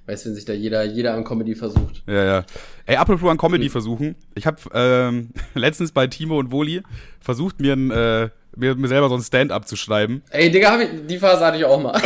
[0.09, 2.01] Weißt wenn sich da jeder, jeder an Comedy versucht.
[2.07, 2.45] Ja, ja.
[2.87, 3.71] Ey, apropos an Comedy hm.
[3.71, 4.15] versuchen.
[4.33, 6.81] Ich habe ähm, letztens bei Timo und Woli
[7.19, 10.23] versucht, mir, ein, äh, mir, mir selber so ein Stand-up zu schreiben.
[10.31, 12.01] Ey, Digga, hab ich, die Phase hatte ich auch mal.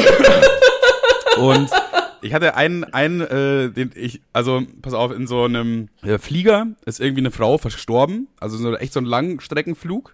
[1.37, 1.69] und
[2.21, 6.67] ich hatte einen, einen, äh, den ich, also pass auf, in so einem äh, Flieger
[6.85, 10.13] ist irgendwie eine Frau verstorben, also so echt so ein Langstreckenflug.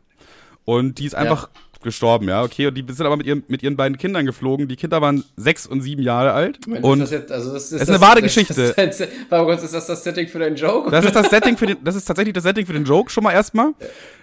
[0.63, 2.67] Und die ist einfach ja gestorben, ja, okay.
[2.67, 4.67] Und die sind aber mit ihren, mit ihren beiden Kindern geflogen.
[4.67, 6.59] Die Kinder waren sechs und sieben Jahre alt.
[6.67, 8.73] Moment, und ist das jetzt, also das ist, das, ist eine wahre Geschichte.
[8.75, 10.91] Das, warum Gott, ist das das Setting für deinen Joke?
[10.91, 13.23] Das ist das Setting für den, das ist tatsächlich das Setting für den Joke schon
[13.23, 13.73] mal erstmal.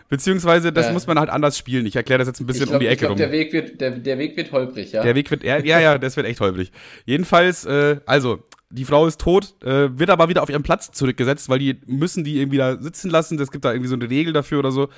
[0.08, 0.92] Beziehungsweise, das ja.
[0.92, 1.84] muss man halt anders spielen.
[1.86, 3.18] Ich erkläre das jetzt ein bisschen glaub, um die Ecke ich glaub, rum.
[3.18, 5.02] Der Weg wird, der, der Weg wird holprig, ja.
[5.02, 6.70] Der Weg wird, ja, ja, das wird echt holprig.
[7.06, 11.48] Jedenfalls, äh, also, die Frau ist tot, äh, wird aber wieder auf ihren Platz zurückgesetzt,
[11.48, 13.38] weil die müssen die irgendwie da sitzen lassen.
[13.40, 14.88] Es gibt da irgendwie so eine Regel dafür oder so.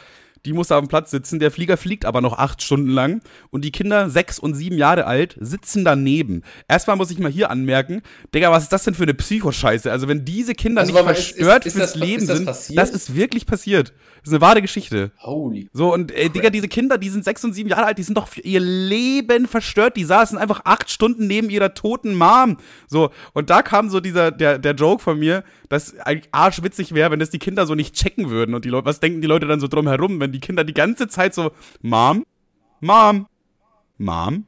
[0.45, 1.39] Die muss da auf dem Platz sitzen.
[1.39, 3.20] Der Flieger fliegt aber noch acht Stunden lang.
[3.51, 6.43] Und die Kinder, sechs und sieben Jahre alt, sitzen daneben.
[6.68, 8.03] Erstmal muss ich mal hier anmerken,
[8.34, 9.91] Digga, was ist das denn für eine Psychoscheiße?
[9.91, 12.47] Also, wenn diese Kinder also, nicht verstört ist, ist, ist fürs das, Leben das sind,
[12.47, 12.78] passiert?
[12.78, 13.93] das ist wirklich passiert.
[14.18, 15.12] Das ist eine wahre Geschichte.
[15.20, 15.68] Holy.
[15.72, 18.16] So, und äh, Digga, diese Kinder, die sind sechs und sieben Jahre alt, die sind
[18.16, 19.97] doch für ihr Leben verstört.
[19.97, 22.59] Die saßen einfach acht Stunden neben ihrer toten Mom.
[22.86, 27.11] So, und da kam so dieser, der, der Joke von mir, dass eigentlich arschwitzig wäre,
[27.11, 28.55] wenn das die Kinder so nicht checken würden.
[28.55, 30.74] Und die Leute, was denken die Leute dann so drum herum, wenn die Kinder die
[30.74, 31.53] ganze Zeit so,
[31.83, 32.24] Mom,
[32.81, 33.26] Mom,
[33.99, 34.45] Mom,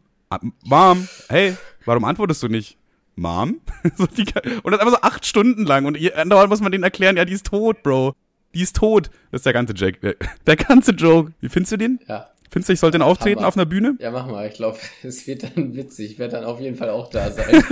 [0.64, 2.78] Mom, hey, warum antwortest du nicht?
[3.16, 3.60] Mom?
[3.98, 5.84] und das einfach so acht Stunden lang.
[5.84, 8.14] Und andauernd muss man denen erklären, ja, die ist tot, Bro.
[8.54, 9.10] Die ist tot.
[9.30, 10.00] Das ist der ganze Jack.
[10.00, 10.16] Der,
[10.46, 11.32] der ganze Joke.
[11.40, 12.00] Wie findest du den?
[12.08, 12.30] Ja.
[12.50, 13.96] Findest du, ich sollte den auftreten auf einer Bühne?
[14.00, 14.48] Ja, mach mal.
[14.48, 16.12] Ich glaube, es wird dann witzig.
[16.12, 17.64] Ich werde dann auf jeden Fall auch da sein.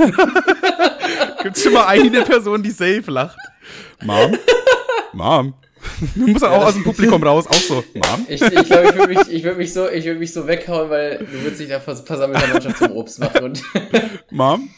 [1.43, 3.39] Gibt's schon mal eine Person, die safe lacht?
[4.05, 4.37] Mom?
[5.13, 5.55] Mom?
[6.15, 7.85] Du musst dann auch aus dem Publikum raus, auch so.
[7.95, 8.27] Mom?
[8.29, 11.19] Ich glaube, ich, glaub, ich würde mich, würd mich, so, würd mich so weghauen, weil
[11.19, 13.45] du würdest dich da versammelter Mannschaft zum Obst machen.
[13.45, 13.63] Und
[14.31, 14.69] Mom?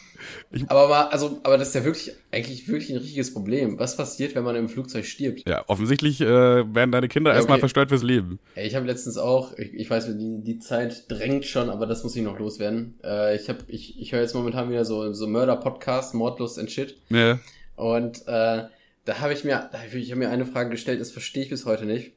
[0.53, 3.79] Ich aber mal, also, aber das ist ja wirklich, eigentlich wirklich ein richtiges Problem.
[3.79, 5.47] Was passiert, wenn man im Flugzeug stirbt?
[5.47, 7.39] Ja, offensichtlich äh, werden deine Kinder ja, okay.
[7.39, 8.39] erstmal verstört fürs Leben.
[8.55, 12.15] Ich habe letztens auch, ich, ich weiß, die, die Zeit drängt schon, aber das muss
[12.15, 12.95] ich noch loswerden.
[13.03, 16.97] Äh, ich hab, ich, ich höre jetzt momentan wieder so, so Mörder-Podcast, Mordlust and Shit.
[17.09, 17.39] Ja.
[17.77, 18.63] Und äh,
[19.05, 21.85] da habe ich mir, ich habe mir eine Frage gestellt, das verstehe ich bis heute
[21.85, 22.13] nicht,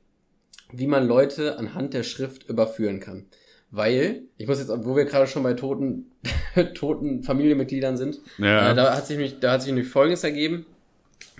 [0.73, 3.27] wie man Leute anhand der Schrift überführen kann.
[3.71, 6.13] Weil, ich muss jetzt, wo wir gerade schon bei toten,
[6.75, 8.71] toten Familienmitgliedern sind, ja.
[8.71, 10.67] äh, da hat sich mich, da hat sich nämlich Folgendes ergeben.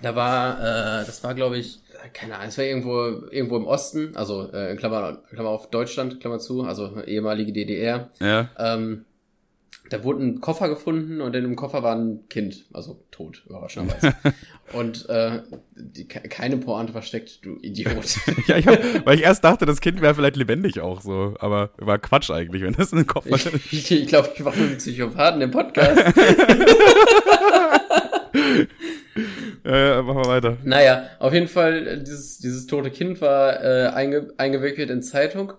[0.01, 1.79] Da war, äh, das war glaube ich,
[2.13, 6.39] keine Ahnung, es war irgendwo, irgendwo im Osten, also äh, Klammer, Klammer auf Deutschland, Klammer
[6.39, 8.09] zu, also ehemalige DDR.
[8.19, 8.49] Ja.
[8.57, 9.05] Ähm,
[9.89, 14.15] da wurde ein Koffer gefunden und in dem Koffer war ein Kind, also tot, überraschenderweise.
[14.73, 15.41] und äh,
[15.75, 18.17] die, keine Pointe versteckt, du Idiot.
[18.47, 21.71] ja, ich hab, weil ich erst dachte, das Kind wäre vielleicht lebendig auch so, aber
[21.77, 23.51] war Quatsch eigentlich, wenn das in den Koffer ist.
[23.71, 25.99] Ich, ich glaube, ich war nur ein Psychopathen im Podcast.
[29.63, 30.57] äh, machen wir weiter.
[30.63, 35.53] Naja, auf jeden Fall, dieses, dieses tote Kind war äh, einge, eingewickelt in Zeitung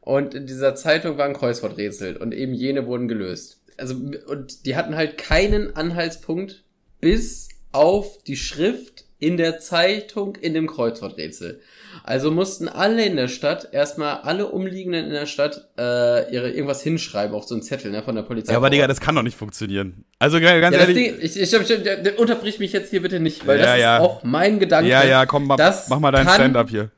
[0.00, 3.94] und in dieser Zeitung war ein Kreuzworträtsel und eben jene wurden gelöst also,
[4.26, 6.64] und die hatten halt keinen Anhaltspunkt
[7.00, 11.60] bis auf die Schrift in der Zeitung in dem Kreuzworträtsel.
[12.02, 16.82] Also mussten alle in der Stadt, erstmal alle Umliegenden in der Stadt, äh, ihre irgendwas
[16.82, 18.52] hinschreiben auf so einen Zettel ne, von der Polizei.
[18.52, 20.04] Ja, aber Digga, das kann doch nicht funktionieren.
[20.18, 20.96] Also ganz ja, ehrlich.
[20.96, 23.80] Ding, ich, ich, ich, der, der unterbrich mich jetzt hier bitte nicht, weil ja, das
[23.80, 23.96] ja.
[23.96, 24.90] ist auch mein Gedanke.
[24.90, 25.58] Ja, ja, komm, mach,
[25.88, 26.90] mach mal dein Stand-up hier.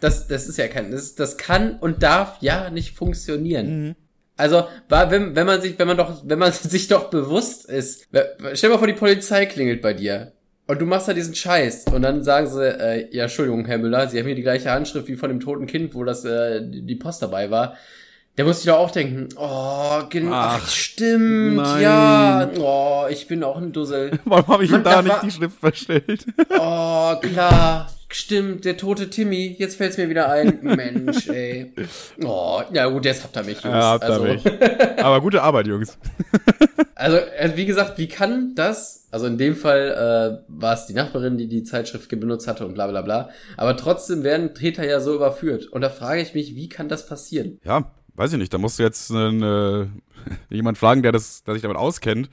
[0.00, 3.86] Das, das ist ja kein, das, das kann und darf ja nicht funktionieren.
[3.86, 3.94] Mhm.
[4.42, 8.08] Also, wenn, wenn man sich, wenn man doch, wenn man sich doch bewusst ist,
[8.54, 10.32] stell mal vor, die Polizei klingelt bei dir.
[10.66, 11.84] Und du machst da diesen Scheiß.
[11.92, 15.06] Und dann sagen sie, äh, ja, Entschuldigung, Herr Müller, Sie haben hier die gleiche Handschrift
[15.06, 17.76] wie von dem toten Kind, wo das, äh, die Post dabei war.
[18.36, 21.82] Der muss sich doch auch denken, oh, genau, ach, Ach, stimmt, nein.
[21.82, 24.18] ja, oh, ich bin auch ein Dussel.
[24.24, 26.24] Warum habe ich ihm da nicht die Schrift verstellt?
[26.58, 30.60] Oh, klar, stimmt, der tote Timmy, jetzt fällt's mir wieder ein.
[30.62, 31.72] Mensch, ey.
[32.24, 33.76] Oh, ja gut, jetzt habt ihr mich, Jungs.
[33.76, 34.44] Ja, habt also, mich.
[35.02, 35.98] Aber gute Arbeit, Jungs.
[36.94, 40.92] Also, also, wie gesagt, wie kann das, also in dem Fall äh, war es die
[40.92, 45.00] Nachbarin, die die Zeitschrift benutzt hatte und bla bla bla, aber trotzdem werden Täter ja
[45.00, 45.66] so überführt.
[45.66, 47.58] Und da frage ich mich, wie kann das passieren?
[47.64, 48.52] Ja, weiß ich nicht.
[48.52, 49.86] Da musst du jetzt äh,
[50.50, 52.28] jemand fragen, der, das, der sich damit auskennt.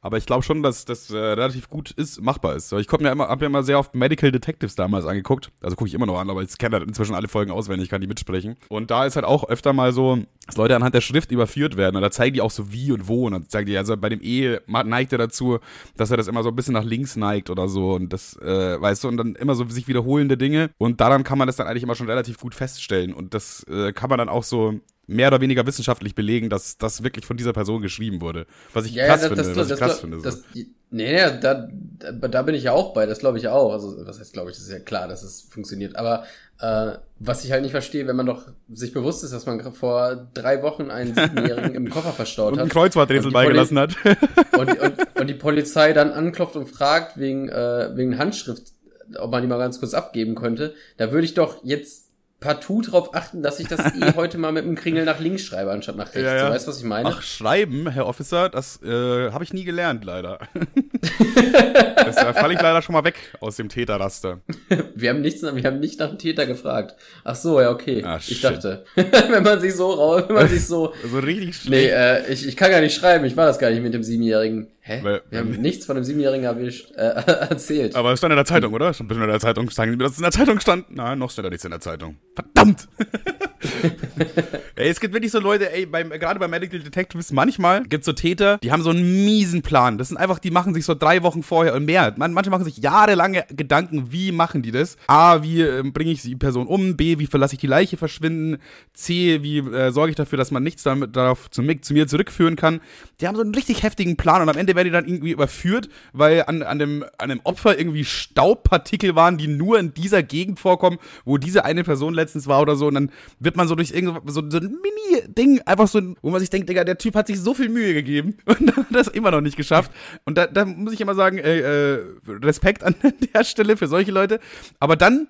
[0.00, 2.72] Aber ich glaube schon, dass das äh, relativ gut ist, machbar ist.
[2.72, 5.50] Ich komme ja immer, hab ja immer sehr oft Medical Detectives damals angeguckt.
[5.60, 8.00] Also gucke ich immer noch an, aber ich kenne halt inzwischen alle Folgen auswendig, kann
[8.00, 8.56] die mitsprechen.
[8.68, 11.96] Und da ist halt auch öfter mal so, dass Leute anhand der Schrift überführt werden.
[11.96, 13.26] Und da zeigen die auch so wie und wo.
[13.26, 15.58] Und dann zeigen die, also bei dem E neigt er dazu,
[15.96, 17.94] dass er das immer so ein bisschen nach links neigt oder so.
[17.94, 20.70] Und das, äh, weißt du, und dann immer so sich wiederholende Dinge.
[20.78, 23.14] Und daran kann man das dann eigentlich immer schon relativ gut feststellen.
[23.14, 27.02] Und das äh, kann man dann auch so mehr oder weniger wissenschaftlich belegen, dass das
[27.02, 28.46] wirklich von dieser Person geschrieben wurde.
[28.72, 29.56] Was ich krass finde.
[29.56, 30.18] was ich krass finde.
[30.18, 30.22] so.
[30.22, 31.68] das, nee, nee, da,
[32.12, 33.72] da, bin ich ja auch bei, das glaube ich auch.
[33.72, 35.96] Also, was heißt, glaube ich, das ist ja klar, dass es funktioniert.
[35.96, 36.24] Aber
[36.60, 40.28] äh, was ich halt nicht verstehe, wenn man doch sich bewusst ist, dass man vor
[40.34, 42.72] drei Wochen einen Siebenjährigen im Koffer verstaut und ein hat.
[42.72, 43.96] Kreuzworträtsel Und die beigelassen hat.
[44.58, 48.72] und, und, und die Polizei dann anklopft und fragt wegen, äh, wegen Handschrift,
[49.18, 52.03] ob man die mal ganz kurz abgeben könnte, da würde ich doch jetzt
[52.44, 55.72] partout drauf achten, dass ich das eh heute mal mit dem Kringel nach links schreibe,
[55.72, 56.20] anstatt nach rechts.
[56.20, 56.46] Ja, ja.
[56.46, 57.08] So, weißt du, was ich meine?
[57.08, 60.38] Ach, schreiben, Herr Officer, das äh, habe ich nie gelernt, leider.
[61.96, 64.40] das, da falle ich leider schon mal weg aus dem Täterraster.
[64.94, 66.94] Wir haben nichts, wir haben nicht nach dem Täter gefragt.
[67.24, 68.02] Ach so, ja, okay.
[68.04, 68.44] Ah, ich shit.
[68.44, 71.70] dachte, wenn man sich so raus, wenn man sich so, Also richtig schlecht.
[71.70, 74.02] nee, äh, ich, ich kann gar nicht schreiben, ich war das gar nicht mit dem
[74.02, 74.68] Siebenjährigen.
[74.86, 75.00] Hä?
[75.02, 77.00] Weil- wir haben nichts von dem Siebenjährigen erwischt, äh,
[77.48, 77.94] erzählt.
[77.94, 78.92] Aber es stand in der Zeitung, oder?
[78.92, 79.70] Stand bestimmt in der Zeitung.
[79.70, 80.94] Sagen Sie mir, dass es in der Zeitung stand?
[80.94, 82.16] Nein, noch steht da nichts in der Zeitung.
[82.34, 82.86] Verdammt!
[84.76, 88.12] ey, es gibt wirklich so Leute, ey, beim, gerade bei Medical Detectives, manchmal gibt's so
[88.12, 89.96] Täter, die haben so einen miesen Plan.
[89.96, 92.12] Das sind einfach, die machen sich so drei Wochen vorher und mehr.
[92.18, 94.98] Man, manche machen sich jahrelange Gedanken, wie machen die das?
[95.06, 96.94] A, wie ähm, bringe ich die Person um?
[96.96, 98.58] B, wie verlasse ich die Leiche verschwinden?
[98.92, 102.56] C, wie äh, sorge ich dafür, dass man nichts damit darauf zu, zu mir zurückführen
[102.56, 102.80] kann?
[103.20, 105.88] Die haben so einen richtig heftigen Plan und am Ende werden die dann irgendwie überführt,
[106.12, 110.60] weil an, an, dem, an dem Opfer irgendwie Staubpartikel waren, die nur in dieser Gegend
[110.60, 112.86] vorkommen, wo diese eine Person letztens war oder so.
[112.86, 116.40] Und dann wird man so durch irgend so, so ein Mini-Ding einfach so, wo man
[116.40, 119.30] sich denkt, Digga, der Typ hat sich so viel Mühe gegeben und hat das immer
[119.30, 119.90] noch nicht geschafft.
[120.24, 122.94] Und da, da muss ich immer sagen, äh, äh, Respekt an
[123.34, 124.40] der Stelle für solche Leute.
[124.80, 125.28] Aber dann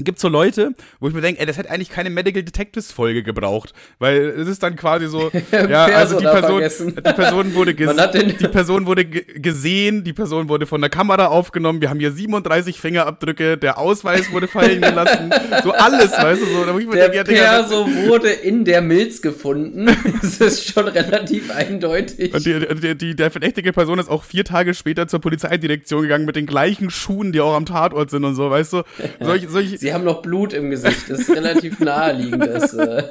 [0.00, 3.22] gibt's so Leute, wo ich mir denke, ey, das hätte eigentlich keine Medical Detectives Folge
[3.22, 6.62] gebraucht, weil es ist dann quasi so, ja, also die Person,
[6.96, 11.80] die Person wurde die Person wurde ge gesehen, die Person wurde von der Kamera aufgenommen,
[11.80, 15.30] wir haben hier 37 Fingerabdrücke, der Ausweis wurde fallen gelassen,
[15.64, 18.64] so alles, weißt du, so, da muss ich mir Der denken, ja, Perso wurde in
[18.64, 19.86] der Milz gefunden.
[20.26, 22.34] Das ist schon relativ eindeutig.
[22.34, 26.24] und die, die, die, der verdächtige Person ist auch vier Tage später zur Polizeidirektion gegangen
[26.24, 28.82] mit den gleichen Schuhen, die auch am Tatort sind und so, weißt du?
[29.20, 31.08] Solch, solch, Sie haben noch Blut im Gesicht.
[31.08, 32.44] Das ist relativ naheliegend.
[32.44, 33.04] Das, äh,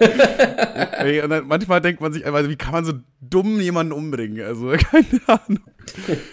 [0.97, 4.45] ey, und dann manchmal denkt man sich, also wie kann man so dumm jemanden umbringen?
[4.45, 5.61] Also, keine Ahnung.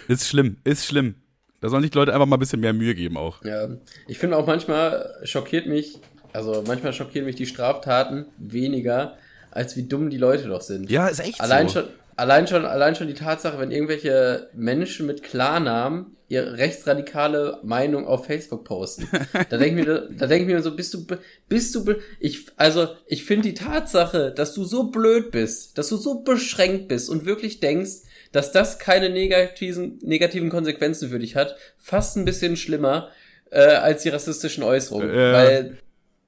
[0.09, 1.15] Ist schlimm, ist schlimm.
[1.61, 3.43] Da sollen sich die Leute einfach mal ein bisschen mehr Mühe geben auch.
[3.45, 3.69] ja.
[4.07, 5.99] Ich finde auch manchmal schockiert mich,
[6.33, 9.15] also manchmal schockieren mich die Straftaten weniger,
[9.51, 10.91] als wie dumm die Leute doch sind.
[10.91, 11.75] Ja, ist echt Allein so.
[11.79, 18.07] schon, allein schon, allein schon die Tatsache, wenn irgendwelche Menschen mit Klarnamen ihre rechtsradikale Meinung
[18.07, 19.07] auf Facebook posten.
[19.49, 21.05] da denke ich mir, da denke ich mir so, bist du,
[21.47, 25.97] bist du, ich, also, ich finde die Tatsache, dass du so blöd bist, dass du
[25.97, 28.01] so beschränkt bist und wirklich denkst,
[28.31, 33.09] dass das keine negativen, negativen Konsequenzen für dich hat, fast ein bisschen schlimmer,
[33.51, 35.13] äh, als die rassistischen Äußerungen.
[35.13, 35.33] Ja.
[35.33, 35.77] Weil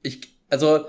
[0.03, 0.85] ich, also,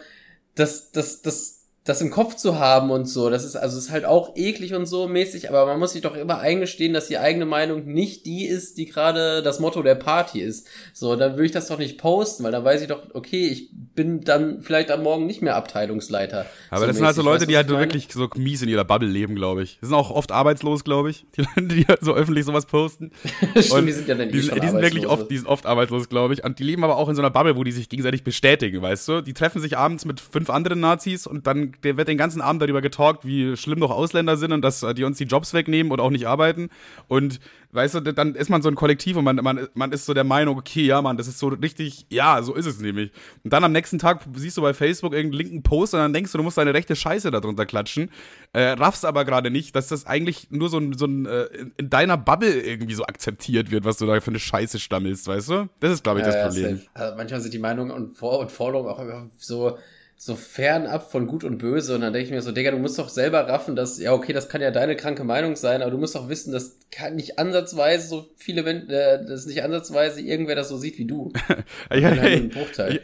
[0.54, 1.55] das, das, das,
[1.86, 4.86] das im Kopf zu haben und so, das ist, also ist halt auch eklig und
[4.86, 8.44] so mäßig, aber man muss sich doch immer eingestehen, dass die eigene Meinung nicht die
[8.44, 10.66] ist, die gerade das Motto der Party ist.
[10.92, 13.70] So, dann würde ich das doch nicht posten, weil dann weiß ich doch, okay, ich
[13.94, 16.46] bin dann vielleicht am Morgen nicht mehr Abteilungsleiter.
[16.70, 18.84] Aber das sind halt so Leute, Weißt die halt so wirklich so mies in ihrer
[18.84, 19.78] Bubble leben, glaube ich.
[19.80, 21.24] Die sind auch oft arbeitslos, glaube ich.
[21.36, 23.12] Die Leute, die halt so öffentlich sowas posten.
[23.60, 25.46] Stimmt, die sind ja dann eh die, sind- schon die sind wirklich oft, die sind
[25.46, 26.42] oft arbeitslos, glaube ich.
[26.44, 29.06] Und die leben aber auch in so einer Bubble, wo die sich gegenseitig bestätigen, weißt
[29.08, 29.20] du?
[29.20, 32.62] Die treffen sich abends mit fünf anderen Nazis und dann der wird den ganzen Abend
[32.62, 35.92] darüber getalkt, wie schlimm doch Ausländer sind und dass äh, die uns die Jobs wegnehmen
[35.92, 36.70] und auch nicht arbeiten.
[37.08, 37.40] Und
[37.72, 40.24] weißt du, dann ist man so ein Kollektiv und man, man, man ist so der
[40.24, 43.10] Meinung, okay, ja, Mann, das ist so richtig, ja, so ist es nämlich.
[43.44, 46.32] Und dann am nächsten Tag siehst du bei Facebook irgendeinen linken Post und dann denkst
[46.32, 48.10] du, du musst deine rechte Scheiße darunter klatschen,
[48.52, 51.72] äh, raffst aber gerade nicht, dass das eigentlich nur so ein, so ein äh, in-
[51.76, 55.50] in deiner Bubble irgendwie so akzeptiert wird, was du da für eine Scheiße stammelst, weißt
[55.50, 55.68] du?
[55.80, 56.80] Das ist, glaube ich, das ja, Problem.
[56.94, 59.76] Also manchmal sind die Meinungen und, Vor und Forderungen auch einfach so,
[60.18, 61.94] so fernab von Gut und Böse.
[61.94, 64.32] Und dann denke ich mir so, Digga, du musst doch selber raffen, dass, ja, okay,
[64.32, 67.38] das kann ja deine kranke Meinung sein, aber du musst doch wissen, dass kann nicht
[67.38, 71.32] ansatzweise so viele Menschen, äh, dass nicht ansatzweise irgendwer das so sieht wie du.
[71.90, 72.54] ja, ja, halt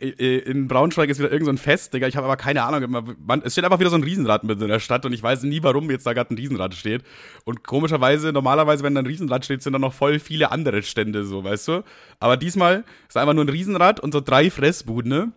[0.00, 2.06] in Braunschweig ist wieder irgend so ein Fest, Digga.
[2.06, 3.04] Ich habe aber keine Ahnung.
[3.18, 5.42] Man, es steht einfach wieder so ein Riesenrad mit in der Stadt und ich weiß
[5.42, 7.02] nie, warum jetzt da gerade ein Riesenrad steht.
[7.44, 11.24] Und komischerweise, normalerweise, wenn da ein Riesenrad steht, sind da noch voll viele andere Stände,
[11.24, 11.84] so, weißt du?
[12.20, 15.32] Aber diesmal ist einfach nur ein Riesenrad und so drei Fressbuden, ne?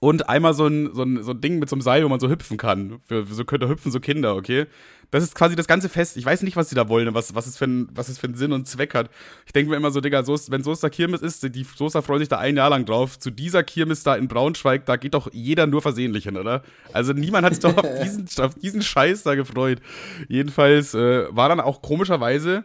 [0.00, 2.20] Und einmal so ein, so, ein, so ein Ding mit so einem Seil, wo man
[2.20, 3.00] so hüpfen kann.
[3.04, 4.66] Für, für so könnte hüpfen so Kinder, okay?
[5.10, 6.16] Das ist quasi das ganze Fest.
[6.16, 8.28] Ich weiß nicht, was sie da wollen, was, was, es für ein, was es für
[8.28, 9.10] einen Sinn und Zweck hat.
[9.46, 12.28] Ich denke mir immer so, Digga, Soest, wenn Soester Kirmes ist, die Soester freuen sich
[12.28, 13.18] da ein Jahr lang drauf.
[13.18, 16.62] Zu dieser Kirmes da in Braunschweig, da geht doch jeder nur versehentlich hin, oder?
[16.92, 19.80] Also niemand hat sich doch auf diesen, auf diesen Scheiß da gefreut.
[20.28, 22.64] Jedenfalls äh, war dann auch komischerweise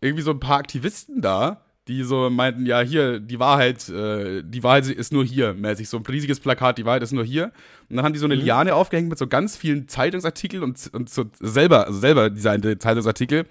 [0.00, 4.62] irgendwie so ein paar Aktivisten da, die so meinten, ja, hier, die Wahrheit, äh, die
[4.62, 7.52] Wahrheit ist nur hier, mäßig, so ein riesiges Plakat, die Wahrheit ist nur hier.
[7.90, 8.42] Und dann haben die so eine mhm.
[8.42, 13.44] Liane aufgehängt mit so ganz vielen Zeitungsartikeln und, und so selber, also selber designte Zeitungsartikel,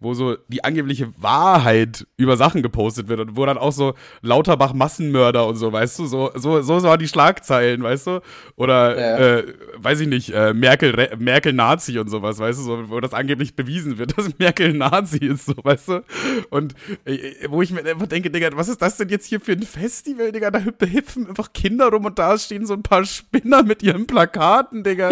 [0.00, 4.74] wo so die angebliche Wahrheit über Sachen gepostet wird und wo dann auch so Lauterbach
[4.74, 8.20] Massenmörder und so, weißt du, so, so, so waren die Schlagzeilen, weißt du?
[8.56, 9.18] Oder, ja.
[9.38, 13.14] äh, weiß ich nicht, äh, Merkel, Merkel Nazi und sowas, weißt du, so, wo das
[13.14, 16.04] angeblich bewiesen wird, dass Merkel Nazi ist, so, weißt du?
[16.50, 16.74] Und
[17.06, 19.62] äh, wo ich mir einfach denke, Digga, was ist das denn jetzt hier für ein
[19.62, 20.50] Festival, Digga?
[20.50, 24.84] Da hüpfen einfach Kinder rum und da stehen so ein paar Spinner mit ihren Plakaten,
[24.84, 25.10] Digga.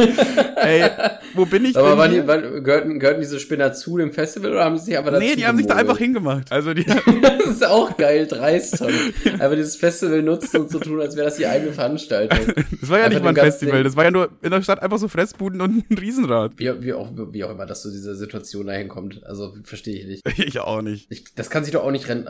[0.56, 0.90] Ey,
[1.34, 2.22] wo bin ich Aber denn?
[2.22, 5.36] Aber gehörten, gehörten diese Spinner zu dem Festival oder haben haben sich aber dazu Nee,
[5.36, 6.52] die haben sich da einfach hingemacht.
[6.52, 8.92] Also die das ist auch geil, dreist schon.
[9.38, 12.54] Aber dieses Festival nutzen und so tun, als wäre das die eigene Veranstaltung.
[12.80, 14.82] das war ja einfach nicht mal ein Festival, das war ja nur in der Stadt
[14.82, 16.52] einfach so Fressbuden und ein Riesenrad.
[16.56, 19.24] Wie, wie, auch, wie auch immer, dass so diese Situation dahin kommt.
[19.24, 20.26] Also verstehe ich nicht.
[20.46, 21.10] Ich auch nicht.
[21.10, 22.28] Ich, das kann sich doch auch nicht rentieren,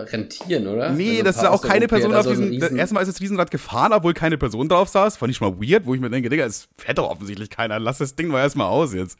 [0.66, 0.90] oder?
[0.90, 2.48] Nee, das ist ja auch keine Person auf diesem.
[2.48, 5.16] Riesen erstmal ist das Riesenrad gefahren, obwohl keine Person drauf saß.
[5.16, 7.78] Fand ich schon mal weird, wo ich mir denke, Digga, es fährt doch offensichtlich keiner.
[7.78, 9.18] Lass das Ding mal erstmal aus jetzt.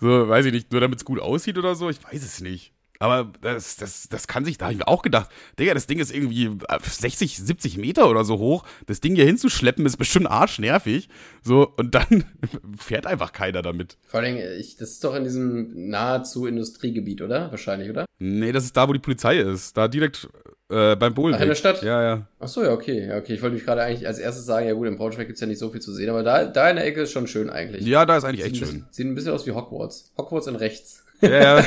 [0.00, 1.90] So, weiß ich nicht, nur damit es gut aussieht oder so.
[1.90, 2.72] Ich weiß es nicht.
[3.00, 6.00] Aber das, das, das kann sich, da habe ich mir auch gedacht, Digga, das Ding
[6.00, 6.50] ist irgendwie
[6.82, 8.64] 60, 70 Meter oder so hoch.
[8.86, 11.08] Das Ding hier hinzuschleppen ist bestimmt arschnervig.
[11.42, 12.24] So, und dann
[12.76, 13.96] fährt einfach keiner damit.
[14.06, 17.50] Vor allem, ich, das ist doch in diesem nahezu Industriegebiet, oder?
[17.50, 18.04] Wahrscheinlich, oder?
[18.18, 19.76] Nee, das ist da, wo die Polizei ist.
[19.76, 20.28] Da direkt
[20.70, 21.34] äh, beim Bohlen.
[21.34, 21.82] Ach, in der Stadt?
[21.82, 22.26] Ja, ja.
[22.40, 23.06] Ach so, ja, okay.
[23.06, 23.34] Ja, okay.
[23.34, 25.58] Ich wollte mich gerade eigentlich als erstes sagen, ja gut, im Braunschweig gibt's ja nicht
[25.58, 27.86] so viel zu sehen, aber da, da in der Ecke ist schon schön eigentlich.
[27.86, 28.68] Ja, da ist eigentlich sieht echt schön.
[28.68, 30.12] Bisschen, sieht ein bisschen aus wie Hogwarts.
[30.18, 31.04] Hogwarts in rechts.
[31.20, 31.64] Ja, ja.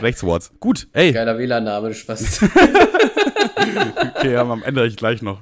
[0.00, 0.52] Rechtsworts.
[0.60, 1.12] Gut, ey.
[1.12, 2.42] Geiler WLAN-Name, du Spaß.
[4.16, 5.40] okay, ja, am Ende ich gleich noch.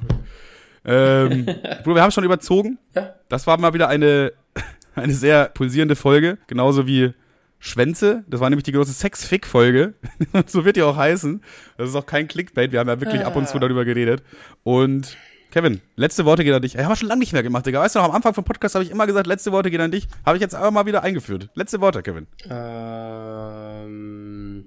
[0.85, 1.47] Ähm,
[1.85, 2.79] Bro, wir haben schon überzogen.
[2.95, 3.15] Ja.
[3.29, 4.33] Das war mal wieder eine,
[4.95, 6.39] eine sehr pulsierende Folge.
[6.49, 7.13] Genauso wie
[7.61, 8.25] Schwänze.
[8.27, 9.95] Das war nämlich die große Sex-Fick-Folge.
[10.47, 11.43] so wird die auch heißen.
[11.77, 12.73] Das ist auch kein Clickbait.
[12.73, 14.25] Wir haben ja wirklich ab und zu darüber geredet.
[14.65, 15.17] Und
[15.53, 16.77] Kevin, letzte Worte gehen an dich.
[16.77, 17.81] Ey, haben wir schon lange nicht mehr gemacht, Digga.
[17.81, 19.91] Weißt du noch, am Anfang vom Podcast habe ich immer gesagt, letzte Worte gehen an
[19.91, 20.09] dich.
[20.25, 21.51] Habe ich jetzt aber mal wieder eingeführt.
[21.55, 22.27] Letzte Worte, Kevin.
[22.49, 24.65] Ähm.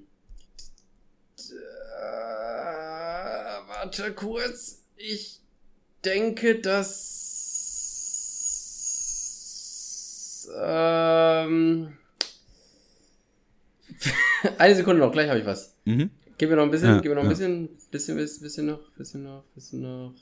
[1.39, 1.41] Äh,
[3.67, 4.83] warte kurz.
[4.95, 5.39] Ich
[6.05, 7.17] denke, dass.
[10.63, 11.97] Ähm.
[14.59, 15.73] Eine Sekunde noch, gleich habe ich was.
[15.85, 16.11] Mhm.
[16.37, 17.31] Gib mir noch ein bisschen, ja, gib mir noch ein ja.
[17.31, 20.13] bisschen, bisschen, bisschen, bisschen noch, bisschen noch, bisschen noch.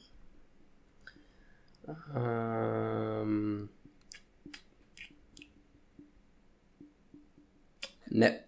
[2.16, 3.70] Ähm.
[8.10, 8.40] Ne.